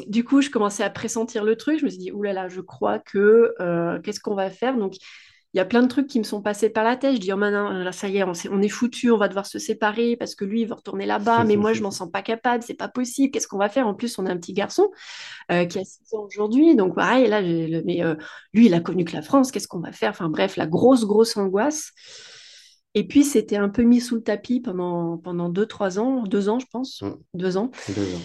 du 0.09 0.25
coup, 0.25 0.41
je 0.41 0.49
commençais 0.51 0.83
à 0.83 0.91
pressentir 0.91 1.45
le 1.45 1.57
truc. 1.57 1.79
Je 1.79 1.85
me 1.85 1.91
suis 1.91 1.99
dit, 1.99 2.13
oulala, 2.13 2.49
je 2.49 2.61
crois 2.63 2.99
que 2.99 3.55
qu'est-ce 4.03 4.21
qu'on 4.21 4.35
va 4.35 4.51
faire? 4.51 4.77
Donc, 4.79 4.95
il 5.55 5.59
y 5.59 5.61
a 5.61 5.65
plein 5.65 5.83
de 5.83 5.89
trucs 5.89 6.07
qui 6.07 6.19
me 6.19 6.25
sont 6.25 6.43
passés 6.43 6.69
par 6.69 6.85
la 6.85 6.97
tête. 6.97 7.15
Je 7.15 7.21
dis, 7.21 7.33
oh 7.33 7.37
maintenant, 7.37 7.71
là, 7.71 7.93
ça 7.93 8.09
y 8.09 8.19
est, 8.19 8.25
on, 8.25 8.33
est, 8.33 8.49
on 8.49 8.61
est 8.61 8.69
foutu, 8.69 9.11
on 9.11 9.17
va 9.17 9.29
devoir 9.29 9.47
se 9.47 9.59
séparer 9.59 10.17
parce 10.17 10.35
que 10.35 10.45
lui, 10.45 10.63
il 10.63 10.69
veut 10.69 10.75
retourner 10.75 11.07
là-bas, 11.07 11.45
mais 11.45 11.57
moi, 11.57 11.73
je 11.73 11.83
m'en 11.83 11.91
sens 11.91 12.11
pas 12.11 12.23
capable, 12.23 12.63
c'est 12.63 12.75
pas 12.75 12.89
possible, 12.89 13.31
qu'est-ce 13.31 13.49
qu'on 13.49 13.59
va 13.59 13.69
faire? 13.69 13.87
En 13.87 13.95
plus, 13.95 14.19
on 14.19 14.27
a 14.27 14.31
un 14.31 14.37
petit 14.37 14.53
garçon 14.53 14.91
euh, 15.51 15.65
qui 15.65 15.79
a 15.79 15.85
6 15.85 16.15
ans 16.15 16.25
aujourd'hui, 16.25 16.77
donc 16.77 16.95
pareil, 16.95 17.29
là, 17.29 17.41
mais 17.41 18.03
euh, 18.03 18.17
lui, 18.53 18.67
il 18.67 18.75
a 18.75 18.81
connu 18.81 19.05
que 19.05 19.13
la 19.13 19.23
France, 19.23 19.51
qu'est-ce 19.51 19.69
qu'on 19.69 19.81
va 19.81 19.93
faire? 19.93 20.11
Enfin 20.11 20.29
bref, 20.29 20.57
la 20.57 20.67
grosse, 20.67 21.05
grosse 21.05 21.37
angoisse. 21.37 21.93
Et 22.95 23.07
puis, 23.07 23.25
c'était 23.25 23.57
un 23.57 23.69
peu 23.69 23.83
mis 23.83 24.01
sous 24.01 24.17
le 24.17 24.23
tapis 24.23 24.61
pendant, 24.61 25.19
pendant 25.19 25.49
deux, 25.51 25.67
trois 25.67 25.99
ans, 25.99 26.23
deux 26.23 26.49
ans, 26.49 26.59
je 26.59 26.67
pense, 26.71 27.03
mmh. 27.03 27.15
deux 27.35 27.57
ans. 27.57 27.71
Deux 27.89 28.15
ans. 28.15 28.23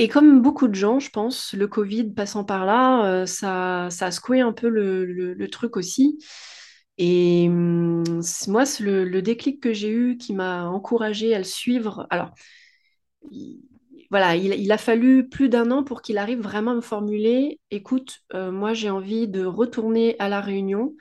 Et 0.00 0.08
comme 0.08 0.40
beaucoup 0.40 0.66
de 0.66 0.74
gens, 0.74 0.98
je 0.98 1.10
pense, 1.10 1.52
le 1.52 1.68
Covid 1.68 2.14
passant 2.14 2.42
par 2.42 2.64
là, 2.64 3.04
euh, 3.04 3.26
ça, 3.26 3.88
ça 3.90 4.06
a 4.06 4.10
secoué 4.10 4.40
un 4.40 4.54
peu 4.54 4.70
le, 4.70 5.04
le 5.04 5.50
truc 5.50 5.76
aussi. 5.76 6.18
Et 6.96 7.48
hum, 7.50 8.02
moi, 8.48 8.64
c'est 8.64 8.82
le, 8.82 9.20
déclic 9.20 9.62
que 9.62 9.74
j'ai 9.74 9.90
eu 9.90 10.16
qui 10.16 10.32
m'a 10.32 10.66
encouragé 10.68 11.34
à 11.34 11.38
le 11.38 11.44
suivre. 11.44 12.06
Alors, 12.08 12.30
voilà, 14.10 14.36
il, 14.36 14.72
a 14.72 14.78
fallu 14.78 15.28
plus 15.28 15.50
d'un 15.50 15.70
an 15.70 15.84
pour 15.84 16.00
qu'il 16.00 16.16
arrive 16.16 16.40
vraiment 16.40 16.70
à 16.72 16.74
me 16.76 16.80
formuler, 16.80 17.60
écoute, 17.70 18.20
euh, 18.34 18.50
moi 18.50 18.72
j'ai 18.72 18.90
envie 18.90 19.28
de 19.28 19.44
retourner 19.44 20.16
à 20.18 20.28
la 20.28 20.40
Réunion 20.40 20.96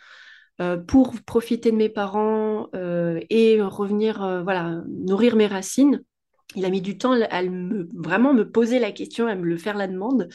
euh, 0.62 0.78
pour 0.78 1.14
profiter 1.26 1.72
de 1.72 1.78
mes 1.78 1.90
parents 1.90 2.68
et 2.74 3.62
revenir, 3.62 4.42
voilà, 4.44 4.84
nourrir 4.88 5.38
mes 5.38 5.48
racines. 5.48 6.04
Il 6.56 6.66
a 6.66 6.70
mis 6.70 6.82
du 6.82 6.98
temps 6.98 7.14
à 7.30 7.44
me, 7.44 7.88
vraiment 7.94 8.34
me 8.34 8.50
poser 8.50 8.80
la 8.80 8.92
question, 8.92 9.28
à 9.28 9.36
me 9.36 9.46
le 9.46 9.58
faire 9.58 9.78
la 9.78 9.88
demande. 9.88 10.30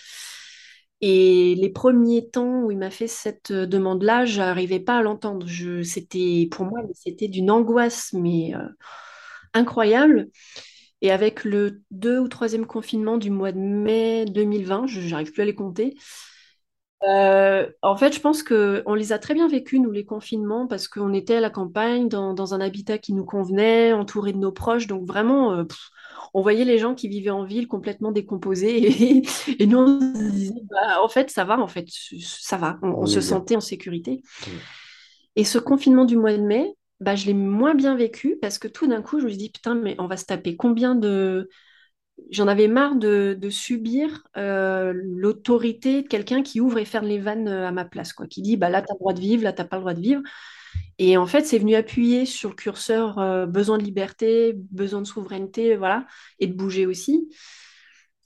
Et 1.00 1.54
les 1.56 1.70
premiers 1.70 2.30
temps 2.30 2.62
où 2.62 2.70
il 2.70 2.78
m'a 2.78 2.90
fait 2.90 3.08
cette 3.08 3.50
euh, 3.50 3.66
demande-là, 3.66 4.24
je 4.24 4.38
n'arrivais 4.40 4.80
pas 4.80 4.98
à 4.98 5.02
l'entendre. 5.02 5.46
c'était, 5.82 6.48
pour 6.50 6.64
moi, 6.64 6.80
c'était 6.94 7.28
d'une 7.28 7.50
angoisse, 7.50 8.12
mais 8.14 8.54
euh, 8.54 8.66
incroyable. 9.52 10.28
Et 11.02 11.10
avec 11.12 11.44
le 11.44 11.82
deux 11.90 12.18
ou 12.18 12.28
troisième 12.28 12.66
confinement 12.66 13.18
du 13.18 13.30
mois 13.30 13.52
de 13.52 13.58
mai 13.58 14.24
2020, 14.26 14.86
je 14.86 15.00
n'arrive 15.10 15.32
plus 15.32 15.42
à 15.42 15.44
les 15.44 15.54
compter. 15.54 15.96
Euh, 17.06 17.70
en 17.82 17.96
fait, 17.96 18.14
je 18.14 18.20
pense 18.20 18.42
qu'on 18.42 18.94
les 18.94 19.12
a 19.12 19.18
très 19.18 19.34
bien 19.34 19.46
vécus, 19.46 19.80
nous, 19.80 19.90
les 19.90 20.06
confinements, 20.06 20.66
parce 20.66 20.88
qu'on 20.88 21.12
était 21.12 21.36
à 21.36 21.40
la 21.40 21.50
campagne, 21.50 22.08
dans, 22.08 22.54
un 22.54 22.60
habitat 22.60 22.96
qui 22.96 23.12
nous 23.12 23.26
convenait, 23.26 23.92
entouré 23.92 24.32
de 24.32 24.38
nos 24.38 24.52
proches. 24.52 24.86
Donc 24.86 25.04
vraiment, 25.06 25.66
on 26.34 26.42
voyait 26.42 26.64
les 26.64 26.78
gens 26.78 26.94
qui 26.94 27.08
vivaient 27.08 27.30
en 27.30 27.44
ville 27.44 27.68
complètement 27.68 28.12
décomposés 28.12 29.22
et, 29.58 29.66
nous 29.66 29.78
on 29.78 30.00
se 30.00 30.30
disait 30.32 30.62
bah, 30.68 31.02
en 31.02 31.08
fait 31.08 31.30
ça 31.30 31.44
va 31.44 31.58
en 31.58 31.68
fait 31.68 31.86
ça 32.20 32.56
va. 32.56 32.78
On, 32.82 33.06
se 33.06 33.20
sentait 33.20 33.56
en 33.56 33.60
sécurité. 33.60 34.20
Et 35.36 35.44
ce 35.44 35.58
confinement 35.58 36.04
du 36.04 36.16
mois 36.16 36.36
de 36.36 36.42
mai 36.42 36.74
bah, 37.00 37.16
je 37.16 37.26
l'ai 37.26 37.34
moins 37.34 37.74
bien 37.74 37.96
vécu 37.96 38.36
parce 38.40 38.58
que 38.58 38.68
tout 38.68 38.86
d'un 38.86 39.02
coup 39.02 39.20
je 39.20 39.24
me 39.24 39.30
suis 39.30 39.38
dit 39.38 39.50
putain 39.50 39.74
mais 39.74 39.94
on 39.98 40.06
va 40.06 40.16
se 40.16 40.24
taper 40.24 40.56
combien 40.56 40.94
de 40.94 41.48
j'en 42.30 42.46
avais 42.46 42.68
marre 42.68 42.94
de, 42.94 43.36
subir 43.50 44.22
euh, 44.36 44.92
l'autorité 44.94 46.02
de 46.02 46.08
quelqu'un 46.08 46.42
qui 46.42 46.60
ouvre 46.60 46.78
et 46.78 46.84
ferme 46.84 47.06
les 47.06 47.18
vannes 47.18 47.48
euh, 47.48 47.66
à 47.66 47.72
ma 47.72 47.84
place 47.84 48.12
quoi 48.12 48.26
qui 48.26 48.42
dit 48.42 48.56
bah 48.56 48.70
là 48.70 48.82
t'as 48.82 48.94
le 48.94 48.98
droit 48.98 49.12
de 49.12 49.20
vivre 49.20 49.42
là 49.42 49.52
t'as 49.52 49.64
pas 49.64 49.76
le 49.76 49.82
droit 49.82 49.94
de 49.94 50.00
vivre 50.00 50.22
et 50.98 51.16
en 51.16 51.26
fait, 51.26 51.44
c'est 51.44 51.58
venu 51.58 51.74
appuyer 51.74 52.26
sur 52.26 52.50
le 52.50 52.54
curseur 52.54 53.18
euh, 53.18 53.46
besoin 53.46 53.78
de 53.78 53.84
liberté, 53.84 54.54
besoin 54.70 55.02
de 55.02 55.06
souveraineté, 55.06 55.76
voilà, 55.76 56.06
et 56.38 56.46
de 56.46 56.54
bouger 56.54 56.86
aussi. 56.86 57.28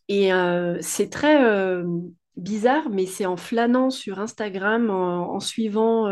Et 0.08 0.32
euh, 0.32 0.78
c'est 0.80 1.10
très 1.10 1.44
euh, 1.44 1.84
bizarre, 2.36 2.90
mais 2.90 3.06
c'est 3.06 3.26
en 3.26 3.36
flânant 3.36 3.90
sur 3.90 4.18
Instagram, 4.20 4.90
en, 4.90 5.40
suivant, 5.40 6.08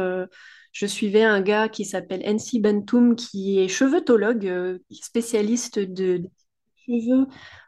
je 0.72 0.86
suivais 0.86 1.24
un 1.24 1.40
gars 1.40 1.68
qui 1.68 1.84
s'appelle 1.84 2.22
NC 2.22 2.61
Bentoum, 2.61 3.16
qui 3.16 3.59
est 3.59 3.68
cheveutologue, 3.68 4.80
spécialiste 4.90 5.78
de, 5.78 6.18
de 6.18 6.30
cheveux 6.86 7.26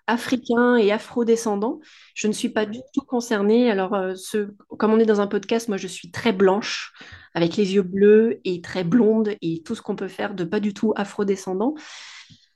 africains 0.08 0.76
et 0.76 0.90
afro-descendants. 0.90 1.78
Je 2.14 2.26
ne 2.26 2.32
suis 2.32 2.48
pas 2.48 2.66
du 2.66 2.80
tout 2.92 3.02
concernée. 3.02 3.70
Alors, 3.70 3.96
ce, 4.16 4.48
comme 4.78 4.92
on 4.92 4.98
est 4.98 5.06
dans 5.06 5.20
un 5.20 5.28
podcast, 5.28 5.68
moi, 5.68 5.76
je 5.76 5.86
suis 5.86 6.10
très 6.10 6.32
blanche 6.32 6.92
avec 7.34 7.56
les 7.56 7.74
yeux 7.74 7.82
bleus 7.82 8.40
et 8.44 8.60
très 8.60 8.82
blonde 8.82 9.34
et 9.40 9.62
tout 9.62 9.74
ce 9.76 9.82
qu'on 9.82 9.94
peut 9.96 10.08
faire 10.08 10.34
de 10.34 10.44
pas 10.44 10.58
du 10.60 10.74
tout 10.74 10.92
afro-descendant. 10.96 11.74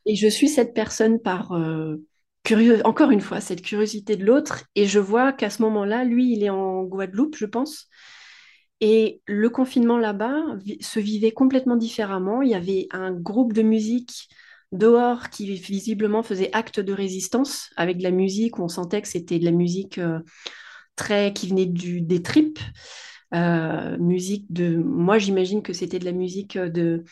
Et 0.07 0.17
je 0.17 0.27
suis 0.27 0.49
cette 0.49 0.75
personne 0.75 1.21
par 1.21 1.53
euh, 1.53 1.97
curieux, 2.43 2.81
encore 2.85 3.11
une 3.11 3.21
fois, 3.21 3.41
cette 3.41 3.63
curiosité 3.63 4.17
de 4.17 4.25
l'autre. 4.25 4.65
Et 4.75 4.87
je 4.87 4.99
vois 4.99 5.33
qu'à 5.33 5.51
ce 5.51 5.63
moment-là, 5.63 6.05
lui, 6.05 6.33
il 6.33 6.43
est 6.43 6.51
en 6.51 6.83
Guadeloupe, 6.83 7.37
je 7.37 7.47
pense. 7.47 7.89
Et 8.81 9.23
le 9.27 9.49
confinement 9.49 9.99
là-bas 9.99 10.43
se 10.81 10.99
vivait 10.99 11.31
complètement 11.31 11.77
différemment. 11.77 12.43
Il 12.43 12.51
y 12.51 12.55
avait 12.57 12.89
un 12.91 13.13
groupe 13.13 13.53
de 13.53 13.63
musique 13.63 14.29
dehors 14.73 15.31
qui 15.31 15.55
visiblement 15.55 16.23
faisait 16.23 16.51
acte 16.53 16.81
de 16.81 16.93
résistance 16.93 17.71
avec 17.77 17.99
de 17.99 18.03
la 18.03 18.11
musique 18.11 18.59
on 18.59 18.69
sentait 18.69 19.03
que 19.03 19.09
c'était 19.09 19.39
de 19.39 19.45
la 19.45 19.51
musique 19.53 19.99
euh, 19.99 20.21
très 20.97 21.33
qui 21.33 21.49
venait 21.49 21.67
du, 21.67 22.01
des 22.03 22.23
tripes. 22.23 22.61
Euh, 23.35 23.97
musique 23.99 24.53
de. 24.53 24.77
Moi, 24.77 25.19
j'imagine 25.19 25.63
que 25.63 25.73
c'était 25.73 25.99
de 25.99 26.05
la 26.05 26.13
musique 26.13 26.59
de, 26.59 27.05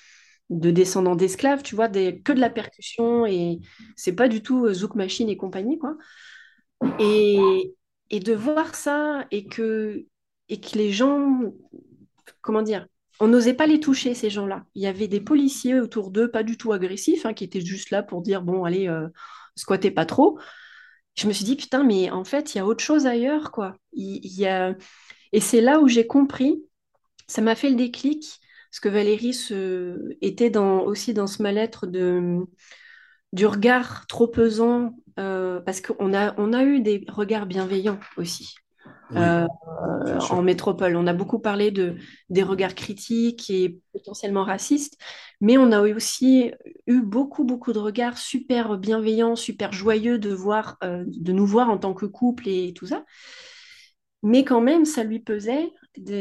de 0.50 0.70
descendants 0.70 1.16
d'esclaves, 1.16 1.62
tu 1.62 1.74
vois, 1.76 1.88
des, 1.88 2.20
que 2.22 2.32
de 2.32 2.40
la 2.40 2.50
percussion 2.50 3.26
et 3.26 3.60
c'est 3.96 4.14
pas 4.14 4.28
du 4.28 4.42
tout 4.42 4.66
euh, 4.66 4.74
Zouk 4.74 4.96
Machine 4.96 5.28
et 5.30 5.36
compagnie, 5.38 5.78
quoi. 5.78 5.96
Et, 6.98 7.74
et 8.10 8.20
de 8.20 8.34
voir 8.34 8.74
ça 8.74 9.26
et 9.30 9.46
que, 9.46 10.06
et 10.48 10.60
que 10.60 10.76
les 10.78 10.92
gens, 10.92 11.52
comment 12.40 12.62
dire, 12.62 12.86
on 13.20 13.28
n'osait 13.28 13.54
pas 13.54 13.66
les 13.66 13.80
toucher, 13.80 14.14
ces 14.14 14.30
gens-là. 14.30 14.64
Il 14.74 14.82
y 14.82 14.86
avait 14.86 15.08
des 15.08 15.20
policiers 15.20 15.78
autour 15.78 16.10
d'eux, 16.10 16.30
pas 16.30 16.42
du 16.42 16.56
tout 16.56 16.72
agressifs, 16.72 17.26
hein, 17.26 17.34
qui 17.34 17.44
étaient 17.44 17.60
juste 17.60 17.90
là 17.90 18.02
pour 18.02 18.22
dire, 18.22 18.42
bon, 18.42 18.64
allez, 18.64 18.88
euh, 18.88 19.08
squattez 19.56 19.90
pas 19.90 20.06
trop. 20.06 20.38
Je 21.16 21.26
me 21.28 21.32
suis 21.32 21.44
dit, 21.44 21.56
putain, 21.56 21.84
mais 21.84 22.10
en 22.10 22.24
fait, 22.24 22.54
il 22.54 22.58
y 22.58 22.60
a 22.60 22.66
autre 22.66 22.82
chose 22.82 23.06
ailleurs, 23.06 23.52
quoi. 23.52 23.76
Il, 23.92 24.20
y 24.24 24.46
a 24.46 24.74
et 25.32 25.40
c'est 25.40 25.60
là 25.60 25.80
où 25.80 25.88
j'ai 25.88 26.06
compris, 26.06 26.64
ça 27.28 27.42
m'a 27.42 27.54
fait 27.54 27.70
le 27.70 27.76
déclic, 27.76 28.40
parce 28.70 28.80
que 28.80 28.88
Valérie 28.88 29.36
était 30.20 30.56
aussi 30.56 31.14
dans 31.14 31.26
ce 31.26 31.42
mal-être 31.42 31.86
de, 31.86 32.38
du 33.32 33.46
regard 33.46 34.06
trop 34.06 34.28
pesant, 34.28 34.96
euh, 35.18 35.60
parce 35.60 35.80
qu'on 35.80 36.14
a, 36.14 36.34
on 36.38 36.52
a 36.52 36.64
eu 36.64 36.80
des 36.80 37.04
regards 37.08 37.46
bienveillants 37.46 38.00
aussi. 38.16 38.54
Euh, 39.16 39.46
en 40.30 40.42
métropole. 40.42 40.94
On 40.94 41.06
a 41.08 41.12
beaucoup 41.12 41.40
parlé 41.40 41.72
de, 41.72 41.96
des 42.28 42.44
regards 42.44 42.76
critiques 42.76 43.50
et 43.50 43.80
potentiellement 43.92 44.44
racistes, 44.44 44.98
mais 45.40 45.58
on 45.58 45.72
a 45.72 45.82
aussi 45.82 46.52
eu 46.86 47.00
beaucoup, 47.00 47.42
beaucoup 47.44 47.72
de 47.72 47.80
regards 47.80 48.18
super 48.18 48.78
bienveillants, 48.78 49.34
super 49.34 49.72
joyeux 49.72 50.18
de, 50.18 50.32
voir, 50.32 50.76
euh, 50.84 51.04
de 51.08 51.32
nous 51.32 51.46
voir 51.46 51.70
en 51.70 51.78
tant 51.78 51.92
que 51.92 52.06
couple 52.06 52.48
et 52.48 52.72
tout 52.72 52.86
ça 52.86 53.04
mais 54.22 54.44
quand 54.44 54.60
même, 54.60 54.84
ça 54.84 55.04
lui 55.04 55.20
pesait. 55.20 55.72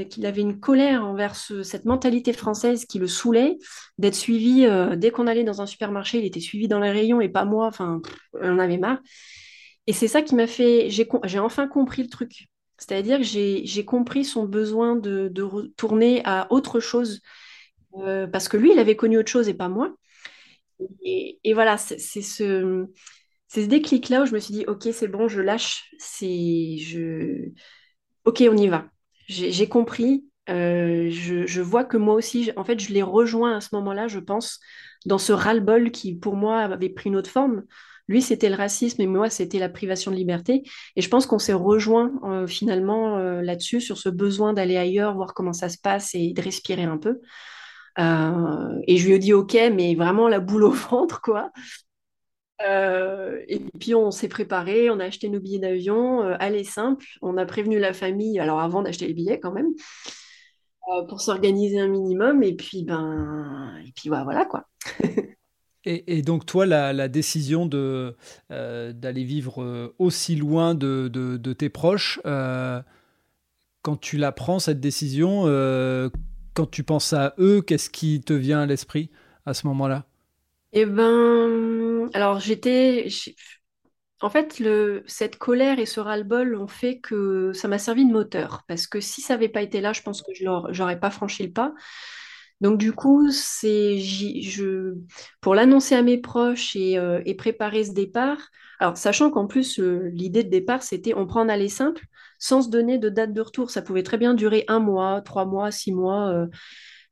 qu'il 0.10 0.26
avait 0.26 0.42
une 0.42 0.60
colère 0.60 1.06
envers 1.06 1.36
cette 1.36 1.86
mentalité 1.86 2.34
française 2.34 2.86
qui 2.86 2.98
le 2.98 3.08
saoulait, 3.08 3.58
d'être 3.98 4.16
suivi, 4.16 4.66
euh, 4.66 4.96
dès 4.96 5.12
qu'on 5.12 5.28
allait 5.28 5.44
dans 5.44 5.62
un 5.62 5.66
supermarché, 5.66 6.20
il 6.20 6.26
était 6.26 6.40
suivi 6.40 6.68
dans 6.68 6.80
les 6.80 6.92
rayons 6.92 7.22
et 7.22 7.30
pas 7.30 7.46
moi, 7.46 7.68
enfin, 7.68 8.02
on 8.34 8.54
en 8.54 8.60
avait 8.60 8.78
marre. 8.78 9.00
Et 9.88 9.94
c'est 9.94 10.08
ça 10.08 10.22
qui 10.22 10.36
m'a 10.36 10.48
fait, 10.48 10.90
j'ai 10.90 11.40
enfin 11.40 11.68
compris 11.68 12.04
le 12.04 12.10
truc. 12.10 12.48
C'est-à-dire 12.78 13.18
que 13.18 13.24
j'ai 13.24 13.86
compris 13.86 14.24
son 14.24 14.46
besoin 14.46 14.96
de, 14.96 15.42
retourner 15.42 16.22
à 16.26 16.48
autre 16.52 16.80
chose, 16.80 17.22
euh, 17.98 18.28
parce 18.28 18.48
que 18.48 18.58
lui, 18.58 18.72
il 18.72 18.80
avait 18.80 18.96
connu 18.96 19.18
autre 19.18 19.32
chose 19.32 19.50
et 19.50 19.54
pas 19.54 19.68
moi. 19.68 19.96
Et, 21.04 21.54
voilà, 21.54 21.78
c'est 21.78 22.22
ce, 22.22 22.88
déclic-là 23.56 24.24
où 24.24 24.26
je 24.26 24.34
me 24.34 24.40
suis 24.40 24.54
dit, 24.54 24.66
ok, 24.68 24.88
c'est 24.94 25.08
bon, 25.10 25.28
je 25.28 25.42
lâche, 25.42 25.92
je, 26.00 27.50
ok, 28.26 28.44
on 28.50 28.58
y 28.58 28.68
va. 28.68 28.86
J'ai 29.28 29.68
compris, 29.68 30.26
euh, 30.50 31.10
je, 31.12 31.62
vois 31.62 31.84
que 31.84 31.98
moi 31.98 32.16
aussi, 32.16 32.52
en 32.56 32.64
fait, 32.64 32.80
je 32.80 32.94
l'ai 32.94 33.04
rejoint 33.04 33.58
à 33.58 33.62
ce 33.62 33.70
moment-là, 33.74 34.08
je 34.08 34.20
pense, 34.20 34.60
dans 35.06 35.18
ce 35.18 35.34
ras-le-bol 35.34 35.92
qui, 35.92 36.16
pour 36.16 36.36
moi, 36.36 36.62
avait 36.62 36.90
pris 36.90 37.10
une 37.10 37.18
autre 37.18 37.30
forme. 37.30 37.64
Lui, 38.10 38.22
c'était 38.22 38.50
le 38.50 38.56
racisme 38.56 39.02
et 39.02 39.08
moi, 39.08 39.30
c'était 39.30 39.60
la 39.60 39.70
privation 39.70 40.12
de 40.12 40.18
liberté. 40.18 40.64
Et 40.98 41.02
je 41.02 41.10
pense 41.10 41.26
qu'on 41.26 41.40
s'est 41.40 41.54
rejoint 41.54 42.12
euh, 42.24 42.46
finalement 42.48 43.18
euh, 43.18 43.42
là-dessus, 43.42 43.80
sur 43.80 43.98
ce 43.98 44.10
besoin 44.10 44.52
d'aller 44.52 44.76
ailleurs, 44.76 45.16
voir 45.16 45.34
comment 45.34 45.54
ça 45.54 45.70
se 45.70 45.78
passe 45.78 46.14
et 46.14 46.34
de 46.34 46.42
respirer 46.42 46.84
un 46.84 46.98
peu. 46.98 47.22
et 47.98 48.98
je 48.98 49.08
lui 49.08 49.14
ai 49.14 49.20
dit 49.20 49.34
OK, 49.34 49.54
mais 49.74 49.96
vraiment 49.96 50.28
la 50.28 50.42
boule 50.42 50.64
au 50.64 50.72
ventre, 50.90 51.22
quoi. 51.22 51.52
Euh, 52.68 53.42
et 53.48 53.60
puis 53.80 53.96
on 53.96 54.12
s'est 54.12 54.28
préparé, 54.28 54.90
on 54.90 55.00
a 55.00 55.06
acheté 55.06 55.30
nos 55.30 55.40
billets 55.40 55.60
d'avion, 55.60 56.24
euh, 56.24 56.36
aller 56.40 56.64
simple, 56.66 57.06
on 57.22 57.38
a 57.38 57.46
prévenu 57.46 57.80
la 57.80 57.94
famille, 57.94 58.40
alors 58.40 58.60
avant 58.60 58.82
d'acheter 58.82 59.08
les 59.08 59.14
billets 59.14 59.40
quand 59.40 59.54
même, 59.54 59.70
euh, 60.90 61.06
pour 61.08 61.22
s'organiser 61.22 61.80
un 61.80 61.88
minimum, 61.88 62.44
et 62.44 62.56
puis 62.56 62.84
ben, 62.84 63.82
et 63.86 63.92
puis 63.94 64.10
voilà 64.10 64.46
quoi. 64.46 64.66
et, 65.86 66.22
donc 66.22 66.46
toi, 66.46 66.66
la, 66.66 67.08
décision 67.08 67.66
de 67.66 68.16
d'aller 68.50 69.24
vivre 69.24 69.94
aussi 69.98 70.36
loin 70.36 70.76
de, 70.76 71.08
de 71.08 71.54
tes 71.54 71.70
proches, 71.70 72.20
quand 72.24 73.98
tu 74.00 74.18
la 74.18 74.32
prends 74.32 74.60
cette 74.60 74.80
décision, 74.80 75.46
quand 76.54 76.70
tu 76.70 76.84
penses 76.84 77.14
à 77.14 77.34
eux, 77.40 77.62
qu'est-ce 77.62 77.90
qui 77.90 78.22
te 78.22 78.34
vient 78.34 78.60
à 78.62 78.66
l'esprit 78.66 79.10
à 79.46 79.54
ce 79.54 79.68
moment-là? 79.68 80.06
Eh 80.74 80.86
ben, 80.86 82.10
alors 82.14 82.40
j'étais, 82.40 83.08
en 84.22 84.30
fait, 84.30 84.62
cette 85.08 85.38
colère 85.38 85.80
et 85.80 85.86
ce 85.86 86.00
ras-le-bol 86.00 86.56
ont 86.56 86.68
fait 86.68 87.00
que 87.00 87.54
ça 87.54 87.68
m'a 87.68 87.80
servi 87.80 88.06
de 88.06 88.12
moteur. 88.12 88.64
Parce 88.68 88.86
que 88.86 89.00
si 89.00 89.22
ça 89.22 89.36
n'avait 89.36 89.50
pas 89.50 89.62
été 89.62 89.82
là, 89.82 89.94
je 89.94 90.02
pense 90.02 90.22
que 90.22 90.34
je 90.34 90.44
n'aurais 90.44 91.00
pas 91.00 91.10
franchi 91.10 91.44
le 91.44 91.54
pas. 91.54 91.74
Donc 92.62 92.78
du 92.78 92.92
coup, 92.92 93.32
c'est, 93.32 94.00
pour 95.42 95.56
l'annoncer 95.56 95.96
à 95.96 96.02
mes 96.02 96.18
proches 96.18 96.76
euh, 96.76 97.22
et, 97.26 97.36
préparer 97.36 97.86
ce 97.86 97.94
départ, 97.94 98.38
alors 98.80 98.98
sachant 98.98 99.30
qu'en 99.32 99.48
plus, 99.48 99.80
euh, 99.80 100.10
l'idée 100.14 100.44
de 100.44 100.50
départ, 100.50 100.84
c'était 100.84 101.14
on 101.16 101.26
prend 101.26 101.42
un 101.42 101.50
aller 101.50 101.70
simple 101.70 102.06
sans 102.38 102.62
se 102.64 102.70
donner 102.70 102.98
de 102.98 103.10
date 103.10 103.34
de 103.34 103.42
retour. 103.42 103.72
Ça 103.72 103.82
pouvait 103.82 104.04
très 104.04 104.18
bien 104.18 104.34
durer 104.34 104.66
un 104.68 104.80
mois, 104.80 105.22
trois 105.22 105.46
mois, 105.46 105.72
six 105.72 105.94
mois. 105.94 106.30
Euh, 106.30 106.48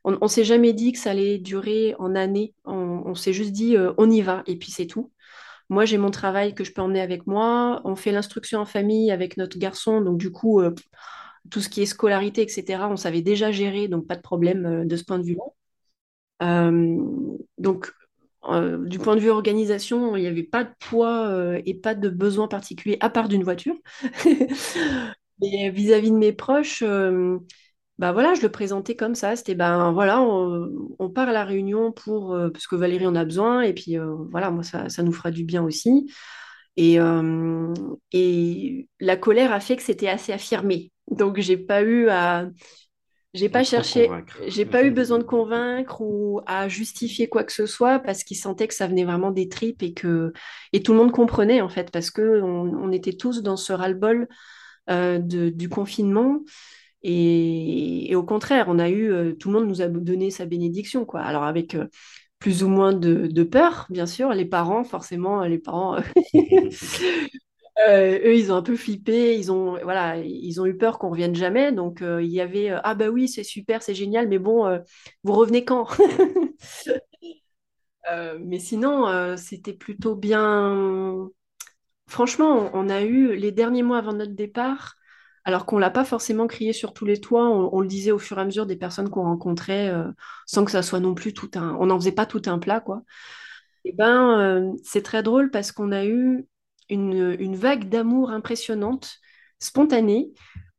on 0.03 0.17
ne 0.21 0.27
s'est 0.27 0.45
jamais 0.45 0.73
dit 0.73 0.93
que 0.93 0.99
ça 0.99 1.11
allait 1.11 1.37
durer 1.37 1.95
en 1.99 2.15
années. 2.15 2.53
On, 2.63 3.13
s'est 3.13 3.33
juste 3.33 3.51
dit, 3.51 3.75
on 3.97 4.09
y 4.09 4.21
va, 4.21 4.41
et 4.45 4.55
puis 4.55 4.71
c'est 4.71 4.87
tout. 4.87 5.11
Moi, 5.67 5.83
j'ai 5.83 5.97
mon 5.97 6.11
travail 6.11 6.55
que 6.55 6.63
je 6.63 6.71
peux 6.71 6.81
emmener 6.81 7.01
avec 7.01 7.27
moi. 7.27 7.81
On 7.83 7.97
fait 7.97 8.13
l'instruction 8.13 8.61
en 8.61 8.65
famille 8.65 9.11
avec 9.11 9.35
notre 9.35 9.57
garçon. 9.59 9.99
Donc, 9.99 10.17
du 10.17 10.31
coup, 10.31 10.61
tout 11.49 11.61
ce 11.61 11.69
qui 11.69 11.81
est 11.81 11.85
scolarité, 11.85 12.41
etc., 12.41 12.83
on 12.89 12.97
savait 12.97 13.21
déjà 13.21 13.51
gérer, 13.51 13.87
donc 13.87 14.07
pas 14.07 14.15
de 14.15 14.21
problème 14.21 14.65
euh, 14.65 14.85
de 14.85 14.95
ce 14.95 15.03
point 15.03 15.19
de 15.19 15.23
vue-là. 15.23 15.43
donc, 17.57 17.91
du 18.85 18.99
point 18.99 19.15
de 19.15 19.19
vue 19.19 19.29
organisation, 19.29 20.15
il 20.15 20.21
n'y 20.21 20.27
avait 20.27 20.43
pas 20.43 20.63
de 20.63 20.69
poids 20.79 21.57
et 21.65 21.73
pas 21.73 21.95
de 21.95 22.07
besoin 22.07 22.47
particulier 22.47 22.97
à 23.01 23.09
part 23.09 23.27
d'une 23.27 23.43
voiture. 23.43 23.75
Et 25.43 25.69
vis-à-vis 25.69 26.09
-vis 26.09 26.13
de 26.13 26.17
mes 26.17 26.33
proches, 26.33 26.81
bah 27.97 28.11
voilà, 28.11 28.35
je 28.35 28.41
le 28.41 28.51
présentais 28.51 28.95
comme 28.95 29.15
ça. 29.15 29.35
C'était 29.35 29.55
ben 29.55 29.91
voilà, 29.91 30.21
on, 30.21 31.09
part 31.09 31.29
à 31.29 31.31
la 31.33 31.43
réunion 31.45 31.91
pour 31.91 32.33
euh, 32.33 32.49
parce 32.49 32.67
que 32.67 32.75
Valérie 32.75 33.07
en 33.07 33.15
a 33.15 33.25
besoin 33.25 33.61
et 33.61 33.73
puis 33.73 33.97
euh, 33.97 34.15
voilà, 34.31 34.51
moi 34.51 34.63
ça, 34.63 34.89
ça, 34.89 35.03
nous 35.03 35.11
fera 35.11 35.31
du 35.31 35.43
bien 35.43 35.63
aussi. 35.63 36.11
Et, 36.77 36.99
euh, 36.99 37.73
et 38.11 38.87
la 38.99 39.17
colère 39.17 39.51
a 39.51 39.59
fait 39.59 39.77
que 39.77 39.83
c'était 39.83 40.09
assez 40.09 40.31
affirmé. 40.33 40.91
Donc 41.09 41.39
j'ai 41.39 41.57
pas 41.57 41.81
eu 41.83 42.09
à 42.09 42.47
j'ai 43.33 43.49
pas 43.49 43.63
cherché, 43.63 44.09
j'ai 44.47 44.65
pas 44.65 44.83
eu 44.83 44.89
besoin 44.89 45.19
de 45.19 45.23
convaincre 45.23 46.01
ou 46.01 46.41
à 46.47 46.67
justifier 46.67 47.27
quoi 47.27 47.43
que 47.43 47.51
ce 47.51 47.65
soit 47.65 47.99
parce 47.99 48.23
qu'ils 48.23 48.37
sentaient 48.37 48.67
que 48.67 48.73
ça 48.73 48.87
venait 48.87 49.03
vraiment 49.03 49.31
des 49.31 49.47
tripes 49.47 49.83
et 49.83 49.93
que 49.93 50.33
et 50.73 50.81
tout 50.81 50.93
le 50.93 50.97
monde 50.97 51.11
comprenait 51.11 51.61
en 51.61 51.69
fait 51.69 51.91
parce 51.91 52.09
que 52.09 52.41
on, 52.41 52.91
était 52.91 53.13
tous 53.13 53.43
dans 53.43 53.57
ce 53.57 53.73
ras-le-bol 53.73 54.27
du 54.87 55.69
confinement 55.69 56.41
et, 57.03 58.13
au 58.15 58.23
contraire, 58.23 58.65
on 58.67 58.79
a 58.79 58.89
eu, 58.89 59.11
euh, 59.11 59.33
tout 59.33 59.49
le 59.49 59.59
monde 59.59 59.69
nous 59.69 59.81
a 59.81 59.87
donné 59.87 60.31
sa 60.31 60.45
bénédiction, 60.45 61.05
quoi. 61.05 61.21
Alors 61.21 61.43
avec 61.43 61.75
euh, 61.75 61.87
plus 62.39 62.63
ou 62.63 62.69
moins 62.69 62.93
de, 62.93 63.43
peur, 63.43 63.87
bien 63.89 64.05
sûr, 64.05 64.33
les 64.33 64.45
parents, 64.45 64.83
forcément, 64.83 65.43
les 65.45 65.59
parents, 65.59 65.97
euh, 67.87 68.19
eux, 68.25 68.35
ils 68.35 68.51
ont 68.51 68.55
un 68.55 68.61
peu 68.63 68.75
flippé, 68.75 69.37
ils 69.37 69.51
ont, 69.51 69.77
voilà, 69.83 70.17
ils 70.17 70.59
ont 70.61 70.65
eu 70.65 70.77
peur 70.77 70.99
qu'on 70.99 71.09
revienne 71.09 71.35
jamais. 71.35 71.71
Donc 71.71 71.99
il 72.01 72.27
y 72.27 72.41
avait, 72.41 72.69
ah 72.69 72.95
bah 72.95 73.09
oui, 73.09 73.27
c'est 73.27 73.43
super, 73.43 73.81
c'est 73.83 73.95
génial, 73.95 74.27
mais 74.27 74.39
bon, 74.39 74.81
vous 75.23 75.33
revenez 75.33 75.65
quand 75.65 75.87
Mais 78.39 78.59
sinon, 78.59 79.35
c'était 79.37 79.73
plutôt 79.73 80.15
bien. 80.15 81.29
Franchement, 82.07 82.69
on 82.73 82.89
a 82.89 83.01
eu 83.03 83.35
les 83.35 83.51
derniers 83.51 83.83
mois 83.83 83.97
avant 83.97 84.13
notre 84.13 84.33
départ 84.33 84.97
alors 85.47 85.65
qu'on 85.65 85.77
l'a 85.77 85.89
pas 85.89 86.03
forcément 86.03 86.45
crié 86.45 86.73
sur 86.73 86.93
tous 86.93 87.05
les 87.05 87.21
toits, 87.21 87.47
on, 87.47 87.79
le 87.79 87.87
disait 87.87 88.11
au 88.11 88.19
fur 88.19 88.37
et 88.37 88.41
à 88.41 88.43
mesure 88.43 88.65
des 88.65 88.75
personnes 88.75 89.09
qu'on 89.09 89.23
rencontrait, 89.23 89.87
euh, 89.87 90.11
sans 90.45 90.65
que 90.65 90.71
ça 90.71 90.81
soit 90.81 90.99
non 90.99 91.13
plus 91.13 91.33
tout 91.33 91.49
un... 91.55 91.73
On 91.79 91.85
n'en 91.85 91.97
faisait 91.97 92.11
pas 92.11 92.25
tout 92.25 92.41
un 92.47 92.59
plat, 92.59 92.81
quoi. 92.81 93.03
Et 93.85 93.91
eh 93.91 93.93
ben, 93.93 94.41
euh, 94.41 94.73
c'est 94.83 95.03
très 95.03 95.23
drôle 95.23 95.49
parce 95.49 95.71
qu'on 95.71 95.93
a 95.93 96.05
eu 96.05 96.45
une, 96.89 97.55
vague 97.55 97.89
d'amour 97.89 98.31
impressionnante, 98.31 99.17
spontanée. 99.59 100.31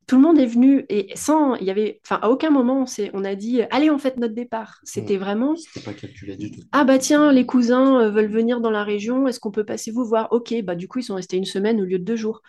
Tout 0.07 0.17
le 0.17 0.23
monde 0.23 0.39
est 0.39 0.47
venu 0.47 0.87
et 0.89 1.13
sans, 1.17 1.55
il 1.57 1.67
y 1.67 1.71
avait, 1.71 2.01
enfin, 2.03 2.19
à 2.23 2.31
aucun 2.31 2.49
moment 2.49 2.85
on, 2.85 3.09
on 3.13 3.25
a 3.25 3.35
dit, 3.35 3.61
allez, 3.71 3.91
on 3.91 3.99
fait 3.99 4.17
notre 4.17 4.35
départ. 4.35 4.81
C'était 4.83 5.17
mmh. 5.17 5.21
vraiment. 5.21 5.57
C'était 5.57 5.85
pas 5.85 5.93
calculé 5.93 6.35
du 6.37 6.51
tout. 6.51 6.61
Ah 6.73 6.85
bah 6.85 6.99
tiens, 6.99 7.31
les 7.31 7.45
cousins 7.45 8.01
euh, 8.01 8.11
veulent 8.11 8.31
venir 8.31 8.63
dans 8.63 8.71
la 8.71 8.85
région, 8.85 9.29
est-ce 9.29 9.39
qu'on 9.39 9.51
peut 9.51 9.67
passer 9.67 9.91
vous 9.91 10.07
voir? 10.07 10.29
Ok, 10.31 10.55
bah 10.63 10.77
du 10.77 10.89
coup 10.89 11.01
ils 11.01 11.05
sont 11.05 11.17
restés 11.17 11.37
une 11.37 11.45
semaine 11.45 11.79
au 11.81 11.85
lieu 11.85 11.99
de 11.99 12.05
deux 12.05 12.17
jours. 12.17 12.41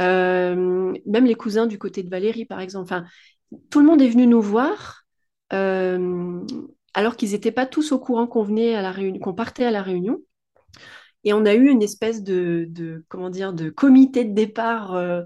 Euh, 0.00 0.94
même 1.06 1.24
les 1.26 1.34
cousins 1.34 1.66
du 1.66 1.78
côté 1.78 2.02
de 2.02 2.08
Valérie, 2.08 2.46
par 2.46 2.60
exemple. 2.60 2.84
Enfin, 2.84 3.04
tout 3.70 3.80
le 3.80 3.86
monde 3.86 4.00
est 4.00 4.08
venu 4.08 4.26
nous 4.26 4.40
voir, 4.40 5.04
euh, 5.52 6.40
alors 6.94 7.16
qu'ils 7.16 7.32
n'étaient 7.32 7.52
pas 7.52 7.66
tous 7.66 7.92
au 7.92 7.98
courant 7.98 8.26
qu'on 8.26 8.42
venait 8.42 8.74
à 8.74 8.82
la 8.82 8.92
réunion, 8.92 9.20
qu'on 9.20 9.34
partait 9.34 9.64
à 9.64 9.70
la 9.70 9.82
réunion. 9.82 10.20
Et 11.24 11.32
on 11.32 11.44
a 11.44 11.54
eu 11.54 11.68
une 11.68 11.82
espèce 11.82 12.22
de, 12.22 13.04
comment 13.08 13.30
dire, 13.30 13.52
de 13.52 13.70
comité 13.70 14.24
de 14.24 14.34
départ 14.34 14.94
euh, 14.94 15.22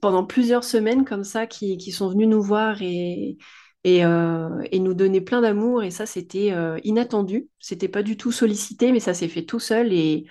pendant 0.00 0.24
plusieurs 0.24 0.64
semaines 0.64 1.04
comme 1.04 1.24
ça, 1.24 1.46
qui, 1.46 1.78
sont 1.92 2.08
venus 2.08 2.28
nous 2.28 2.42
voir 2.42 2.82
et, 2.82 3.36
et, 3.84 4.04
nous 4.04 4.94
donner 4.94 5.20
plein 5.20 5.40
d'amour. 5.40 5.82
Et 5.82 5.90
ça, 5.90 6.06
c'était 6.06 6.52
inattendu. 6.84 7.48
C'était 7.58 7.88
pas 7.88 8.02
du 8.02 8.16
tout 8.16 8.32
sollicité, 8.32 8.92
mais 8.92 9.00
ça 9.00 9.14
s'est 9.14 9.28
fait 9.28 9.44
tout 9.44 9.60
seul. 9.60 9.92
Et, 9.92 10.26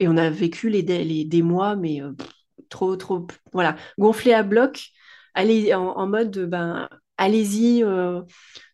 et 0.00 0.08
on 0.08 0.16
a 0.16 0.30
vécu 0.30 0.70
les, 0.70 0.82
les 0.82 1.24
des 1.24 1.42
mois, 1.42 1.76
mais 1.76 2.00
trop, 2.68 2.96
trop, 2.96 3.26
voilà, 3.52 3.76
gonflé 3.98 4.32
à 4.32 4.42
bloc. 4.42 4.90
Allez, 5.34 5.74
en, 5.74 6.06
mode, 6.06 6.38
ben, 6.48 6.88
allez-y, 7.18 7.82
euh, 7.84 8.22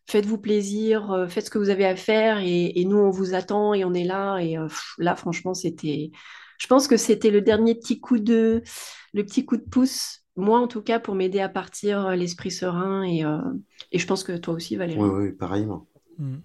faites-vous 0.07 0.37
plaisir, 0.37 1.11
euh, 1.11 1.27
faites 1.27 1.45
ce 1.45 1.49
que 1.49 1.57
vous 1.57 1.69
avez 1.69 1.85
à 1.85 1.95
faire 1.95 2.39
et, 2.39 2.83
nous, 2.85 2.97
on 2.97 3.09
vous 3.09 3.33
attend 3.33 3.73
et 3.73 3.85
on 3.85 3.93
est 3.93 4.03
là. 4.03 4.39
Et 4.39 4.57
euh, 4.57 4.67
là, 4.97 5.15
franchement, 5.15 5.53
c'était, 5.53 6.11
je 6.59 6.67
pense 6.67 6.87
que 6.87 6.97
c'était 6.97 7.31
le 7.31 7.41
dernier 7.41 7.75
petit 7.75 7.99
coup 7.99 8.19
de, 8.19 8.63
le 9.13 9.23
petit 9.23 9.45
coup 9.45 9.57
de 9.57 9.63
pouce, 9.63 10.21
moi 10.35 10.59
en 10.59 10.67
tout 10.67 10.81
cas, 10.81 10.99
pour 10.99 11.15
m'aider 11.15 11.39
à 11.39 11.49
partir 11.49 12.11
l'esprit 12.15 12.51
serein 12.51 13.03
et, 13.03 13.23
et, 13.91 13.99
je 13.99 14.07
pense 14.07 14.23
que 14.23 14.35
toi 14.35 14.53
aussi, 14.53 14.75
Valérie. 14.75 14.99
Oui, 14.99 15.25
oui, 15.25 15.31
pareillement. 15.31 15.87
Mmh. 16.17 16.37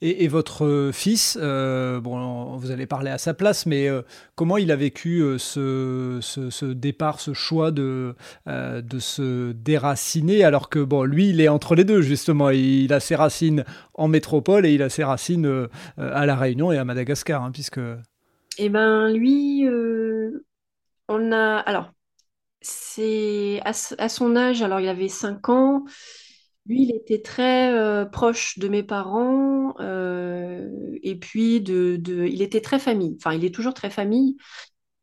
Et, 0.00 0.28
votre 0.28 0.64
euh, 0.64 0.92
fils, 0.92 1.38
euh, 1.40 2.00
bon, 2.00 2.56
vous 2.56 2.70
allez 2.70 2.86
parler 2.86 3.10
à 3.10 3.18
sa 3.18 3.34
place, 3.34 3.66
mais 3.66 3.88
euh, 3.88 4.02
comment 4.34 4.56
il 4.56 4.70
a 4.70 4.76
vécu 4.76 5.22
ce, 5.38 6.64
départ, 6.72 7.20
ce 7.20 7.32
choix 7.32 7.70
de, 7.70 8.14
se 8.98 9.52
déraciner, 9.52 10.44
alors 10.44 10.68
que 10.68 10.78
bon, 10.78 11.04
lui, 11.04 11.30
il 11.30 11.40
est 11.40 11.48
entre 11.48 11.74
les 11.74 11.84
deux 11.84 12.02
justement. 12.02 12.50
Il 12.50 12.92
a 12.92 13.00
ses 13.00 13.16
racines 13.16 13.64
en 13.94 14.08
métropole 14.08 14.66
et 14.66 14.72
il 14.72 14.82
a 14.82 14.88
ses 14.88 15.04
racines 15.04 15.68
à 15.96 16.26
la 16.26 16.36
Réunion 16.36 16.72
et 16.72 16.78
à 16.78 16.84
Madagascar, 16.84 17.42
hein, 17.42 17.50
puisque. 17.52 17.80
Eh 18.58 18.68
ben, 18.68 19.12
lui, 19.12 19.66
on 21.08 21.32
a 21.32 21.58
alors 21.58 21.90
c'est 22.66 23.60
à, 23.64 24.08
son 24.08 24.36
âge, 24.36 24.62
alors 24.62 24.80
il 24.80 24.88
avait 24.88 25.08
5 25.08 25.48
ans, 25.48 25.84
lui, 26.68 26.82
il 26.82 26.94
était 26.94 27.22
très 27.22 27.72
euh, 27.74 28.04
proche 28.04 28.58
de 28.58 28.68
mes 28.68 28.82
parents 28.82 29.74
euh, 29.80 30.68
et 31.02 31.16
puis 31.16 31.60
de, 31.60 32.00
il 32.26 32.42
était 32.42 32.60
très 32.60 32.78
famille. 32.78 33.16
Enfin, 33.18 33.34
il 33.34 33.44
est 33.44 33.54
toujours 33.54 33.74
très 33.74 33.90
famille. 33.90 34.36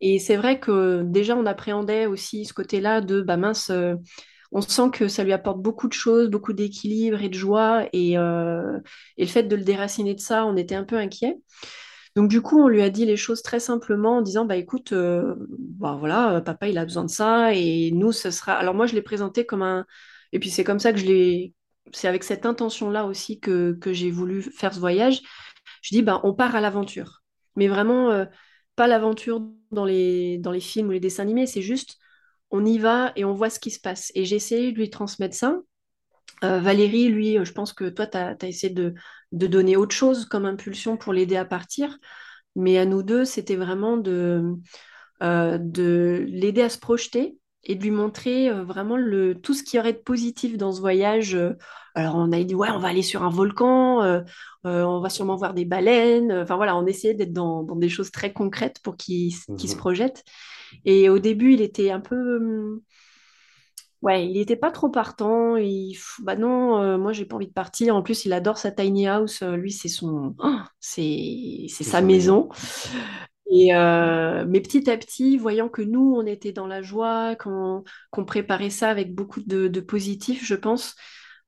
Et 0.01 0.20
c'est 0.20 0.36
vrai 0.36 0.59
que 0.59 1.03
déjà, 1.03 1.36
on 1.38 1.45
appréhendait 1.45 2.05
aussi 2.05 2.45
ce 2.45 2.53
côté-là 2.53 3.01
de, 3.01 3.22
bah 3.22 3.38
mince, 3.38 3.70
euh, 3.70 3.95
on 4.51 4.61
sent 4.61 4.89
que 4.91 5.07
ça 5.07 5.24
lui 5.24 5.34
apporte 5.34 5.61
beaucoup 5.61 5.88
de 5.88 5.93
choses, 5.93 6.30
beaucoup 6.30 6.53
d'équilibre 6.53 7.22
et 7.22 7.30
de 7.30 7.34
joie. 7.34 7.88
Et, 7.93 8.11
et, 8.14 8.18
le 8.18 9.28
fait 9.28 9.43
de 9.43 9.55
le 9.55 9.64
déraciner 9.64 10.14
de 10.16 10.20
ça, 10.20 10.45
on 10.45 10.57
était 10.57 10.76
un 10.76 10.84
peu 10.84 10.97
inquiet. 10.97 11.38
Donc 12.16 12.30
du 12.30 12.41
coup, 12.41 12.61
on 12.61 12.68
lui 12.68 12.84
a 12.84 12.89
dit 12.89 13.05
les 13.05 13.18
choses 13.18 13.41
très 13.41 13.59
simplement 13.59 14.18
en 14.18 14.22
disant, 14.22 14.45
bah 14.45 14.57
écoute, 14.57 14.93
bah, 14.93 15.95
voilà, 15.99 16.41
papa, 16.41 16.68
il 16.68 16.78
a 16.78 16.86
besoin 16.86 17.05
de 17.05 17.09
ça. 17.09 17.53
Et 17.55 17.91
nous, 17.91 18.11
ce 18.11 18.30
sera... 18.30 18.53
Alors 18.53 18.76
moi, 18.76 18.86
je 18.86 18.93
l'ai 18.93 19.01
présenté 19.01 19.45
comme 19.45 19.64
un 19.64 19.86
et 20.34 20.40
puis 20.40 20.50
c'est 20.50 20.66
comme 20.66 20.80
ça 20.80 20.92
que 20.92 21.00
je 21.00 21.06
l'ai, 21.06 21.54
c'est 21.94 22.08
avec 22.08 22.24
cette 22.24 22.46
intention-là 22.46 23.06
aussi 23.06 23.40
que, 23.40 23.78
j'ai 23.92 24.12
voulu 24.12 24.42
faire 24.42 24.74
ce 24.74 24.80
voyage. 24.80 25.22
Je 25.82 25.96
dis, 25.96 26.02
ben, 26.02 26.20
on 26.24 26.34
part 26.34 26.56
à 26.56 26.62
l'aventure. 26.62 27.22
Mais 27.56 27.68
vraiment, 27.68 28.10
euh, 28.10 28.26
pas 28.76 28.88
l'aventure 28.88 29.42
dans 29.72 29.86
les, 29.86 30.40
dans 30.40 30.52
les 30.52 30.60
films 30.60 30.88
ou 30.88 30.92
les 30.92 31.00
dessins 31.00 31.24
animés, 31.24 31.46
c'est 31.46 31.62
juste, 31.62 31.98
on 32.50 32.66
y 32.66 32.80
va 32.80 33.14
et 33.16 33.26
on 33.26 33.34
voit 33.34 33.52
ce 33.52 33.60
qui 33.60 33.70
se 33.72 33.80
passe. 33.80 34.12
Et 34.16 34.26
j'ai 34.26 34.38
essayé 34.38 34.72
de 34.72 34.78
lui 34.78 34.90
transmettre 34.90 35.36
ça. 35.36 35.60
Euh, 36.44 36.60
Valérie, 36.60 37.10
lui, 37.10 37.38
je 37.44 37.52
pense 37.52 37.72
que 37.72 37.90
toi, 37.90 38.08
tu 38.08 38.18
as, 38.18 38.36
essayé 38.42 38.74
de, 38.74 38.96
donner 39.32 39.78
autre 39.78 39.96
chose 39.96 40.26
comme 40.26 40.46
impulsion 40.46 40.98
pour 40.98 41.14
l'aider 41.14 41.36
à 41.36 41.46
partir. 41.46 42.00
Mais 42.56 42.80
à 42.80 42.86
nous 42.86 43.04
deux, 43.04 43.24
c'était 43.24 43.56
vraiment 43.56 43.98
de, 43.98 44.56
euh, 45.22 45.58
de 45.60 46.26
l'aider 46.28 46.64
à 46.64 46.70
se 46.70 46.80
projeter 46.80 47.38
et 47.66 47.76
de 47.76 47.84
lui 47.84 47.91
montrer 47.91 48.49
euh, 48.49 48.64
vraiment 48.64 48.97
le, 48.97 49.36
tout 49.36 49.53
ce 49.53 49.64
qui 49.64 49.80
aurait 49.80 49.93
de 49.93 49.97
positif 49.97 50.57
dans 50.57 50.72
ce 50.72 50.82
voyage. 50.82 51.36
Euh. 51.36 51.53
Alors, 51.95 52.16
on 52.16 52.32
a 52.32 52.43
dit, 52.43 52.55
ouais, 52.55 52.70
on 52.72 52.80
va 52.80 52.89
aller 52.89 53.03
sur 53.03 53.24
un 53.24 53.30
volcan, 53.30 54.01
euh, 54.03 54.22
on 54.64 54.99
va 54.99 55.09
sûrement 55.09 55.36
voir 55.36 55.53
des 55.53 55.66
baleines. 55.66 56.32
Enfin, 56.32 56.55
voilà, 56.55 56.76
on 56.76 56.86
essayait 56.86 57.14
d'être 57.14 57.34
dans, 57.34 57.64
des 57.64 57.89
choses 57.89 58.11
très 58.11 58.34
concrètes 58.34 58.80
pour 58.84 58.97
qu'il 58.97 59.34
se 59.34 59.51
mhm. 59.51 59.78
projette. 59.78 60.24
Et 60.86 61.09
au 61.09 61.20
début, 61.20 61.53
il 61.53 61.61
était 61.61 61.91
un 61.91 61.99
peu. 61.99 62.82
Ouais, 64.01 64.26
il 64.28 64.34
n'était 64.34 64.55
pas 64.55 64.72
trop 64.72 64.89
partant. 64.89 65.55
Il, 65.55 65.95
bah 66.24 66.36
non, 66.36 66.97
moi, 66.97 67.14
j'ai 67.14 67.26
pas 67.26 67.36
envie 67.36 67.47
de 67.47 67.53
partir. 67.53 67.95
En 67.95 68.01
plus, 68.01 68.26
il 68.26 68.34
adore 68.34 68.57
sa 68.57 68.72
tiny 68.72 69.07
house. 69.07 69.43
lui, 69.43 69.72
c'est 69.72 69.88
son, 69.88 70.36
oh, 70.39 70.57
c'est 70.80 71.68
sa 71.70 72.01
maison. 72.01 72.49
Euh, 73.54 74.45
mais 74.47 74.62
petit 74.62 74.89
à 74.89 74.97
petit, 74.97 75.38
voyant 75.38 75.70
que 75.70 75.82
nous, 75.82 76.16
on 76.16 76.26
était 76.26 76.51
dans 76.51 76.68
la 76.68 76.82
joie, 76.82 77.36
qu'on 77.36 77.84
préparait 78.26 78.70
ça 78.70 78.89
avec 78.89 79.14
beaucoup 79.14 79.41
de, 79.41 79.80
positif, 79.82 80.45
je 80.45 80.56
pense, 80.56 80.95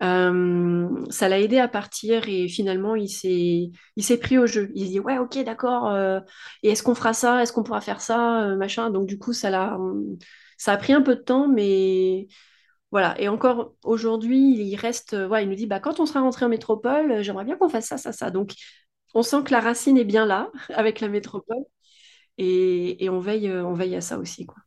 euh, 0.03 0.89
ça 1.09 1.29
l'a 1.29 1.39
aidé 1.39 1.57
à 1.57 1.67
partir 1.67 2.27
et 2.27 2.47
finalement, 2.47 2.95
il 2.95 3.09
s'est 3.09 4.17
pris 4.19 4.37
au 4.37 4.45
jeu. 4.45 4.71
Il 4.75 4.85
s'est 4.85 4.91
dit, 4.91 4.99
ouais, 4.99 5.17
ok, 5.17 5.43
d'accord, 5.43 5.87
euh, 5.89 6.19
et 6.63 6.69
est-ce 6.71 6.83
qu'on 6.83 6.95
fera 6.95 7.13
ça? 7.13 7.41
Est-ce 7.41 7.53
qu'on 7.53 7.63
pourra 7.63 7.81
faire 7.81 8.01
ça? 8.01 8.55
Machin. 8.55 8.89
Donc, 8.89 9.07
du 9.07 9.17
coup, 9.17 9.33
ça, 9.33 9.49
l'a, 9.49 9.77
ça 10.57 10.73
a 10.73 10.77
pris 10.77 10.93
un 10.93 11.01
peu 11.01 11.15
de 11.15 11.21
temps, 11.21 11.47
mais 11.47 12.27
voilà. 12.91 13.19
Et 13.21 13.27
encore 13.29 13.75
aujourd'hui, 13.83 14.39
il 14.39 14.75
reste, 14.77 15.15
voilà, 15.15 15.43
il 15.43 15.49
nous 15.49 15.55
dit, 15.55 15.67
bah, 15.67 15.79
quand 15.79 15.99
on 15.99 16.05
sera 16.05 16.21
rentré 16.21 16.45
en 16.45 16.49
métropole, 16.49 17.21
j'aimerais 17.23 17.45
bien 17.45 17.57
qu'on 17.57 17.69
fasse 17.69 17.87
ça, 17.87 17.97
ça, 17.97 18.11
ça. 18.13 18.31
Donc, 18.31 18.53
on 19.15 19.23
sent 19.23 19.43
que 19.45 19.51
la 19.51 19.61
racine 19.61 19.97
est 19.97 20.05
bien 20.05 20.25
là 20.25 20.51
avec 20.69 20.99
la 21.01 21.07
métropole. 21.09 21.65
Et, 22.37 23.07
on, 23.09 23.19
veille, 23.19 23.49
euh, 23.49 23.65
on 23.65 23.73
veille 23.73 23.95
à 23.95 24.01
ça 24.01 24.17
aussi. 24.17 24.45
Quoi. 24.45 24.57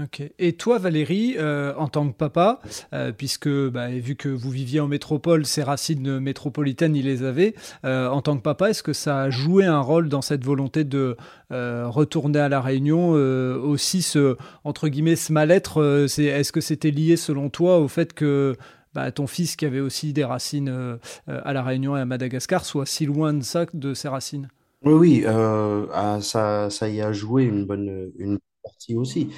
Ok. 0.00 0.22
Et 0.38 0.52
toi, 0.52 0.78
Valérie, 0.78 1.34
euh, 1.38 1.74
en 1.76 1.88
tant 1.88 2.08
que 2.08 2.16
papa, 2.16 2.60
euh, 2.92 3.10
puisque 3.10 3.48
bah, 3.48 3.88
vu 3.88 4.14
que 4.14 4.28
vous 4.28 4.50
viviez 4.50 4.78
en 4.78 4.86
métropole, 4.86 5.44
ces 5.44 5.62
racines 5.62 6.20
métropolitaines, 6.20 6.94
il 6.94 7.06
les 7.06 7.24
avait. 7.24 7.54
en 7.82 8.20
tant 8.22 8.36
que 8.36 8.42
papa, 8.42 8.70
est-ce 8.70 8.82
que 8.82 8.92
ça 8.92 9.22
a 9.22 9.30
joué 9.30 9.64
un 9.64 9.80
rôle 9.80 10.08
dans 10.08 10.22
cette 10.22 10.44
volonté 10.44 10.84
de 10.84 11.16
retourner 11.50 12.38
à 12.38 12.48
la 12.48 12.60
Réunion 12.60 13.10
Aussi, 13.10 14.02
ce 14.02 14.36
entre 14.62 14.88
guillemets, 14.88 15.16
ce 15.16 15.32
mal-être, 15.32 16.06
est-ce 16.06 16.52
que 16.52 16.60
c'était 16.60 16.90
lié 16.90 17.16
selon 17.16 17.48
toi 17.50 17.78
au 17.78 17.88
fait 17.88 18.12
que 18.12 18.56
bah, 18.94 19.10
ton 19.10 19.26
fils, 19.26 19.56
qui 19.56 19.66
avait 19.66 19.80
aussi 19.80 20.12
des 20.12 20.24
racines 20.24 20.98
à 21.26 21.52
la 21.52 21.62
Réunion 21.62 21.96
et 21.96 22.00
à 22.00 22.04
Madagascar, 22.04 22.64
soit 22.64 22.86
si 22.86 23.06
loin 23.06 23.32
de 23.32 23.42
ça, 23.42 23.66
de 23.72 23.94
ses 23.94 24.08
racines? 24.08 24.48
Oui, 24.82 24.92
oui, 24.92 25.22
euh, 25.26 25.86
ah, 25.92 26.20
ça, 26.20 26.70
ça 26.70 26.88
y 26.88 27.00
a 27.00 27.12
joué 27.12 27.44
une 27.44 27.66
bonne 27.66 28.12
une 28.16 28.38
partie 28.62 28.94
aussi. 28.96 29.32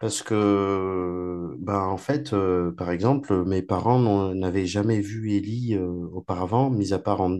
Parce 0.00 0.22
que, 0.22 1.54
ben, 1.58 1.80
en 1.80 1.96
fait, 1.98 2.32
euh, 2.34 2.72
par 2.72 2.90
exemple, 2.90 3.44
mes 3.46 3.62
parents 3.62 4.34
n'avaient 4.34 4.66
jamais 4.66 5.00
vu 5.00 5.32
Ellie 5.34 5.74
euh, 5.76 5.88
auparavant, 6.12 6.70
mis 6.70 6.92
à 6.92 6.98
part 6.98 7.20
en... 7.22 7.38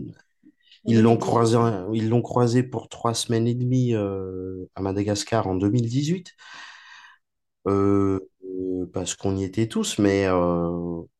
Ils 0.85 1.01
l'ont 1.01 1.17
croisé, 1.17 1.57
ils 1.93 2.09
l'ont 2.09 2.21
croisé 2.23 2.63
pour 2.63 2.89
trois 2.89 3.13
semaines 3.13 3.47
et 3.47 3.55
demie 3.55 3.93
à 3.95 4.81
Madagascar 4.81 5.47
en 5.47 5.55
2018, 5.55 6.33
parce 8.93 9.15
qu'on 9.15 9.35
y 9.37 9.43
était 9.43 9.67
tous, 9.67 9.99
mais 9.99 10.25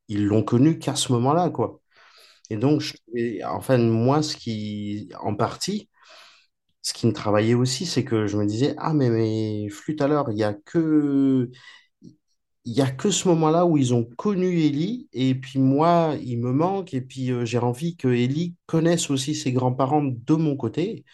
ils 0.07 0.25
l'ont 0.25 0.43
connu 0.43 0.79
qu'à 0.79 0.95
ce 0.95 1.11
moment-là, 1.13 1.49
quoi. 1.49 1.81
Et 2.49 2.57
donc, 2.57 2.81
je, 2.81 2.93
enfin, 3.45 3.77
moi, 3.79 4.23
ce 4.23 4.37
qui, 4.37 5.09
en 5.21 5.35
partie, 5.35 5.89
ce 6.87 6.93
qui 6.93 7.05
me 7.07 7.11
travaillait 7.13 7.53
aussi, 7.53 7.85
c'est 7.85 8.05
que 8.05 8.27
je 8.27 8.37
me 8.37 8.45
disais, 8.45 8.73
ah, 8.77 8.93
mais, 8.93 9.67
flûte 9.69 10.01
à 10.01 10.07
l'heure, 10.07 10.31
il 10.31 10.37
y 10.37 10.43
a 10.43 10.53
que, 10.53 11.51
il 12.65 12.73
y 12.73 12.81
a 12.81 12.91
que 12.91 13.11
ce 13.11 13.27
moment-là 13.29 13.65
où 13.65 13.77
ils 13.77 13.93
ont 13.93 14.03
connu 14.17 14.47
Ellie, 14.61 15.07
et 15.13 15.35
puis 15.35 15.57
moi, 15.59 16.15
il 16.21 16.39
me 16.39 16.51
manque, 16.51 16.93
et 16.93 17.01
puis 17.01 17.31
euh, 17.31 17.45
j'ai 17.45 17.59
envie 17.59 17.95
que 17.95 18.09
Ellie 18.09 18.55
connaisse 18.65 19.09
aussi 19.09 19.35
ses 19.35 19.53
grands-parents 19.53 20.03
de 20.03 20.33
mon 20.35 20.57
côté. 20.57 21.05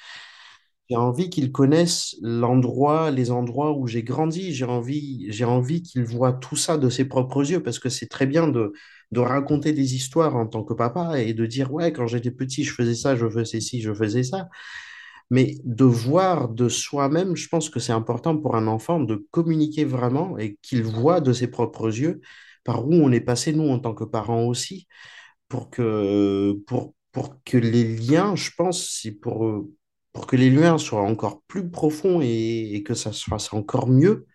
J'ai 0.90 0.98
envie 0.98 1.30
qu'ils 1.30 1.52
connaissent 1.52 2.16
l'endroit, 2.22 3.10
les 3.12 3.32
endroits 3.32 3.72
où 3.78 3.88
j'ai 3.88 4.04
grandi. 4.04 4.54
J'ai 4.54 4.66
envie, 4.66 5.26
j'ai 5.32 5.46
envie 5.46 5.82
qu'ils 5.82 6.04
voient 6.04 6.34
tout 6.34 6.56
ça 6.58 6.78
de 6.78 6.90
ses 6.90 7.06
propres 7.06 7.50
yeux, 7.50 7.64
parce 7.64 7.80
que 7.80 7.90
c'est 7.90 8.08
très 8.08 8.26
bien 8.28 8.48
de, 8.48 8.74
de 9.12 9.20
raconter 9.22 9.74
des 9.74 9.96
histoires 9.96 10.36
en 10.36 10.46
tant 10.48 10.64
que 10.64 10.74
papa 10.74 11.20
et 11.22 11.34
de 11.34 11.46
dire, 11.46 11.72
ouais, 11.74 11.94
quand 11.94 12.08
j'étais 12.08 12.32
petit, 12.32 12.64
je 12.64 12.74
faisais 12.74 12.96
ça, 12.96 13.16
je 13.16 13.30
faisais 13.30 13.62
ci, 13.62 13.82
je 13.82 13.94
faisais 13.94 14.24
ça. 14.24 14.50
Mais 15.34 15.56
de 15.64 15.84
voir 15.86 16.48
de 16.48 16.70
soi-même, 16.70 17.36
je 17.36 17.48
pense 17.50 17.68
que 17.72 17.80
c'est 17.80 17.92
important 17.92 18.38
pour 18.38 18.56
un 18.56 18.68
enfant 18.68 19.00
de 19.00 19.16
communiquer 19.32 19.84
vraiment 19.84 20.38
et 20.38 20.58
qu'il 20.62 20.84
voit 20.84 21.22
de 21.22 21.34
ses 21.34 21.48
propres 21.50 21.88
yeux 21.88 22.22
par 22.64 22.88
où 22.88 22.94
on 22.94 23.12
est 23.12 23.20
passé, 23.20 23.52
nous, 23.52 23.68
en 23.70 23.80
tant 23.80 23.96
que 23.96 24.04
parents 24.04 24.44
aussi, 24.46 24.88
pour 25.50 25.72
que, 25.72 26.54
pour, 26.68 26.94
pour 27.12 27.44
que 27.46 27.58
les 27.58 27.84
liens, 27.98 28.36
je 28.36 28.52
pense, 28.56 29.08
pour, 29.24 29.66
pour 30.14 30.28
que 30.28 30.36
les 30.36 30.52
liens 30.52 30.78
soient 30.78 31.02
encore 31.02 31.42
plus 31.48 31.68
profonds 31.68 32.22
et, 32.22 32.84
que 32.86 32.94
ça 32.94 33.12
se 33.12 33.26
fasse 33.26 33.54
encore 33.54 33.88
mieux, 33.90 34.28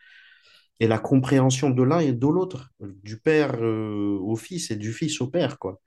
et 0.81 0.89
la 0.89 0.99
compréhension 0.99 1.71
de 1.71 1.83
l'un 1.85 2.01
et 2.01 2.13
de 2.13 2.27
l'autre, 2.27 2.71
du 2.81 3.21
père 3.21 3.55
euh, 3.63 4.19
au 4.21 4.35
fils 4.37 4.73
et 4.73 4.77
du 4.77 4.93
fils 4.93 5.21
au 5.21 5.29
père, 5.29 5.61
quoi. 5.61 5.81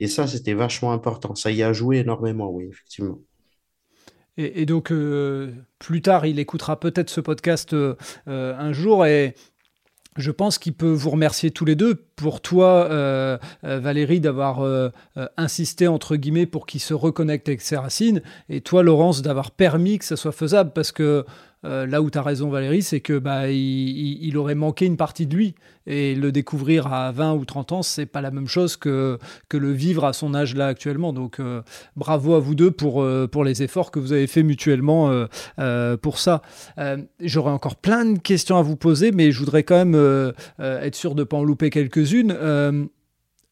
Et 0.00 0.08
ça, 0.08 0.26
c'était 0.26 0.54
vachement 0.54 0.92
important. 0.92 1.34
Ça 1.34 1.50
y 1.50 1.62
a 1.62 1.72
joué 1.74 1.98
énormément, 1.98 2.50
oui, 2.50 2.66
effectivement. 2.70 3.20
Et, 4.36 4.64
donc, 4.66 4.90
euh, 4.90 5.50
plus 5.78 6.02
tard, 6.02 6.24
il 6.26 6.38
écoutera 6.38 6.78
peut-être 6.78 7.10
ce 7.10 7.20
podcast 7.20 7.72
euh, 7.74 7.94
euh, 8.28 8.56
un 8.58 8.72
jour 8.72 9.04
et 9.04 9.34
je 10.16 10.30
pense 10.30 10.58
qu'il 10.58 10.72
peut 10.72 10.90
vous 10.90 11.10
remercier 11.10 11.50
tous 11.50 11.64
les 11.64 11.76
deux. 11.76 11.94
Pour 12.16 12.40
toi, 12.40 13.38
Valérie, 13.62 14.20
d'avoir 14.20 14.90
insisté, 15.36 15.86
entre 15.86 16.16
guillemets, 16.16 16.46
pour 16.46 16.66
qu'il 16.66 16.80
se 16.80 16.92
reconnecte 16.92 17.48
avec 17.48 17.60
ses 17.60 17.76
racines. 17.76 18.20
Et 18.48 18.60
toi, 18.60 18.82
Laurence, 18.82 19.22
d'avoir 19.22 19.52
permis 19.52 19.98
que 19.98 20.04
ça 20.04 20.16
soit 20.16 20.32
faisable. 20.32 20.72
Parce 20.74 20.90
que 20.90 21.24
euh, 21.64 21.86
là 21.86 22.00
où 22.00 22.10
tu 22.10 22.18
as 22.18 22.22
raison 22.22 22.48
Valérie, 22.48 22.82
c'est 22.82 23.00
que 23.00 23.18
bah, 23.18 23.50
il, 23.50 24.36
aurait 24.36 24.54
manqué 24.54 24.86
une 24.86 24.96
partie 24.96 25.26
de 25.26 25.34
lui. 25.34 25.54
Et 25.86 26.14
le 26.14 26.30
découvrir 26.30 26.92
à 26.92 27.10
20 27.10 27.34
ou 27.34 27.44
30 27.44 27.72
ans, 27.72 27.82
c'est 27.82 28.06
pas 28.06 28.20
la 28.20 28.30
même 28.30 28.46
chose 28.46 28.76
que, 28.76 29.18
que 29.48 29.56
le 29.56 29.72
vivre 29.72 30.04
à 30.04 30.12
son 30.12 30.34
âge 30.34 30.54
là 30.54 30.66
actuellement. 30.68 31.12
Donc 31.12 31.40
euh, 31.40 31.62
bravo 31.96 32.34
à 32.34 32.38
vous 32.38 32.54
deux 32.54 32.70
pour, 32.70 33.02
euh, 33.02 33.26
pour 33.26 33.44
les 33.44 33.62
efforts 33.62 33.90
que 33.90 33.98
vous 33.98 34.12
avez 34.12 34.26
fait 34.26 34.42
mutuellement 34.42 35.10
pour 36.02 36.18
ça. 36.18 36.42
J'aurais 37.20 37.50
encore 37.50 37.76
plein 37.76 38.04
de 38.04 38.18
questions 38.18 38.56
à 38.56 38.62
vous 38.62 38.76
poser, 38.76 39.10
mais 39.12 39.32
je 39.32 39.38
voudrais 39.38 39.62
quand 39.62 39.84
même 39.84 40.32
être 40.58 40.94
sûr 40.94 41.14
de 41.14 41.20
ne 41.20 41.24
pas 41.24 41.36
en 41.36 41.44
louper 41.44 41.70
quelques-unes. 41.70 42.88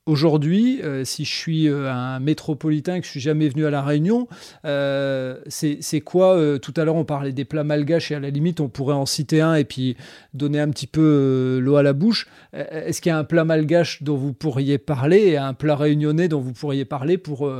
Aujourd'hui, 0.08 0.80
euh, 0.82 1.04
si 1.04 1.26
je 1.26 1.34
suis 1.34 1.68
euh, 1.68 1.92
un 1.92 2.18
métropolitain 2.18 2.94
et 2.94 3.00
que 3.00 3.04
je 3.04 3.10
suis 3.10 3.20
jamais 3.20 3.46
venu 3.46 3.66
à 3.66 3.70
La 3.70 3.82
Réunion, 3.82 4.26
euh, 4.64 5.38
c'est 5.48 6.00
quoi 6.00 6.58
Tout 6.58 6.72
à 6.78 6.84
l'heure, 6.86 6.96
on 6.96 7.04
parlait 7.04 7.32
des 7.32 7.44
plats 7.44 7.62
malgaches 7.62 8.10
et 8.10 8.14
à 8.14 8.20
la 8.20 8.30
limite, 8.30 8.60
on 8.60 8.70
pourrait 8.70 8.94
en 8.94 9.04
citer 9.04 9.42
un 9.42 9.54
et 9.54 9.64
puis 9.64 9.98
donner 10.32 10.60
un 10.60 10.70
petit 10.70 10.86
peu 10.86 11.58
l'eau 11.62 11.76
à 11.76 11.82
la 11.82 11.92
bouche. 11.92 12.26
Est-ce 12.54 13.02
qu'il 13.02 13.10
y 13.10 13.12
a 13.12 13.18
un 13.18 13.24
plat 13.24 13.44
malgache 13.44 14.02
dont 14.02 14.16
vous 14.16 14.32
pourriez 14.32 14.78
parler 14.78 15.28
et 15.28 15.36
un 15.36 15.52
plat 15.52 15.76
réunionnais 15.76 16.28
dont 16.28 16.40
vous 16.40 16.54
pourriez 16.54 16.86
parler 16.86 17.18
pour 17.18 17.50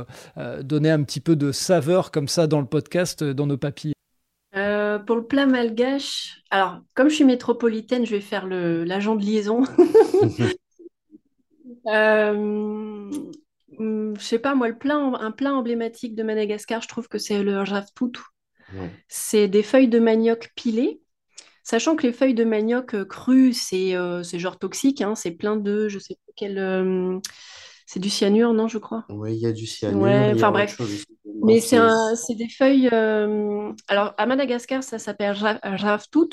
donner 0.61 0.89
un 0.89 1.03
petit 1.03 1.19
peu 1.19 1.35
de 1.35 1.51
saveur 1.51 2.09
comme 2.09 2.27
ça 2.27 2.47
dans 2.47 2.61
le 2.61 2.67
podcast, 2.67 3.23
dans 3.23 3.45
nos 3.45 3.57
papilles? 3.57 3.93
Euh, 4.55 4.97
pour 4.97 5.15
le 5.15 5.23
plat 5.23 5.45
malgache, 5.45 6.41
alors 6.49 6.79
comme 6.95 7.09
je 7.09 7.15
suis 7.15 7.23
métropolitaine, 7.23 8.05
je 8.05 8.15
vais 8.15 8.21
faire 8.21 8.47
le 8.47 8.83
l'agent 8.83 9.15
de 9.15 9.23
liaison. 9.23 9.63
Euh, 11.89 12.33
hum, 13.77 14.15
je 14.17 14.21
sais 14.23 14.39
pas, 14.39 14.55
moi, 14.55 14.67
le 14.69 14.77
plat, 14.77 14.95
un 14.97 15.31
plat 15.31 15.53
emblématique 15.53 16.15
de 16.15 16.23
Madagascar, 16.23 16.81
je 16.81 16.87
trouve 16.87 17.07
que 17.07 17.17
c'est 17.17 17.43
le 17.43 17.59
rjavtout. 17.61 18.11
Ouais. 18.71 18.99
C'est 19.07 19.47
des 19.47 19.63
feuilles 19.63 19.89
de 19.89 19.99
manioc 19.99 20.51
pilées, 20.55 21.01
sachant 21.63 21.95
que 21.95 22.07
les 22.07 22.13
feuilles 22.13 22.35
de 22.35 22.45
manioc 22.45 22.95
euh, 22.95 23.05
crues, 23.05 23.53
c'est 23.53 23.95
euh, 23.95 24.23
genre 24.23 24.59
toxique, 24.59 25.01
hein, 25.01 25.15
c'est 25.15 25.31
plein 25.31 25.57
de, 25.57 25.89
je 25.89 25.99
sais 25.99 26.15
pas 26.15 26.33
quel, 26.35 26.59
euh, 26.59 27.19
c'est 27.87 27.99
du 27.99 28.09
cyanure, 28.09 28.53
non, 28.53 28.67
je 28.67 28.77
crois? 28.79 29.07
Oui, 29.09 29.33
il 29.35 29.39
y 29.41 29.45
a 29.45 29.51
du 29.51 29.67
cyanure, 29.67 30.07
Ouais, 30.07 30.31
enfin 30.33 30.51
bref. 30.51 30.77
chose 30.77 31.05
Mais 31.43 31.61
c'est 31.61 32.35
des 32.35 32.49
feuilles. 32.49 32.89
euh, 32.93 33.73
alors, 33.87 34.13
à 34.17 34.25
Madagascar, 34.25 34.83
ça 34.83 34.99
s'appelle 34.99 35.31
ra- 35.33 35.59
raftout, 35.63 36.29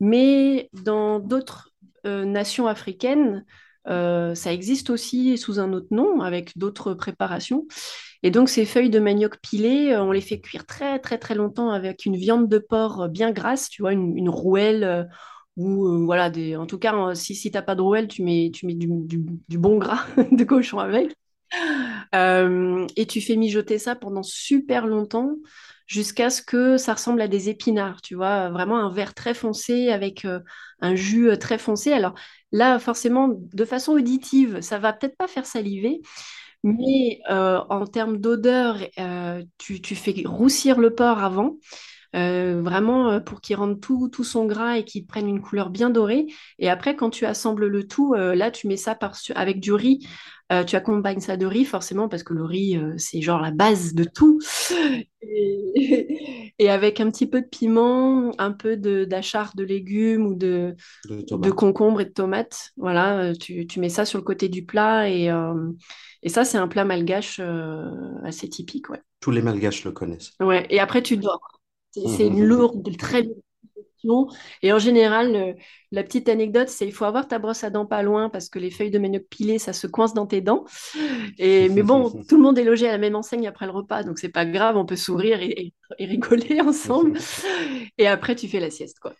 mais 0.00 0.70
dans 0.74 1.20
d'autres 1.20 1.70
nations 2.26 2.66
africaines, 2.66 3.44
euh, 3.86 4.34
ça 4.34 4.52
existe 4.52 4.90
aussi 4.90 5.38
sous 5.38 5.60
un 5.60 5.72
autre 5.72 5.88
nom, 5.90 6.20
avec 6.20 6.56
d'autres 6.58 6.94
préparations. 6.94 7.66
Et 8.22 8.30
donc, 8.30 8.48
ces 8.48 8.64
feuilles 8.64 8.90
de 8.90 8.98
manioc 8.98 9.38
pilées, 9.40 9.92
euh, 9.92 10.02
on 10.02 10.12
les 10.12 10.20
fait 10.20 10.40
cuire 10.40 10.66
très, 10.66 10.98
très, 10.98 11.18
très 11.18 11.34
longtemps 11.34 11.70
avec 11.70 12.04
une 12.04 12.16
viande 12.16 12.48
de 12.48 12.58
porc 12.58 13.02
euh, 13.02 13.08
bien 13.08 13.30
grasse, 13.30 13.68
tu 13.70 13.82
vois, 13.82 13.92
une, 13.92 14.28
rouelle. 14.28 15.08
ou 15.56 16.04
voilà, 16.04 16.30
en 16.58 16.66
tout 16.66 16.78
cas, 16.78 17.14
si, 17.14 17.34
si 17.34 17.50
t'as 17.50 17.62
pas 17.62 17.74
de 17.74 17.82
rouelle, 17.82 18.08
tu 18.08 18.22
mets, 18.22 18.50
tu 18.52 18.66
mets 18.66 18.74
du, 18.74 18.88
bon 19.58 19.78
gras 19.78 20.06
de 20.32 20.44
cochon 20.44 20.78
avec. 20.78 21.14
Et 22.96 23.06
tu 23.06 23.20
fais 23.20 23.36
mijoter 23.36 23.78
ça 23.78 23.94
pendant 23.94 24.22
super 24.22 24.86
longtemps 24.86 25.36
jusqu'à 25.86 26.28
ce 26.28 26.42
que 26.42 26.76
ça 26.76 26.94
ressemble 26.94 27.22
à 27.22 27.28
des 27.28 27.48
épinards, 27.48 28.02
tu 28.02 28.14
vois, 28.14 28.50
vraiment 28.50 28.78
un 28.78 28.92
vert 28.92 29.14
très 29.14 29.32
foncé 29.32 29.88
avec 29.88 30.26
un 30.80 30.94
jus 30.94 31.30
très 31.38 31.58
foncé. 31.58 31.92
Alors 31.92 32.14
là, 32.52 32.78
forcément, 32.78 33.28
de 33.30 33.64
façon 33.64 33.92
auditive, 33.92 34.60
ça 34.60 34.78
va 34.78 34.92
peut-être 34.92 35.16
pas 35.16 35.28
faire 35.28 35.46
saliver, 35.46 36.00
mais 36.64 37.20
euh, 37.30 37.60
en 37.70 37.86
termes 37.86 38.18
d'odeur, 38.18 38.78
euh, 38.98 39.42
tu, 39.58 39.80
tu 39.82 39.94
fais 39.96 40.14
roussir 40.26 40.78
le 40.80 40.94
porc 40.94 41.18
avant. 41.22 41.56
euh, 42.16 42.62
vraiment 42.62 43.20
pour 43.20 43.40
qu'il 43.40 43.56
rende 43.56 43.80
tout, 43.80 44.08
tout 44.10 44.24
son 44.24 44.46
gras 44.46 44.78
et 44.78 44.84
qu'il 44.84 45.06
prenne 45.06 45.28
une 45.28 45.40
couleur 45.42 45.70
bien 45.70 45.90
dorée. 45.90 46.26
Et 46.58 46.70
après, 46.70 46.96
quand 46.96 47.10
tu 47.10 47.26
assembles 47.26 47.66
le 47.66 47.86
tout, 47.86 48.14
là, 48.14 48.50
tu 48.50 48.66
mets 48.68 48.76
ça 48.78 48.96
avec 49.34 49.60
du 49.60 49.72
riz 49.72 50.06
euh, 50.52 50.64
tu 50.64 50.76
accompagnes 50.76 51.20
ça 51.20 51.36
de 51.36 51.46
riz, 51.46 51.64
forcément, 51.64 52.08
parce 52.08 52.22
que 52.22 52.32
le 52.34 52.44
riz, 52.44 52.76
euh, 52.76 52.94
c'est 52.96 53.20
genre 53.20 53.40
la 53.40 53.50
base 53.50 53.94
de 53.94 54.04
tout. 54.04 54.38
Et, 55.22 56.52
et 56.58 56.70
avec 56.70 57.00
un 57.00 57.10
petit 57.10 57.26
peu 57.26 57.42
de 57.42 57.46
piment, 57.46 58.32
un 58.38 58.52
peu 58.52 58.76
de 58.76 59.04
d'achar 59.04 59.52
de 59.54 59.64
légumes 59.64 60.26
ou 60.26 60.34
de, 60.34 60.74
de 61.08 61.20
de 61.36 61.50
concombre 61.50 62.00
et 62.00 62.04
de 62.06 62.10
tomates. 62.10 62.70
Voilà, 62.76 63.18
euh, 63.18 63.34
tu, 63.34 63.66
tu 63.66 63.80
mets 63.80 63.88
ça 63.90 64.04
sur 64.04 64.18
le 64.18 64.24
côté 64.24 64.48
du 64.48 64.64
plat. 64.64 65.08
Et, 65.10 65.30
euh, 65.30 65.70
et 66.22 66.28
ça, 66.28 66.44
c'est 66.44 66.58
un 66.58 66.68
plat 66.68 66.84
malgache 66.84 67.40
assez 68.24 68.48
typique. 68.48 68.88
Ouais. 68.90 69.00
Tous 69.20 69.30
les 69.30 69.42
Malgaches 69.42 69.84
le 69.84 69.92
connaissent. 69.92 70.32
Ouais. 70.40 70.66
Et 70.70 70.80
après, 70.80 71.02
tu 71.02 71.16
dors. 71.16 71.40
C'est 71.90 72.06
c'est 72.08 72.26
une 72.26 72.44
lourde, 72.44 72.96
très 72.96 73.22
lourde 73.22 73.40
question. 74.02 74.28
Et 74.62 74.72
en 74.72 74.78
général, 74.78 75.32
le- 75.32 75.54
la 75.92 76.02
petite 76.04 76.28
anecdote, 76.28 76.68
c'est 76.68 76.86
il 76.86 76.92
faut 76.92 77.04
avoir 77.04 77.28
ta 77.28 77.38
brosse 77.38 77.64
à 77.64 77.70
dents 77.70 77.86
pas 77.86 78.02
loin 78.02 78.28
parce 78.30 78.48
que 78.48 78.58
les 78.58 78.70
feuilles 78.70 78.90
de 78.90 78.98
manioc 78.98 79.24
pilées, 79.28 79.58
ça 79.58 79.72
se 79.72 79.86
coince 79.86 80.14
dans 80.14 80.26
tes 80.26 80.40
dents. 80.40 80.64
Et, 81.38 81.68
mais 81.70 81.82
bon, 81.82 82.10
tout 82.28 82.36
le 82.36 82.42
monde 82.42 82.58
est 82.58 82.64
logé 82.64 82.88
à 82.88 82.92
la 82.92 82.98
même 82.98 83.16
enseigne 83.16 83.46
après 83.48 83.66
le 83.66 83.72
repas, 83.72 84.02
donc 84.04 84.18
c'est 84.18 84.28
pas 84.30 84.46
grave, 84.46 84.76
on 84.76 84.86
peut 84.86 84.96
sourire 84.96 85.40
et, 85.42 85.48
et- 85.50 85.74
et 85.98 86.06
rigoler 86.06 86.60
ensemble. 86.66 87.18
Et 87.98 88.06
après, 88.08 88.36
tu 88.36 88.48
fais 88.48 88.60
la 88.60 88.70
sieste, 88.70 88.98
quoi. 89.00 89.14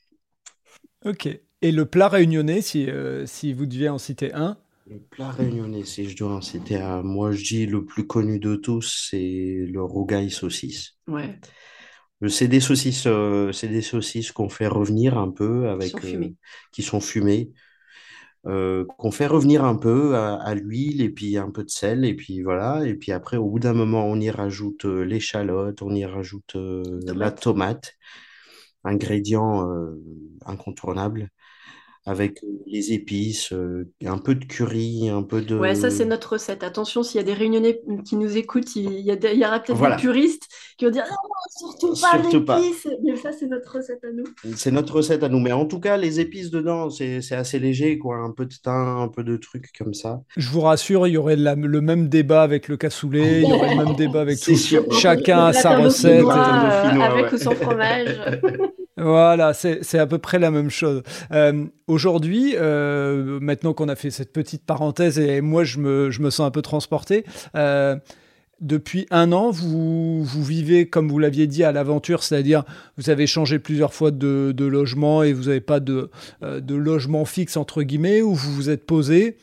Ok. 1.05 1.29
Et 1.62 1.72
le 1.72 1.87
plat 1.87 2.09
réunionnais, 2.09 2.61
si, 2.61 2.89
euh, 2.89 3.26
si 3.26 3.53
vous 3.53 3.66
deviez 3.66 3.89
en 3.89 3.99
citer 3.99 4.33
un, 4.35 4.57
Le 4.87 4.99
plat 4.99 5.31
réunionnais, 5.31 5.85
si 5.85 6.09
je 6.11 6.16
dois 6.16 6.35
en 6.35 6.41
citer 6.41 6.79
un, 6.79 7.03
moi 7.05 7.31
je 7.31 7.45
dis 7.45 7.66
le 7.66 7.85
plus 7.85 8.07
connu 8.09 8.41
de 8.41 8.57
tous, 8.57 9.07
c'est 9.09 9.66
le 9.70 9.81
rougail 9.83 10.31
saucisse. 10.33 10.97
Ouais, 11.07 11.41
C'est 12.29 12.49
des 12.49 12.61
saucisses, 12.61 13.07
euh, 13.07 13.53
c'est 13.53 13.69
des 13.69 13.83
saucisses 13.83 14.33
qu'on 14.33 14.49
fait 14.49 14.66
revenir 14.66 15.16
un 15.19 15.31
peu 15.31 15.69
sont 15.71 15.71
avec, 15.71 16.05
euh, 16.05 16.31
qui 16.73 16.83
sont 16.83 17.01
fumées, 17.01 17.53
euh, 18.47 18.85
qu'on 18.99 19.11
fait 19.11 19.27
revenir 19.27 19.64
un 19.64 19.77
peu 19.77 20.16
à, 20.16 20.37
à 20.37 20.55
l'huile 20.55 21.03
et 21.03 21.11
puis 21.11 21.37
un 21.39 21.51
peu 21.51 21.64
de 21.64 21.71
sel 21.71 22.05
et 22.05 22.14
puis 22.14 22.43
voilà. 22.43 22.87
Et 22.87 22.95
puis 22.95 23.12
après, 23.12 23.37
au 23.37 23.51
bout 23.51 23.61
d'un 23.61 23.75
moment, 23.75 24.07
on 24.07 24.21
y 24.21 24.31
rajoute 24.31 24.85
euh, 24.87 25.03
l'échalote, 25.05 25.83
on 25.83 25.95
y 25.95 26.05
rajoute 26.07 26.57
euh, 26.57 27.01
la 27.07 27.31
Tomate. 27.33 27.95
ingrédient 28.85 29.69
euh, 29.71 30.03
incontournable, 30.47 31.31
avec 32.09 32.43
euh, 32.43 32.47
les 32.67 32.93
épices, 32.93 33.53
euh, 33.53 33.87
un 34.05 34.19
peu 34.19 34.35
de 34.35 34.45
curry, 34.45 35.09
un 35.11 35.23
peu 35.23 35.43
Ouais, 35.59 35.75
ça, 35.75 35.91
c'est 35.91 36.05
de... 36.05 36.11
notre 36.11 36.33
recette. 36.33 36.63
Attention, 36.65 37.03
s'il 37.03 37.19
y 37.19 37.21
a 37.21 37.25
des 37.25 37.35
Réunionnais 37.35 37.81
qui 38.05 38.17
nous 38.17 38.37
écoutent, 38.37 38.75
il 38.77 39.01
y, 39.01 39.11
a 39.11 39.17
des- 39.17 39.33
il 39.33 39.39
y 39.39 39.45
aura 39.45 39.59
peut-être 39.61 39.75
des 39.75 39.79
Voilà, 39.79 39.97
puristes 39.97 40.49
qui 40.79 40.85
vont 40.85 40.91
dire 40.91 41.05
non, 41.05 41.17
non, 41.29 41.71
surtout 41.71 42.01
pas 42.01 42.21
surtout 42.23 42.45
pas. 42.45 42.61
Mais 43.05 43.17
ça, 43.17 43.31
c'est 43.33 43.47
notre 43.47 43.77
recette 43.77 44.03
à 44.05 44.13
nous. 44.13 44.25
C'est 44.57 44.71
notre 44.71 44.95
recette 44.95 45.23
à 45.23 45.29
nous. 45.29 45.39
Mais 45.41 45.53
en 45.53 45.67
tout 45.67 45.81
cas, 45.81 45.97
les 45.97 46.21
épices 46.21 46.51
dedans, 46.51 46.89
c'est 46.91 47.21
c'est 47.21 47.35
assez 47.37 47.59
léger, 47.59 47.99
quoi. 47.99 48.17
Un 48.19 48.31
peu 48.31 48.47
de 48.47 48.55
thym, 48.55 48.71
un 49.01 49.09
peu 49.09 49.23
de 49.25 49.37
trucs 49.37 49.71
comme 49.77 49.95
ça. 49.95 50.23
je 50.37 50.49
vous 50.51 50.61
rassure, 50.63 51.07
il 51.07 51.13
y 51.13 51.17
aurait 51.17 51.37
la- 51.37 51.55
le 51.55 51.81
même 51.81 52.09
débat 52.09 52.43
avec 52.43 52.69
le 52.69 52.77
cassoulet, 52.77 53.43
il 53.43 53.49
y 53.49 53.53
aurait 53.53 53.75
le 53.77 53.85
même 53.85 53.97
débat 53.97 54.21
avec 54.23 54.39
C'est 54.43 54.53
tout. 54.53 54.59
sûr. 54.59 54.93
Chacun 54.93 55.47
a 55.47 55.53
sa 55.53 55.77
recette. 55.79 56.23
Euh, 56.25 56.29
avec 56.31 57.27
ouais. 57.27 57.35
ou 57.35 57.39
sans 57.39 57.55
fromage. 57.55 58.21
Voilà, 58.99 59.55
c'est 59.55 59.99
à 59.99 60.07
peu 60.07 60.18
près 60.18 60.38
la 60.38 60.51
même 60.51 60.70
chose. 60.70 61.03
Euh, 61.32 61.66
Aujourd'hui, 61.86 62.55
euh, 62.57 63.38
maintenant 63.40 63.72
qu'on 63.72 63.88
a 63.88 63.96
fait 63.96 64.11
cette 64.11 64.32
petite 64.32 64.64
parenthèse 64.64 65.18
et 65.18 65.40
moi 65.40 65.64
je 65.64 65.78
me, 65.78 66.11
je 66.11 66.20
me 66.20 66.30
sens 66.30 66.46
un 66.46 66.51
peu 66.51 66.61
transporté, 66.61 67.24
euh, 67.55 67.96
depuis 68.61 69.07
un 69.11 69.30
an, 69.32 69.51
vous, 69.51 70.24
vous 70.24 70.42
vivez, 70.42 70.88
comme 70.88 71.09
vous 71.09 71.18
l'aviez 71.20 71.46
dit, 71.46 71.62
à 71.62 71.70
l'aventure, 71.70 72.24
c'est-à-dire 72.24 72.64
vous 72.96 73.09
avez 73.09 73.26
changé 73.28 73.61
plusieurs 73.61 73.94
fois 73.94 74.11
de, 74.11 74.53
logement 74.59 75.22
et 75.22 75.32
vous 75.32 75.44
n'avez 75.44 75.61
pas 75.61 75.78
de, 75.78 76.11
de 76.42 76.74
logement 76.74 77.24
fixe, 77.24 77.57
entre 77.57 77.82
guillemets, 77.84 78.20
où 78.20 78.34
vous 78.34 78.53
vous 78.53 78.68
êtes 78.68 78.84
posé. 78.84 79.36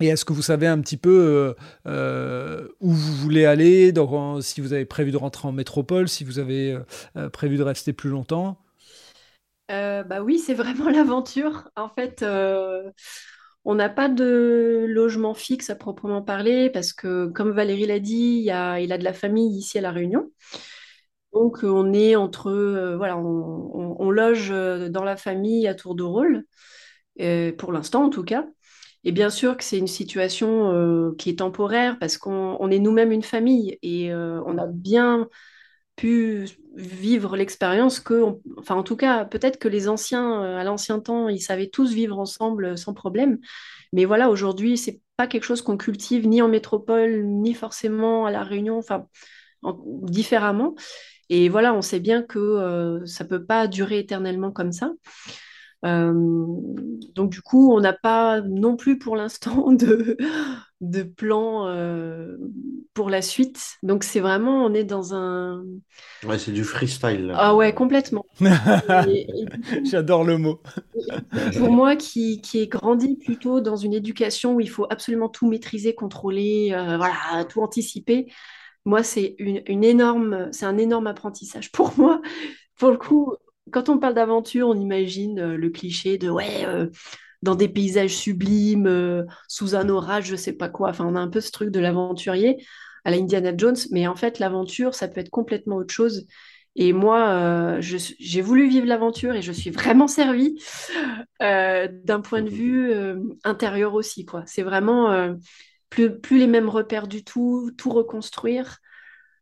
Et 0.00 0.08
est-ce 0.08 0.26
que 0.26 0.34
vous 0.34 0.42
savez 0.42 0.66
un 0.66 0.78
petit 0.80 0.98
peu 0.98 1.54
où 1.86 2.90
vous 2.90 3.14
voulez 3.14 3.46
aller, 3.46 3.94
si 4.42 4.60
vous 4.60 4.74
avez 4.74 4.84
prévu 4.84 5.10
de 5.10 5.16
rentrer 5.16 5.48
en 5.48 5.52
métropole, 5.52 6.06
si 6.06 6.22
vous 6.22 6.38
avez 6.38 6.76
prévu 7.32 7.56
de 7.56 7.62
rester 7.62 7.94
plus 7.94 8.10
longtemps? 8.10 8.58
Euh, 9.74 10.02
bah 10.04 10.22
oui, 10.22 10.38
c'est 10.38 10.54
vraiment 10.54 10.88
l'aventure. 10.90 11.70
En 11.76 11.88
fait, 11.90 12.22
euh, 12.22 12.90
on 13.64 13.74
n'a 13.76 13.88
pas 13.88 14.08
de 14.08 14.86
logement 14.88 15.34
fixe 15.34 15.70
à 15.70 15.76
proprement 15.76 16.22
parler 16.22 16.70
parce 16.70 16.92
que, 16.92 17.28
comme 17.28 17.50
Valérie 17.52 17.86
l'a 17.86 18.00
dit, 18.00 18.42
il 18.44 18.50
a, 18.52 18.78
de 18.98 19.04
la 19.04 19.12
famille 19.14 19.56
ici 19.58 19.78
à 19.78 19.82
La 19.82 19.90
Réunion. 19.92 20.30
Donc, 21.32 21.64
euh, 21.64 21.68
on 21.68 21.92
est 21.92 22.16
entre, 22.16 22.50
voilà, 22.96 23.16
on, 23.18 23.96
on- 24.00 24.10
loge 24.10 24.50
dans 24.50 25.02
la 25.04 25.16
famille 25.16 25.66
à 25.66 25.74
tour 25.74 25.94
de 25.96 26.04
rôle, 26.04 26.44
pour 27.58 27.72
l'instant 27.72 28.04
en 28.04 28.10
tout 28.10 28.24
cas. 28.24 28.46
Et 29.04 29.12
bien 29.12 29.30
sûr 29.30 29.56
que 29.56 29.64
c'est 29.64 29.78
une 29.78 29.86
situation 29.88 31.14
qui 31.18 31.30
est 31.30 31.38
temporaire 31.40 31.98
parce 31.98 32.16
qu'on 32.18 32.56
on 32.60 32.70
est 32.70 32.78
nous-mêmes 32.78 33.12
une 33.12 33.22
famille 33.22 33.78
et 33.82 34.14
on 34.14 34.58
a 34.58 34.66
bien 34.66 35.28
pu 35.96 36.46
vivre 36.76 37.36
l'expérience 37.36 38.00
que, 38.00 38.24
enfin 38.58 38.74
en 38.74 38.82
tout 38.82 38.96
cas, 38.96 39.24
peut-être 39.24 39.58
que 39.58 39.68
les 39.68 39.88
anciens, 39.88 40.42
euh, 40.42 40.58
à 40.58 40.64
l'ancien 40.64 41.00
temps, 41.00 41.28
ils 41.28 41.40
savaient 41.40 41.68
tous 41.68 41.92
vivre 41.92 42.18
ensemble 42.18 42.64
euh, 42.66 42.76
sans 42.76 42.94
problème. 42.94 43.38
Mais 43.92 44.04
voilà, 44.04 44.30
aujourd'hui, 44.30 44.78
c'est 44.78 45.00
pas 45.16 45.26
quelque 45.28 45.44
chose 45.44 45.62
qu'on 45.62 45.76
cultive 45.76 46.26
ni 46.28 46.42
en 46.42 46.48
métropole, 46.48 47.24
ni 47.24 47.54
forcément 47.54 48.26
à 48.26 48.30
La 48.32 48.42
Réunion, 48.44 48.78
enfin 48.78 49.06
en- 49.62 49.80
différemment. 50.02 50.74
Et 51.30 51.48
voilà, 51.48 51.74
on 51.74 51.82
sait 51.82 52.00
bien 52.00 52.22
que 52.22 52.38
euh, 52.38 53.06
ça 53.06 53.24
peut 53.24 53.44
pas 53.44 53.68
durer 53.68 53.98
éternellement 54.00 54.52
comme 54.52 54.72
ça. 54.72 54.92
Euh, 55.84 56.12
donc 57.14 57.30
du 57.30 57.42
coup, 57.42 57.72
on 57.72 57.80
n'a 57.80 57.92
pas 57.92 58.40
non 58.40 58.76
plus 58.76 58.98
pour 58.98 59.16
l'instant 59.16 59.72
de, 59.72 60.16
de 60.80 61.02
plan 61.02 61.66
euh, 61.68 62.36
pour 62.94 63.10
la 63.10 63.22
suite. 63.22 63.76
Donc 63.82 64.04
c'est 64.04 64.20
vraiment, 64.20 64.64
on 64.64 64.74
est 64.74 64.84
dans 64.84 65.14
un... 65.14 65.64
Ouais, 66.24 66.38
c'est 66.38 66.52
du 66.52 66.64
freestyle, 66.64 67.26
là. 67.26 67.34
Ah 67.38 67.54
ouais, 67.54 67.74
complètement. 67.74 68.24
Et, 69.08 69.26
et 69.28 69.84
J'adore 69.84 70.24
le 70.24 70.38
mot. 70.38 70.62
pour 71.58 71.70
moi 71.70 71.96
qui, 71.96 72.40
qui 72.40 72.60
ai 72.60 72.68
grandi 72.68 73.16
plutôt 73.16 73.60
dans 73.60 73.76
une 73.76 73.94
éducation 73.94 74.54
où 74.54 74.60
il 74.60 74.70
faut 74.70 74.86
absolument 74.90 75.28
tout 75.28 75.48
maîtriser, 75.48 75.94
contrôler, 75.94 76.72
euh, 76.72 76.96
voilà, 76.96 77.44
tout 77.48 77.62
anticiper, 77.62 78.32
moi 78.84 79.02
c'est 79.02 79.36
une, 79.38 79.62
une 79.66 79.84
énorme, 79.84 80.48
c'est 80.52 80.66
un 80.66 80.78
énorme 80.78 81.06
apprentissage 81.06 81.72
pour 81.72 81.92
moi. 81.98 82.20
Pour 82.78 82.90
le 82.90 82.96
coup, 82.96 83.34
quand 83.70 83.88
on 83.88 83.98
parle 83.98 84.14
d'aventure, 84.14 84.68
on 84.68 84.78
imagine 84.78 85.38
euh, 85.38 85.56
le 85.56 85.70
cliché 85.70 86.18
de 86.18 86.28
ouais, 86.28 86.64
euh, 86.66 86.88
dans 87.42 87.54
des 87.54 87.68
paysages 87.68 88.14
sublimes, 88.14 88.86
euh, 88.86 89.24
sous 89.48 89.74
un 89.74 89.88
orage, 89.88 90.26
je 90.26 90.36
sais 90.36 90.52
pas 90.52 90.68
quoi. 90.68 90.90
Enfin, 90.90 91.06
on 91.06 91.16
a 91.16 91.20
un 91.20 91.28
peu 91.28 91.40
ce 91.40 91.50
truc 91.50 91.70
de 91.70 91.80
l'aventurier 91.80 92.64
à 93.04 93.10
la 93.10 93.18
Indiana 93.18 93.52
Jones, 93.56 93.76
mais 93.90 94.06
en 94.06 94.16
fait, 94.16 94.38
l'aventure, 94.38 94.94
ça 94.94 95.08
peut 95.08 95.20
être 95.20 95.30
complètement 95.30 95.76
autre 95.76 95.92
chose. 95.92 96.26
Et 96.76 96.92
moi, 96.92 97.78
j'ai 97.80 98.40
voulu 98.40 98.66
vivre 98.66 98.86
l'aventure 98.86 99.34
et 99.34 99.42
je 99.42 99.52
suis 99.52 99.70
vraiment 99.70 100.08
servie 100.08 100.56
d'un 101.38 102.20
point 102.22 102.42
de 102.42 102.48
vue 102.48 102.92
intérieur 103.44 103.94
aussi. 103.94 104.26
C'est 104.46 104.62
vraiment 104.62 105.36
plus 105.90 106.38
les 106.38 106.46
mêmes 106.46 106.68
repères 106.68 107.06
du 107.06 107.22
tout, 107.22 107.70
tout 107.76 107.90
reconstruire. 107.90 108.78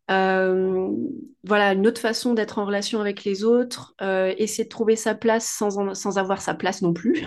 Voilà, 0.09 1.73
une 1.73 1.87
autre 1.87 2.01
façon 2.01 2.33
d'être 2.33 2.59
en 2.59 2.65
relation 2.65 2.99
avec 2.99 3.23
les 3.23 3.43
autres, 3.43 3.95
essayer 4.01 4.65
de 4.65 4.69
trouver 4.69 4.95
sa 4.95 5.15
place 5.15 5.47
sans, 5.47 5.93
sans 5.93 6.17
avoir 6.17 6.41
sa 6.41 6.53
place 6.53 6.81
non 6.81 6.93
plus. 6.93 7.25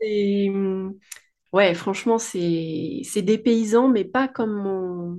ouais, 1.52 1.74
franchement, 1.74 2.18
c'est 2.18 3.22
des 3.22 3.38
paysans, 3.38 3.88
mais 3.88 4.04
pas 4.04 4.28
comme 4.28 4.52
mon... 4.52 5.18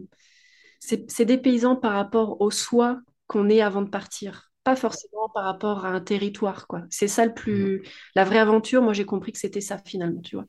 C'est 0.79 1.25
des 1.25 1.37
paysans 1.37 1.77
par 1.77 1.93
rapport 1.93 2.41
au 2.41 2.51
soi 2.51 2.99
qu'on 3.27 3.49
est 3.49 3.61
avant 3.61 3.81
de 3.81 3.89
partir. 3.89 4.51
Pas 4.63 4.75
forcément 4.75 5.29
par 5.33 5.45
rapport 5.45 5.85
à 5.85 5.89
un 5.89 6.01
territoire, 6.01 6.67
quoi. 6.67 6.83
C'est 6.89 7.07
ça 7.07 7.25
le 7.25 7.33
plus... 7.33 7.79
Mm. 7.79 7.81
La 8.15 8.23
vraie 8.25 8.39
aventure, 8.39 8.81
moi, 8.81 8.93
j'ai 8.93 9.05
compris 9.05 9.31
que 9.31 9.39
c'était 9.39 9.61
ça, 9.61 9.77
finalement, 9.85 10.21
tu 10.21 10.35
vois. 10.35 10.45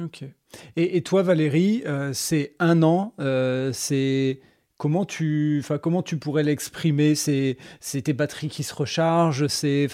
Ok. 0.00 0.24
Et, 0.76 1.02
toi, 1.02 1.22
Valérie, 1.22 1.82
euh, 1.86 2.12
c'est 2.12 2.56
un 2.58 2.82
an, 2.82 3.14
euh, 3.20 3.72
c'est... 3.72 4.40
Comment 4.82 5.04
tu, 5.04 5.58
enfin, 5.60 5.78
comment 5.78 6.02
tu 6.02 6.16
pourrais 6.18 6.42
l'exprimer? 6.42 7.14
C'est 7.14 7.56
tes 8.02 8.12
batteries 8.12 8.48
qui 8.48 8.64
se 8.64 8.74
rechargent 8.74 9.46
C'est 9.46 9.86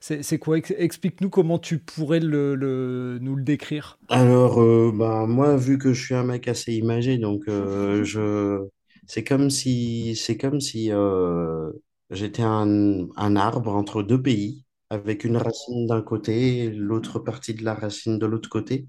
c'est 0.00 0.38
quoi? 0.38 0.56
Explique-nous 0.58 1.28
comment 1.28 1.58
tu 1.58 1.78
pourrais 1.78 2.20
le, 2.20 3.18
nous 3.20 3.36
le 3.36 3.42
décrire. 3.42 3.98
Alors, 4.08 4.60
euh, 4.60 4.92
bah, 4.94 5.26
moi, 5.26 5.56
vu 5.56 5.78
que 5.78 5.92
je 5.92 6.04
suis 6.04 6.14
un 6.14 6.24
mec 6.24 6.46
assez 6.48 6.74
imagé, 6.74 7.18
donc 7.18 7.44
je, 7.46 8.66
c'est 9.06 9.24
comme 9.24 9.48
si, 9.50 10.14
c'est 10.16 10.36
comme 10.36 10.60
si 10.60 10.92
euh, 10.92 11.70
j'étais 12.10 12.42
un, 12.42 13.06
un 13.16 13.36
arbre 13.36 13.74
entre 13.74 14.02
deux 14.02 14.20
pays, 14.22 14.64
avec 14.90 15.24
une 15.24 15.36
racine 15.38 15.86
d'un 15.86 16.02
côté, 16.02 16.70
l'autre 16.70 17.18
partie 17.18 17.54
de 17.54 17.64
la 17.64 17.74
racine 17.74 18.18
de 18.18 18.26
l'autre 18.26 18.48
côté. 18.50 18.86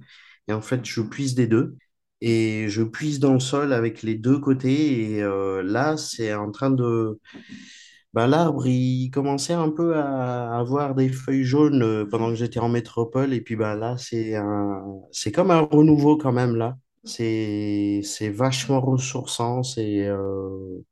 Et 0.47 0.53
en 0.53 0.61
fait, 0.61 0.85
je 0.85 1.01
puise 1.01 1.33
des 1.35 1.47
deux. 1.47 1.77
Et 2.21 2.67
je 2.69 2.83
puise 2.83 3.19
dans 3.19 3.33
le 3.33 3.39
sol 3.39 3.73
avec 3.73 4.01
les 4.03 4.15
deux 4.15 4.39
côtés. 4.39 5.11
Et 5.15 5.23
euh, 5.23 5.63
là, 5.63 5.97
c'est 5.97 6.33
en 6.33 6.51
train 6.51 6.71
de... 6.71 7.19
Bah, 8.13 8.27
l'arbre, 8.27 8.65
il 8.67 9.09
commençait 9.11 9.53
un 9.53 9.69
peu 9.69 9.95
à 9.97 10.57
avoir 10.57 10.95
des 10.95 11.09
feuilles 11.09 11.43
jaunes 11.43 11.83
euh, 11.83 12.05
pendant 12.05 12.29
que 12.29 12.35
j'étais 12.35 12.59
en 12.59 12.69
métropole. 12.69 13.33
Et 13.33 13.41
puis 13.41 13.55
bah, 13.55 13.75
là, 13.75 13.97
c'est 13.97 14.35
un... 14.35 14.83
c'est 15.11 15.31
comme 15.31 15.51
un 15.51 15.61
renouveau 15.61 16.17
quand 16.17 16.31
même, 16.31 16.55
là. 16.55 16.77
C'est, 17.03 18.01
c'est 18.03 18.29
vachement 18.29 18.81
ressourçant, 18.81 19.61
c'est 19.63 20.07
euh, 20.07 20.83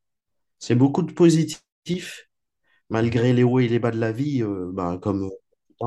c'est 0.60 0.76
beaucoup 0.76 1.04
de 1.04 1.12
positif, 1.14 2.30
malgré 2.90 3.34
les 3.34 3.44
hauts 3.44 3.60
et 3.60 3.68
les 3.68 3.80
bas 3.80 3.92
de 3.92 4.00
la 4.00 4.12
vie, 4.12 4.44
bah, 4.74 5.00
comme 5.02 5.32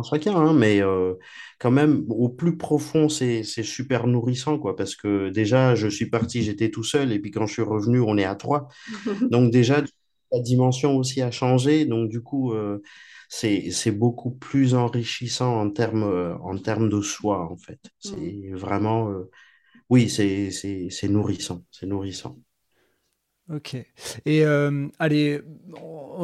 chacun, 0.03 0.37
hein, 0.37 0.53
mais 0.53 0.83
euh, 0.83 1.15
quand 1.59 1.71
même, 1.71 2.05
au 2.09 2.29
plus 2.29 2.57
profond, 2.57 3.09
c'est, 3.09 3.43
c'est 3.43 3.63
super 3.63 4.07
nourrissant, 4.07 4.59
quoi, 4.59 4.77
parce 4.77 4.97
que 4.97 5.31
déjà, 5.31 5.75
je 5.75 5.89
suis 5.89 6.11
parti, 6.11 6.43
j'étais 6.43 6.71
tout 6.71 6.85
seul, 6.85 7.13
et 7.13 7.19
puis 7.19 7.31
quand 7.31 7.47
je 7.47 7.55
suis 7.55 7.63
revenu, 7.63 8.01
on 8.01 8.17
est 8.17 8.25
à 8.25 8.35
trois. 8.35 8.69
Donc 9.31 9.51
déjà, 9.51 9.83
la 10.33 10.41
dimension 10.41 10.97
aussi 10.97 11.23
a 11.23 11.31
changé, 11.31 11.85
donc 11.85 12.11
du 12.11 12.21
coup, 12.21 12.53
c'est, 13.29 13.71
c'est 13.71 13.93
beaucoup 13.93 14.33
plus 14.33 14.75
enrichissant 14.75 15.61
en 15.61 15.71
termes, 15.71 16.37
en 16.43 16.59
termes 16.59 16.89
de 16.89 17.01
soi, 17.01 17.49
en 17.51 17.57
fait. 17.57 17.79
C'est 18.01 18.17
mmh. 18.17 18.57
vraiment 18.57 19.13
oui, 19.89 20.09
c'est 20.11 21.09
nourrissant, 21.09 21.65
c'est 21.71 21.87
nourrissant. 21.87 22.39
Ok. 23.55 23.75
Et 23.75 24.45
euh, 24.45 24.89
allez, 24.99 25.41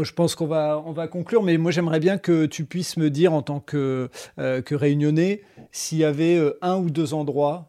je 0.01 0.12
pense 0.12 0.35
qu'on 0.35 0.49
va, 0.49 0.83
on 0.85 0.91
va 0.91 1.07
conclure, 1.07 1.45
mais 1.45 1.57
moi 1.57 1.70
j'aimerais 1.70 2.01
bien 2.01 2.18
que 2.18 2.47
tu 2.47 2.64
puisses 2.64 2.97
me 2.97 3.11
dire 3.11 3.33
en 3.33 3.43
tant 3.43 3.61
que, 3.61 4.09
euh, 4.41 4.61
que 4.61 4.75
réunionnais 4.75 5.43
s'il 5.70 5.99
y 5.99 6.05
avait 6.05 6.37
euh, 6.37 6.59
un 6.62 6.79
ou 6.79 6.91
deux 6.91 7.14
endroits 7.14 7.68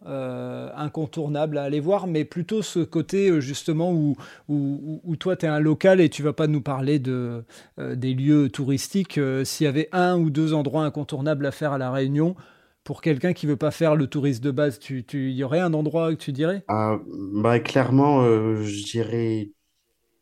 incontournables 0.75 1.59
à 1.59 1.63
aller 1.63 1.79
voir, 1.79 2.07
mais 2.07 2.25
plutôt 2.25 2.63
ce 2.63 2.79
côté 2.79 3.39
justement 3.41 3.93
où, 3.93 4.15
où, 4.49 5.01
où 5.03 5.15
toi 5.17 5.35
tu 5.35 5.45
es 5.45 5.49
un 5.49 5.59
local 5.59 6.01
et 6.01 6.09
tu 6.09 6.23
vas 6.23 6.33
pas 6.33 6.47
nous 6.47 6.61
parler 6.61 6.97
de, 6.97 7.43
des 7.77 8.15
lieux 8.15 8.49
touristiques. 8.49 9.19
s'il 9.43 9.65
y 9.65 9.67
avait 9.67 9.89
un 9.91 10.17
ou 10.17 10.31
deux 10.31 10.53
endroits 10.53 10.83
incontournables 10.83 11.45
à 11.45 11.51
faire 11.51 11.73
à 11.73 11.77
La 11.77 11.91
Réunion, 11.91 12.35
pour 12.83 13.01
quelqu'un 13.01 13.33
qui 13.33 13.45
veut 13.45 13.57
pas 13.57 13.71
faire 13.71 13.95
le 13.95 14.07
touriste 14.07 14.43
de 14.43 14.51
base, 14.51 14.79
tu, 14.79 15.05
tu 15.05 15.31
y 15.31 15.43
aurait 15.43 15.59
un 15.59 15.73
endroit 15.73 16.11
que 16.11 16.21
tu 16.21 16.31
dirais? 16.31 16.63
Ah, 16.67 16.99
bah, 17.35 17.59
clairement, 17.59 18.21
euh, 18.23 18.63
je 18.63 18.83
dirais 18.83 19.51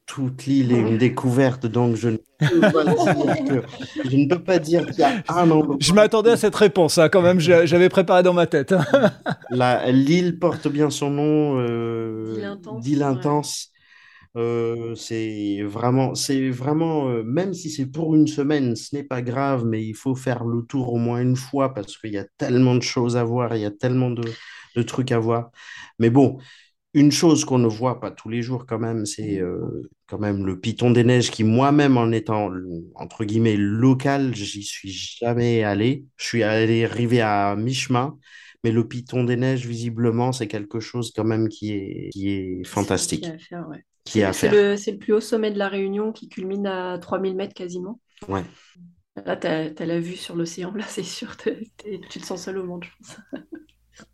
toute 0.05 0.45
l'île 0.45 0.74
est 0.74 0.80
une 0.80 0.97
découverte, 0.97 1.66
donc 1.66 1.95
je 1.95 2.09
ne 2.09 2.18
peux 2.18 2.59
pas 2.59 2.84
dire 3.45 3.64
je 4.03 4.18
ne 4.18 4.28
peux 4.28 4.43
pas 4.43 4.59
dire 4.59 4.86
qu'il 4.88 4.99
y 4.99 5.03
a 5.03 5.24
un 5.30 5.49
endroit. 5.49 5.78
Je 5.80 5.93
m'attendais 5.93 6.32
à 6.32 6.38
cette 6.38 6.55
réponse, 6.55 6.97
hein, 6.97 7.07
quand 7.07 7.22
même, 7.22 7.39
j'avais 7.39 7.88
préparé 7.88 8.22
dans 8.22 8.34
ma 8.34 8.45
tête. 8.45 8.76
l'île 9.88 10.38
porte 10.38 10.68
bien 10.68 10.89
son 10.89 11.12
nom, 11.12 11.59
euh, 11.62 12.55
d'île 12.82 13.03
intense. 13.03 13.72
Euh, 14.38 14.96
c'est 14.96 15.62
vraiment, 15.64 16.16
c'est 16.16 16.50
vraiment, 16.52 17.10
euh, 17.10 17.22
même 17.24 17.54
si 17.54 17.70
c'est 17.70 17.86
pour 17.86 18.16
une 18.16 18.28
semaine, 18.28 18.78
ce 18.78 18.96
n'est 18.96 19.04
pas 19.04 19.22
grave, 19.22 19.66
mais 19.66 19.84
il 19.86 19.94
faut 19.94 20.16
faire 20.16 20.46
le 20.46 20.62
tour 20.64 20.94
au 20.94 20.98
moins 20.98 21.22
une 21.22 21.36
fois 21.36 21.74
parce 21.74 21.98
qu'il 21.98 22.14
y 22.14 22.18
a 22.18 22.26
tellement 22.38 22.76
de 22.76 22.82
choses 22.82 23.18
à 23.18 23.26
voir, 23.26 23.56
il 23.58 23.62
y 23.62 23.66
a 23.66 23.72
tellement 23.72 24.10
de, 24.10 24.24
de 24.78 24.82
trucs 24.84 25.12
à 25.12 25.20
voir. 25.20 25.52
Mais 26.00 26.10
bon, 26.10 26.38
une 26.94 27.12
chose 27.12 27.46
qu'on 27.46 27.60
ne 27.60 27.68
voit 27.70 28.00
pas 28.02 28.12
tous 28.12 28.30
les 28.30 28.42
jours 28.44 28.66
quand 28.68 28.80
même, 28.80 29.06
c'est 29.06 29.40
euh, 29.42 29.90
quand 30.08 30.20
même 30.20 30.46
le 30.46 30.60
Piton 30.60 30.92
des 30.92 31.04
Neiges 31.06 31.32
qui 31.32 31.44
moi-même 31.46 31.98
en 31.98 32.12
étant 32.12 32.52
entre 32.96 33.26
guillemets 33.26 33.58
local, 33.58 34.36
j'y 34.36 34.64
suis 34.64 34.92
jamais 34.92 35.64
allé. 35.64 36.06
Je 36.18 36.26
suis 36.26 36.44
allé 36.44 36.86
arriver 36.86 37.22
à 37.22 37.56
mi-chemin, 37.58 38.18
mais 38.64 38.72
le 38.72 38.88
Piton 38.88 39.24
des 39.26 39.38
Neiges 39.38 39.66
visiblement 39.66 40.32
c'est 40.34 40.48
quelque 40.48 40.80
chose 40.82 41.14
quand 41.16 41.26
même 41.26 41.50
qui 41.50 41.74
est 41.74 42.10
qui 42.12 42.30
est 42.30 42.64
fantastique. 42.66 43.36
C'est 44.06 44.49
le, 44.52 44.97
plus 44.97 45.14
haut 45.14 45.22
sommet 45.22 45.52
de 45.52 45.60
la 45.60 45.68
Réunion 45.68 46.12
qui 46.12 46.28
culmine 46.28 46.68
à 46.68 46.97
3000 46.97 47.36
mètres 47.36 47.54
quasiment. 47.54 47.99
Ouais. 48.28 48.43
Là, 49.26 49.36
tu 49.36 49.47
as, 49.47 49.86
la 49.86 49.99
vue 49.99 50.16
sur 50.16 50.36
l'océan, 50.36 50.74
là, 50.74 50.86
c'est 50.88 51.04
sûr, 51.04 51.38
tu 51.38 52.20
te 52.20 52.26
sens 52.26 52.43
seul 52.43 52.58
au 52.58 52.66
monde, 52.66 52.84
je 52.84 52.89
pense. 52.97 53.18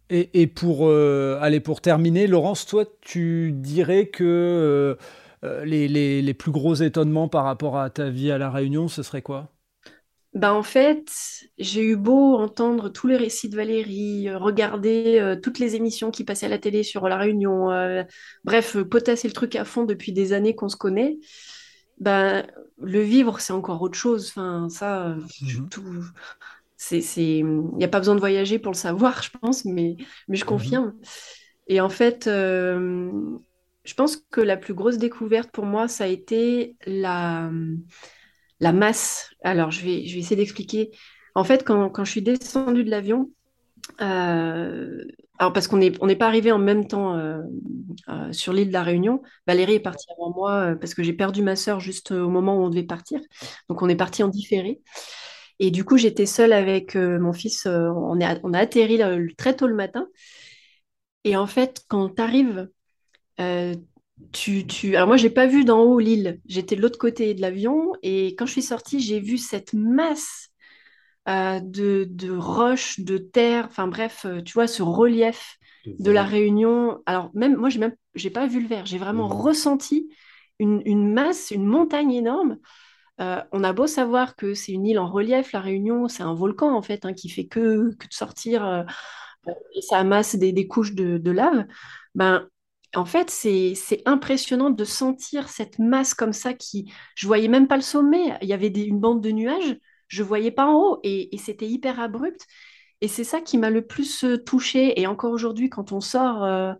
Et, 0.09 0.47
pour, 0.47 0.87
euh, 0.87 1.37
aller 1.41 1.59
pour 1.59 1.81
terminer, 1.81 2.27
Laurence, 2.27 2.65
toi, 2.65 2.85
tu 3.01 3.51
dirais 3.51 4.07
que 4.07 4.23
euh, 4.23 4.95
euh, 5.43 5.65
les, 5.65 5.87
les, 6.21 6.33
plus 6.33 6.51
gros 6.51 6.75
étonnements 6.75 7.27
par 7.27 7.43
rapport 7.43 7.77
à 7.77 7.89
ta 7.89 8.09
vie 8.09 8.31
à 8.31 8.37
La 8.37 8.49
Réunion, 8.49 8.87
ce 8.87 9.03
serait 9.03 9.21
quoi? 9.21 9.51
Bah 10.37 10.53
en 10.53 10.61
fait, 10.61 11.11
j'ai 11.57 11.83
eu 11.83 11.95
beau 11.95 12.35
entendre 12.35 12.89
tous 12.89 13.07
les 13.07 13.17
récits 13.17 13.49
de 13.49 13.55
Valérie, 13.55 14.29
euh, 14.29 14.37
regarder 14.37 15.19
euh, 15.19 15.35
toutes 15.35 15.57
les 15.57 15.75
émissions 15.75 16.11
qui 16.11 16.23
passaient 16.23 16.45
à 16.45 16.49
la 16.49 16.59
télé 16.59 16.83
sur 16.83 17.09
La 17.09 17.17
Réunion, 17.17 17.71
euh, 17.71 18.03
bref, 18.43 18.77
potasser 18.83 19.27
le 19.27 19.33
truc 19.33 19.55
à 19.55 19.65
fond 19.65 19.83
depuis 19.83 20.13
des 20.13 20.33
années 20.33 20.55
qu'on 20.55 20.69
se 20.69 20.77
connaît. 20.77 21.17
Ben, 21.99 22.45
le 22.79 23.01
vivre, 23.01 23.39
c'est 23.39 23.51
encore 23.53 23.81
autre 23.81 23.97
chose. 23.97 24.29
Enfin, 24.29 24.69
ça, 24.69 25.15
mhm. 25.41 25.69
tout, 25.69 25.83
c'est, 26.75 27.01
c'est, 27.01 27.39
il 27.39 27.45
n'y 27.45 27.83
a 27.83 27.87
pas 27.89 27.99
besoin 27.99 28.13
de 28.13 28.19
voyager 28.19 28.59
pour 28.59 28.71
le 28.71 28.77
savoir, 28.77 29.23
je 29.23 29.31
pense, 29.41 29.65
mais, 29.65 29.97
mais 30.27 30.37
je 30.37 30.43
mhm. 30.43 30.49
confirme. 30.49 30.93
Et 31.65 31.81
en 31.81 31.89
fait, 31.89 32.25
je 32.25 33.93
pense 33.95 34.17
que 34.29 34.41
la 34.41 34.55
plus 34.57 34.75
grosse 34.75 34.99
découverte 34.99 35.49
pour 35.51 35.65
moi, 35.65 35.87
ça 35.87 36.03
a 36.03 36.07
été 36.07 36.75
la 36.85 37.49
la 38.59 38.73
masse. 38.73 39.31
Alors, 39.43 39.71
je 39.71 39.83
vais, 39.83 40.05
je 40.05 40.13
vais 40.13 40.19
essayer 40.19 40.35
d'expliquer. 40.35 40.91
En 41.35 41.43
fait, 41.43 41.63
quand, 41.63 42.03
je 42.03 42.09
suis 42.09 42.21
descendue 42.21 42.83
de 42.83 42.89
l'avion, 42.89 43.29
euh, 44.01 45.05
alors 45.37 45.53
parce 45.53 45.67
qu'on 45.67 45.77
n'est 45.77 45.93
on 46.01 46.13
pas 46.15 46.25
arrivé 46.25 46.51
en 46.51 46.57
même 46.57 46.87
temps 46.87 47.15
euh, 47.15 47.41
euh, 48.09 48.31
sur 48.33 48.53
l'île 48.53 48.69
de 48.69 48.73
la 48.73 48.83
Réunion. 48.83 49.21
Valérie 49.45 49.75
est 49.75 49.79
partie 49.79 50.07
avant 50.17 50.33
moi 50.33 50.75
parce 50.81 50.95
que 50.95 51.03
j'ai 51.03 51.13
perdu 51.13 51.43
ma 51.43 51.55
sœur 51.55 51.79
juste 51.79 52.11
au 52.11 52.29
moment 52.29 52.57
où 52.57 52.63
on 52.63 52.69
devait 52.69 52.83
partir. 52.83 53.19
Donc 53.69 53.81
on 53.83 53.89
est 53.89 53.95
parti 53.95 54.23
en 54.23 54.29
différé. 54.29 54.81
Et 55.59 55.71
du 55.71 55.85
coup, 55.85 55.97
j'étais 55.97 56.25
seule 56.25 56.53
avec 56.53 56.95
mon 56.95 57.33
fils. 57.33 57.67
on, 57.67 58.19
est, 58.19 58.39
on 58.43 58.53
a 58.53 58.59
atterri 58.59 58.99
très 59.37 59.55
tôt 59.55 59.67
le 59.67 59.75
matin. 59.75 60.07
Et 61.23 61.35
en 61.37 61.47
fait, 61.47 61.83
quand 61.87 62.15
tu 62.15 62.21
arrives, 62.21 62.67
tu, 64.31 64.65
tu... 64.67 64.95
Alors 64.95 65.07
moi, 65.07 65.17
j'ai 65.17 65.29
pas 65.29 65.47
vu 65.47 65.65
d'en 65.65 65.81
haut 65.81 65.99
l'île. 65.99 66.39
J'étais 66.47 66.75
de 66.75 66.81
l'autre 66.81 66.99
côté 66.99 67.33
de 67.33 67.41
l'avion 67.41 67.93
et 68.03 68.35
quand 68.35 68.45
je 68.45 68.51
suis 68.53 68.61
sortie, 68.61 68.99
j'ai 68.99 69.19
vu 69.19 69.37
cette 69.37 69.73
masse 69.73 70.49
euh, 71.29 71.59
de, 71.59 72.07
de, 72.09 72.31
roches, 72.31 72.99
de 72.99 73.17
terre, 73.17 73.65
enfin 73.67 73.87
bref, 73.87 74.25
euh, 74.25 74.41
tu 74.41 74.53
vois, 74.53 74.67
ce 74.67 74.81
relief 74.81 75.57
de 75.85 76.11
la 76.11 76.23
Réunion. 76.23 77.01
Alors 77.05 77.31
même 77.33 77.55
moi, 77.55 77.69
j'ai 77.69 77.79
même, 77.79 77.95
j'ai 78.15 78.29
pas 78.29 78.47
vu 78.47 78.61
le 78.61 78.67
verre. 78.67 78.85
J'ai 78.85 78.97
vraiment 78.97 79.27
mmh. 79.27 79.33
ressenti 79.33 80.09
une, 80.59 80.81
une, 80.85 81.13
masse, 81.13 81.51
une 81.51 81.65
montagne 81.65 82.13
énorme. 82.13 82.57
Euh, 83.19 83.41
on 83.51 83.63
a 83.63 83.73
beau 83.73 83.87
savoir 83.87 84.35
que 84.35 84.53
c'est 84.53 84.71
une 84.71 84.85
île 84.85 84.99
en 84.99 85.09
relief, 85.09 85.51
la 85.51 85.59
Réunion, 85.59 86.07
c'est 86.07 86.23
un 86.23 86.35
volcan 86.35 86.75
en 86.75 86.81
fait 86.83 87.03
hein, 87.03 87.13
qui 87.13 87.29
fait 87.29 87.47
que, 87.47 87.95
que 87.95 88.07
de 88.07 88.13
sortir 88.13 88.85
et 89.75 89.81
ça 89.81 89.97
amasse 89.97 90.35
des, 90.35 90.51
des 90.51 90.67
couches 90.67 90.93
de, 90.93 91.17
de 91.17 91.31
lave. 91.31 91.65
Ben 92.15 92.47
en 92.95 93.05
fait, 93.05 93.29
c'est 93.29 94.01
impressionnant 94.05 94.69
de 94.69 94.83
sentir 94.83 95.49
cette 95.49 95.79
masse 95.79 96.13
comme 96.13 96.33
ça 96.33 96.53
qui, 96.53 96.91
je 97.15 97.27
voyais 97.27 97.47
même 97.47 97.67
pas 97.67 97.75
le 97.75 97.81
sommet. 97.81 98.37
Il 98.41 98.47
y 98.47 98.53
avait 98.53 98.67
une 98.67 98.99
bande 98.99 99.21
de 99.21 99.31
nuages, 99.31 99.77
je 100.07 100.23
voyais 100.23 100.51
pas 100.51 100.67
en 100.67 100.73
haut 100.73 100.99
et, 101.03 101.29
c'était 101.37 101.67
hyper 101.67 101.99
abrupt. 101.99 102.45
Et 103.01 103.07
c'est 103.07 103.23
ça 103.23 103.41
qui 103.41 103.57
m'a 103.57 103.69
le 103.69 103.85
plus 103.85 104.23
euh, 104.23 104.37
touchée. 104.43 104.99
Et 104.99 105.05
encore 105.07 105.31
aujourd'hui, 105.31 105.69
quand 105.69 105.91
on 105.91 106.01
sort, 106.01 106.43
euh, 106.43 106.73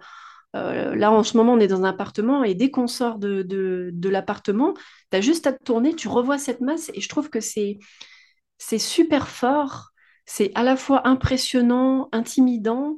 euh, 0.55 0.95
là 0.95 1.12
en 1.12 1.24
ce 1.24 1.38
moment, 1.38 1.53
on 1.53 1.60
est 1.60 1.68
dans 1.68 1.82
un 1.82 1.89
appartement 1.89 2.43
et 2.43 2.55
dès 2.55 2.72
qu'on 2.72 2.88
sort 2.88 3.20
de, 3.20 3.43
de, 3.43 4.10
l'appartement, 4.10 4.74
tu 5.12 5.18
as 5.18 5.22
juste 5.22 5.45
à 5.45 5.53
te 5.53 5.64
tourner, 5.64 5.93
tu 5.95 6.08
revois 6.08 6.38
cette 6.39 6.62
masse 6.62 6.89
et 6.93 7.01
je 7.01 7.10
trouve 7.10 7.30
que 7.30 7.39
c'est 7.39 7.78
super 8.80 9.28
fort. 9.28 9.91
C'est 10.26 10.51
à 10.55 10.64
la 10.64 10.76
fois 10.76 11.08
impressionnant, 11.08 12.10
intimidant 12.12 12.97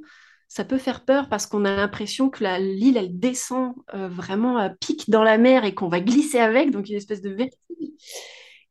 ça 0.49 0.65
peut 0.65 0.79
faire 0.79 1.05
peur 1.05 1.29
parce 1.29 1.45
qu'on 1.45 1.63
a 1.63 1.75
l'impression 1.75 2.31
que 2.31 2.43
l'île, 2.59 2.97
elle 2.97 3.19
descend 3.19 3.75
euh, 3.93 4.09
vraiment 4.09 4.57
à 4.57 4.69
pic 4.69 5.07
dans 5.09 5.23
la 5.23 5.37
mer 5.37 5.63
et 5.63 5.75
qu'on 5.75 5.89
va 5.89 6.01
glisser 6.01 6.39
avec, 6.39 6.71
donc 6.71 6.89
une 6.89 6.95
espèce 6.95 7.21
de 7.21 7.29
vertige. 7.29 7.91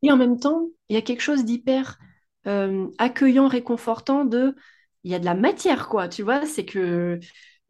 Et 0.02 0.10
en 0.10 0.16
même 0.16 0.40
temps, 0.40 0.68
il 0.88 0.94
y 0.94 0.98
a 0.98 1.02
quelque 1.02 1.22
chose 1.22 1.44
d'hyper 1.44 1.98
euh, 2.48 2.88
accueillant, 2.98 3.46
réconfortant 3.46 4.24
de... 4.24 4.56
Il 5.04 5.12
y 5.12 5.14
a 5.14 5.20
de 5.20 5.24
la 5.24 5.34
matière, 5.34 5.88
quoi, 5.88 6.08
tu 6.08 6.24
vois, 6.24 6.44
c'est 6.46 6.64
que 6.64 7.20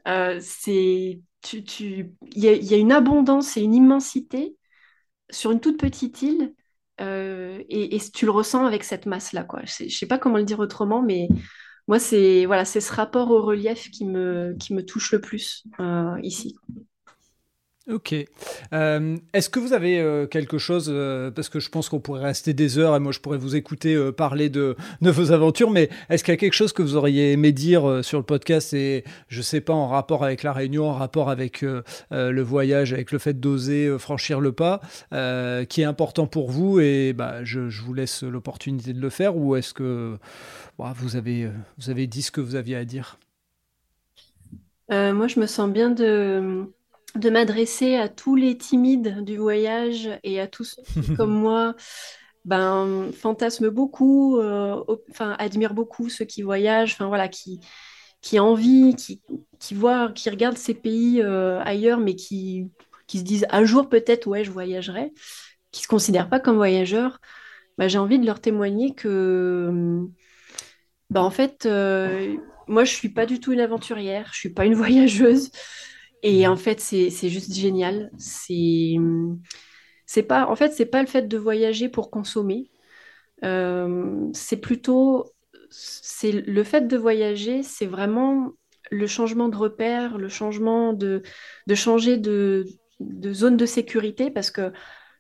euh, 0.09 0.39
c'est... 0.41 1.21
Tu, 1.43 1.63
tu... 1.63 2.11
Il, 2.35 2.43
y 2.43 2.75
a, 2.75 2.79
une 2.79 2.93
abondance 2.93 3.59
et 3.59 3.61
une 3.61 3.75
immensité 3.75 4.57
sur 5.31 5.53
une 5.53 5.61
toute 5.61 5.79
petite 5.79 6.23
île 6.23 6.55
et, 7.01 7.95
et, 7.95 8.01
tu 8.13 8.25
le 8.25 8.33
ressens 8.33 8.65
avec 8.65 8.83
cette 8.83 9.07
masse-là, 9.07 9.45
quoi. 9.45 9.61
Je 9.65 9.85
ne 9.85 9.89
sais 9.89 10.07
pas 10.07 10.19
comment 10.19 10.39
le 10.39 10.45
dire 10.45 10.59
autrement, 10.59 11.01
mais 11.01 11.29
moi, 11.89 11.99
c'est 11.99 12.45
voilà, 12.45 12.65
c'est 12.65 12.83
ce 12.83 12.93
rapport 12.93 13.31
au 13.31 13.43
relief 13.43 13.91
qui 13.91 14.05
me, 14.05 14.55
touche 14.87 15.13
le 15.13 15.21
plus 15.21 15.65
euh, 15.81 16.17
ici. 16.23 16.55
Ok. 17.91 18.15
Euh, 18.73 19.17
est-ce 19.33 19.49
que 19.49 19.59
vous 19.59 19.73
avez 19.73 19.99
euh, 19.99 20.27
quelque 20.27 20.59
chose, 20.59 20.93
parce 21.35 21.49
que 21.49 21.61
je 21.61 21.71
pense 21.71 21.89
qu'on 21.89 22.01
pourrait 22.01 22.25
rester 22.25 22.53
des 22.53 22.79
heures 22.79 22.95
et 22.95 23.01
moi 23.01 23.13
je 23.13 23.21
pourrais 23.21 23.39
vous 23.39 23.57
écouter 23.57 23.97
parler 24.13 24.51
de, 24.51 24.77
vos 25.01 25.33
aventures, 25.33 25.71
mais 25.71 25.89
est-ce 26.11 26.23
qu'il 26.23 26.33
y 26.33 26.37
a 26.37 26.39
quelque 26.39 26.55
chose 26.55 26.73
que 26.73 26.83
vous 26.83 26.97
auriez 26.97 27.33
aimé 27.33 27.53
dire 27.53 28.01
sur 28.03 28.19
le 28.19 28.25
podcast 28.25 28.75
et 28.75 29.05
je 29.29 29.43
sais 29.43 29.61
pas 29.61 29.73
en 29.73 29.89
rapport 29.89 30.25
avec 30.25 30.43
la 30.43 30.53
Réunion, 30.53 30.89
en 30.89 30.95
rapport 30.95 31.31
avec 31.31 31.63
le 31.63 32.43
voyage, 32.43 32.93
avec 32.93 33.13
le 33.13 33.19
fait 33.19 33.41
d'oser 33.41 33.99
franchir 33.99 34.41
le 34.41 34.53
pas, 34.53 34.81
qui 35.69 35.81
est 35.81 35.85
important 35.85 36.27
pour 36.27 36.51
vous 36.51 36.81
et 36.81 37.13
bah, 37.15 37.45
je, 37.45 37.61
vous 37.61 37.95
laisse 37.95 38.23
l'opportunité 38.23 38.93
de 38.93 39.01
le 39.01 39.11
faire 39.11 39.37
ou 39.37 39.57
est-ce 39.57 39.73
que 39.73 40.19
vous, 40.79 41.17
avez, 41.17 41.45
euh, 41.45 41.51
vous 41.79 41.91
avez 41.91 42.07
dit 42.07 42.23
ce 42.23 42.31
que 42.31 42.41
vous 42.41 42.55
aviez 42.55 42.77
à 42.77 42.85
dire? 42.85 43.19
Euh, 44.91 45.13
moi, 45.13 45.27
je 45.27 45.41
me 45.41 45.47
sens 45.47 45.71
bien 45.71 45.91
de, 45.91 46.65
de 47.15 47.31
m'adresser 47.31 47.97
à 47.97 48.09
tous 48.09 48.37
les 48.37 48.57
timides 48.59 49.25
du 49.25 49.37
voyage 49.37 50.11
et 50.23 50.41
à 50.41 50.47
tous 50.47 50.65
ceux 50.65 50.83
qui, 50.83 51.11
comme 51.13 51.33
moi, 51.41 51.75
ben, 52.45 53.11
fantasment 53.13 53.71
beaucoup, 53.71 54.39
euh, 54.39 54.83
enfin, 55.11 55.37
admirent 55.39 55.75
beaucoup 55.75 56.09
ceux 56.09 56.25
qui 56.25 56.43
voyagent, 56.43 56.93
enfin, 56.95 57.09
voilà, 57.09 57.29
qui, 57.29 57.61
qui 58.23 58.39
envie, 58.39 58.95
qui, 58.97 59.23
qui 59.59 59.75
voient, 59.75 60.13
qui 60.13 60.31
regardent 60.31 60.59
ces 60.59 60.75
pays 60.75 61.23
ailleurs, 61.23 61.99
mais 62.01 62.15
qui, 62.15 62.71
qui 63.07 63.19
se 63.19 63.25
disent 63.25 63.47
un 63.51 63.65
jour 63.65 63.89
peut-être, 63.89 64.27
ouais, 64.27 64.45
je 64.45 64.51
voyagerai, 64.51 65.13
qui 65.73 65.83
se 65.83 65.89
considèrent 65.89 66.29
pas 66.29 66.41
comme 66.41 66.57
voyageurs. 66.57 67.21
Ben, 67.79 67.89
j'ai 67.89 67.99
envie 67.99 68.19
de 68.19 68.27
leur 68.27 68.41
témoigner 68.41 68.95
que 68.95 70.09
bah 71.11 71.23
en 71.23 71.31
fait, 71.31 71.67
euh, 71.67 72.37
moi, 72.67 72.85
je 72.85 72.93
suis 72.93 73.09
pas 73.09 73.27
du 73.27 73.41
tout 73.41 73.53
une 73.53 73.61
aventurière, 73.61 74.31
je 74.33 74.39
suis 74.39 74.51
pas 74.51 74.65
une 74.67 74.75
voyageuse. 74.77 75.51
Et 76.23 76.47
en 76.47 76.57
fait, 76.57 76.81
c'est 76.81 77.11
juste 77.29 77.53
génial. 77.55 78.11
C'est 78.19 78.97
c'est 80.07 80.23
pas 80.23 80.47
en 80.49 80.57
fait, 80.57 80.71
c'est 80.73 80.87
pas 80.87 81.03
le 81.03 81.09
fait 81.09 81.23
de 81.29 81.39
voyager 81.39 81.89
pour 81.89 82.11
consommer. 82.11 82.71
Euh, 83.45 84.29
c'est 84.35 84.59
plutôt 84.59 85.33
c'est 85.71 86.33
le 86.33 86.65
fait 86.65 86.83
de 86.89 86.97
voyager, 86.97 87.63
c'est 87.63 87.87
vraiment 87.87 88.53
le 88.91 89.07
changement 89.07 89.49
de 89.49 89.57
repère, 89.57 90.19
le 90.19 90.29
changement 90.29 90.93
de, 90.95 91.23
de 91.67 91.75
changer 91.75 92.19
de, 92.19 92.67
de 93.01 93.33
zone 93.35 93.57
de 93.57 93.67
sécurité 93.67 94.31
parce 94.31 94.51
que 94.51 94.73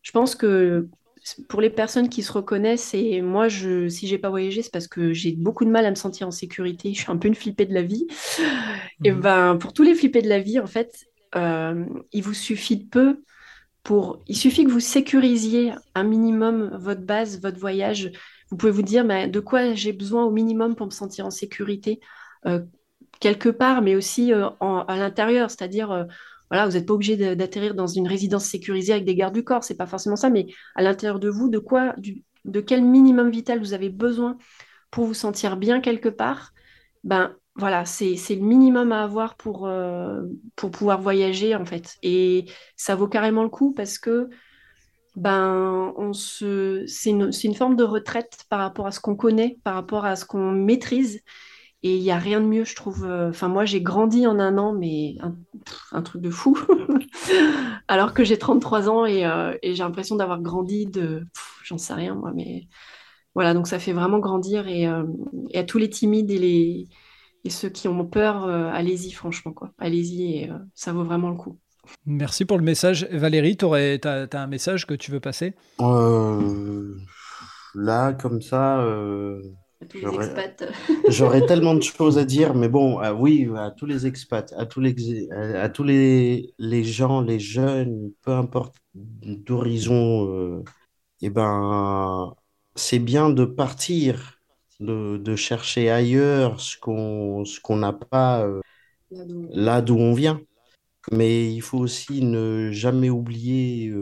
je 0.03 0.12
pense 0.12 0.36
que 0.36 0.88
pour 1.49 1.61
les 1.61 1.70
personnes 1.70 2.09
qui 2.09 2.22
se 2.22 2.33
reconnaissent, 2.33 2.95
et 2.95 3.20
moi, 3.22 3.49
je, 3.49 3.89
si 3.89 4.07
j'ai 4.07 4.18
pas 4.18 4.31
voyagé, 4.31 4.62
c'est 4.62 4.72
parce 4.72 4.89
que 4.89 5.12
j'ai 5.12 5.33
beaucoup 5.33 5.64
de 5.64 5.70
mal 5.70 5.85
à 5.87 5.91
me 5.91 5.95
sentir 5.95 6.26
en 6.26 6.31
sécurité. 6.31 6.93
Je 6.95 7.01
suis 7.01 7.11
un 7.11 7.16
peu 7.16 7.29
une 7.29 7.35
flippée 7.35 7.66
de 7.66 7.74
la 7.74 7.83
vie. 7.83 8.07
Et 9.05 9.11
mhm. 9.11 9.20
ben, 9.20 9.57
pour 9.57 9.72
tous 9.72 9.83
les 9.83 9.95
flippés 9.95 10.22
de 10.22 10.29
la 10.29 10.41
vie, 10.41 10.61
en 10.61 10.66
fait, 10.66 11.07
euh, 11.35 11.85
il 12.12 12.22
vous 12.22 12.35
suffit 12.35 12.76
de 12.76 12.89
peu 12.89 13.22
pour. 13.83 14.22
Il 14.26 14.37
suffit 14.37 14.64
que 14.64 14.70
vous 14.70 14.81
sécurisiez 14.81 15.72
un 15.95 16.05
minimum 16.05 16.76
votre 16.79 17.03
base, 17.03 17.41
votre 17.41 17.59
voyage. 17.59 18.12
Vous 18.51 18.57
pouvez 18.57 18.72
vous 18.72 18.83
dire, 18.83 19.05
mais 19.05 19.29
de 19.29 19.41
quoi 19.41 19.74
j'ai 19.74 19.93
besoin 19.93 20.24
au 20.24 20.31
minimum 20.31 20.74
pour 20.74 20.87
me 20.87 20.93
sentir 20.93 21.26
en 21.26 21.31
sécurité? 21.31 22.01
Euh, 22.47 22.61
quelque 23.20 23.49
part, 23.49 23.83
mais 23.83 23.95
aussi 23.97 24.33
euh, 24.33 24.49
à 24.61 24.97
l'intérieur, 24.97 25.51
c'est-à-dire 25.51 26.07
voilà, 26.51 26.66
vous 26.66 26.72
n'êtes 26.72 26.86
pas 26.86 26.94
obligé 26.94 27.36
d'atterrir 27.36 27.74
dans 27.74 27.86
une 27.86 28.09
résidence 28.09 28.44
sécurisée 28.44 28.92
avec 28.92 29.05
des 29.05 29.14
gardes 29.14 29.34
du 29.34 29.44
corps, 29.44 29.64
c'est 29.64 29.76
pas 29.76 29.86
forcément 29.86 30.16
ça, 30.16 30.30
mais 30.30 30.46
à 30.74 30.82
l'intérieur 30.82 31.18
de 31.18 31.28
vous, 31.28 31.49
de 31.49 31.59
quoi, 31.59 31.94
de 32.44 32.61
quel 32.61 32.82
minimum 32.82 33.30
vital 33.30 33.59
vous 33.59 33.74
avez 33.74 33.90
besoin 33.90 34.38
pour 34.90 35.05
vous 35.05 35.14
sentir 35.14 35.57
bien 35.57 35.80
quelque 35.80 36.09
part, 36.09 36.53
ben 37.05 37.34
voilà, 37.59 37.84
c'est 37.84 38.14
le 38.30 38.40
minimum 38.40 38.92
à 38.92 39.03
avoir 39.03 39.36
pour, 39.36 39.66
euh, 39.66 40.22
pour 40.55 40.70
pouvoir 40.70 41.01
voyager 41.01 41.57
en 41.57 41.64
fait. 41.64 41.96
Et 42.03 42.46
ça 42.76 42.94
vaut 42.94 43.09
carrément 43.09 43.42
le 43.42 43.49
coup 43.49 43.72
parce 43.72 43.99
que 43.99 44.28
ben, 45.16 45.92
on 45.96 46.12
se, 46.12 46.84
c'est 46.86 47.11
une, 47.11 47.30
une, 47.42 47.55
forme 47.55 47.74
de 47.74 47.82
retraite 47.82 48.44
par 48.49 48.61
rapport 48.61 48.86
à 48.86 48.92
ce 48.92 49.01
qu'on 49.01 49.16
connaît, 49.16 49.59
par 49.64 49.74
rapport 49.74 50.05
à 50.05 50.14
ce 50.14 50.24
qu'on 50.24 50.53
maîtrise. 50.53 51.20
Et 51.85 51.97
il 51.97 52.03
n'y 52.03 52.11
a 52.11 52.18
rien 52.18 52.41
de 52.41 52.47
mieux, 52.47 52.64
je 52.64 52.74
trouve. 52.74 53.05
Euh, 53.05 53.31
enfin, 53.31 53.47
moi, 53.49 53.64
j'ai 53.64 53.81
grandi 53.81 54.26
en 54.26 54.41
un 54.41 54.59
an, 54.59 54.72
mais 54.72 55.16
un, 55.93 56.03
truc 56.03 56.20
de 56.20 56.31
fou. 56.31 56.59
Alors 57.89 58.14
que 58.14 58.24
j'ai 58.24 58.37
33 58.37 58.89
ans 58.89 59.05
euh, 59.05 59.55
et, 59.62 59.74
j'ai 59.74 59.83
l'impression 59.85 60.16
d'avoir 60.16 60.41
grandi 60.41 60.87
de. 60.87 61.24
J'en 61.62 61.79
sais 61.79 61.95
rien, 61.95 62.16
moi, 62.16 62.33
mais 62.35 62.66
voilà, 63.35 63.55
donc 63.55 63.68
ça 63.68 63.79
fait 63.79 63.93
vraiment 63.93 64.18
grandir. 64.18 64.66
Et, 64.66 64.89
euh, 64.89 65.05
à 65.55 65.62
tous 65.62 65.79
les 65.79 65.89
timides 65.89 66.33
et, 66.33 66.39
les, 66.39 66.89
et 67.45 67.51
ceux 67.51 67.68
qui 67.68 67.87
ont 67.87 68.05
peur, 68.07 68.49
allez-y, 68.49 69.12
franchement, 69.12 69.53
quoi. 69.53 69.70
Allez-y, 69.79 70.35
et 70.35 70.51
ça 70.74 70.93
vaut 70.93 71.05
vraiment 71.05 71.31
le 71.31 71.37
coup. 71.37 71.59
Merci 72.07 72.45
pour 72.45 72.59
le 72.59 72.64
message. 72.64 73.07
Valérie, 73.12 73.57
tu 73.57 73.66
as, 73.66 74.29
un 74.33 74.47
message 74.49 74.85
que 74.85 74.95
tu 74.95 75.12
veux 75.12 75.20
passer? 75.20 75.55
Là, 77.74 78.12
comme 78.14 78.43
ça. 78.43 78.85
J'aurais 81.09 81.41
tellement 81.47 81.74
de 81.74 81.83
choses 81.83 82.18
à 82.18 82.24
dire, 82.24 82.55
mais 82.55 82.68
bon, 82.68 83.01
euh, 83.01 83.12
oui, 83.12 83.49
à 83.57 83.70
tous 83.70 83.87
les 83.87 84.07
expats, 84.07 84.53
à 84.57 84.66
tous 84.66 84.81
les, 84.81 85.31
à, 85.31 85.68
tous 85.68 85.85
les, 85.85 86.55
les 86.59 86.85
gens, 86.85 87.20
les 87.20 87.39
jeunes, 87.39 88.12
peu 88.22 88.33
importe 88.33 88.76
d'horizon, 88.95 90.29
euh, 90.29 90.64
eh 91.22 91.31
ben, 91.31 92.35
c'est 92.74 92.99
bien 92.99 93.31
de 93.31 93.45
partir, 93.45 94.41
de, 94.81 95.16
de 95.16 95.37
chercher 95.37 95.91
ailleurs 95.91 96.61
ce 96.61 96.76
qu'on 96.79 97.45
ce 97.45 97.61
qu'on 97.61 97.76
n'a 97.76 97.93
pas 97.93 98.45
euh, 98.45 98.61
là 99.11 99.83
d'où 99.83 99.97
on 99.97 100.14
vient. 100.14 100.41
Mais 101.12 101.53
il 101.53 101.62
faut 101.62 101.79
aussi 101.79 102.22
ne 102.22 102.70
jamais 102.72 103.11
oublier 103.11 103.93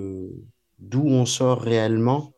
d'où 0.79 1.03
on 1.07 1.27
sort 1.27 1.61
réellement 1.61 2.36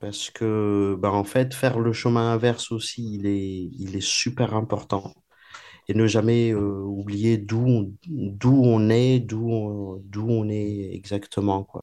parce 0.00 0.30
que 0.30 0.96
bah, 0.98 1.12
en 1.12 1.24
fait, 1.24 1.54
faire 1.54 1.78
le 1.78 1.92
chemin 1.92 2.32
inverse 2.32 2.72
aussi, 2.72 3.14
il 3.14 3.26
est, 3.26 3.70
il 3.78 3.96
est 3.96 4.02
super 4.02 4.54
important. 4.54 5.14
Et 5.88 5.94
ne 5.94 6.06
jamais 6.06 6.52
euh, 6.52 6.82
oublier 6.82 7.36
d'où 7.36 7.66
on, 7.66 8.90
est, 8.90 9.20
d'où 9.20 9.50
on, 9.50 10.02
on 10.16 10.48
est 10.48 10.94
exactement. 10.94 11.64
Quoi. 11.64 11.82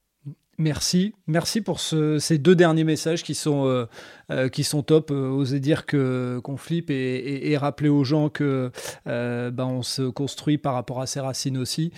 Merci, 0.57 1.13
merci 1.27 1.61
pour 1.61 1.79
ces 1.79 2.37
deux 2.39 2.55
derniers 2.55 2.83
messages 2.83 3.21
qui 3.23 3.35
sont, 3.35 3.67
euh, 3.67 3.85
euh, 4.31 4.49
qui 4.49 4.63
sont 4.63 4.83
top. 4.83 5.11
oser 5.11 5.59
dire 5.59 5.85
que 5.85 6.39
qu'on 6.43 6.57
flippe 6.57 6.89
et, 6.89 7.57
rappeler 7.57 7.89
aux 7.89 8.03
gens 8.03 8.29
que 8.29 8.71
ben 9.05 9.65
on 9.65 9.81
se 9.81 10.03
construit 10.03 10.57
par 10.57 10.73
rapport 10.73 11.01
à 11.01 11.07
ses 11.07 11.19
racines 11.19 11.57
aussi. 11.57 11.91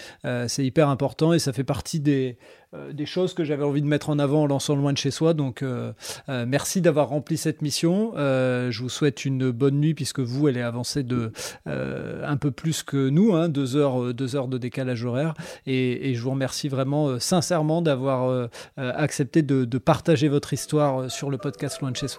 c'est 0.47 0.65
hyper 0.65 0.89
important 0.89 1.33
et 1.33 1.39
ça 1.39 1.53
fait 1.53 1.63
partie 1.63 1.99
des, 1.99 2.37
euh, 2.75 2.93
des 2.93 3.07
choses 3.07 3.33
que 3.33 3.43
j'avais 3.43 3.63
envie 3.63 3.81
de 3.81 3.87
mettre 3.87 4.11
en 4.11 4.19
avant 4.19 4.43
en 4.43 4.47
lançant 4.47 4.75
loin 4.75 4.93
de 4.93 4.97
chez 4.97 5.09
soi. 5.09 5.33
Donc, 5.33 5.63
euh, 5.63 5.91
euh, 6.29 6.45
merci 6.47 6.81
d'avoir 6.81 7.09
rempli 7.09 7.35
cette 7.35 7.61
mission. 7.63 8.13
je 8.15 8.81
vous 8.81 8.89
souhaite 8.89 9.25
une 9.25 9.51
bonne 9.51 9.79
nuit 9.79 9.93
puisque 9.93 10.19
vous, 10.19 10.47
elle 10.47 10.57
est 10.57 10.61
avancée 10.61 11.03
de 11.03 11.31
un 11.65 12.37
peu 12.37 12.51
plus 12.51 12.83
que 12.83 13.09
nous, 13.09 13.33
hein, 13.33 13.49
deux 13.49 13.75
heures, 13.75 14.13
deux 14.13 14.35
heures 14.35 14.47
de 14.47 14.57
décalage 14.57 15.03
horaire. 15.03 15.33
Et, 15.65 16.13
je 16.13 16.21
vous 16.21 16.31
remercie 16.31 16.69
vraiment 16.69 17.19
sincèrement 17.19 17.81
d'avoir 17.81 18.49
accepté 18.77 19.41
de, 19.41 19.77
partager 19.77 20.27
votre 20.27 20.53
histoire 20.53 21.09
sur 21.09 21.29
le 21.29 21.37
podcast 21.37 21.81
loin 21.81 21.91
de 21.91 21.97
chez 21.97 22.07
soi. 22.07 22.18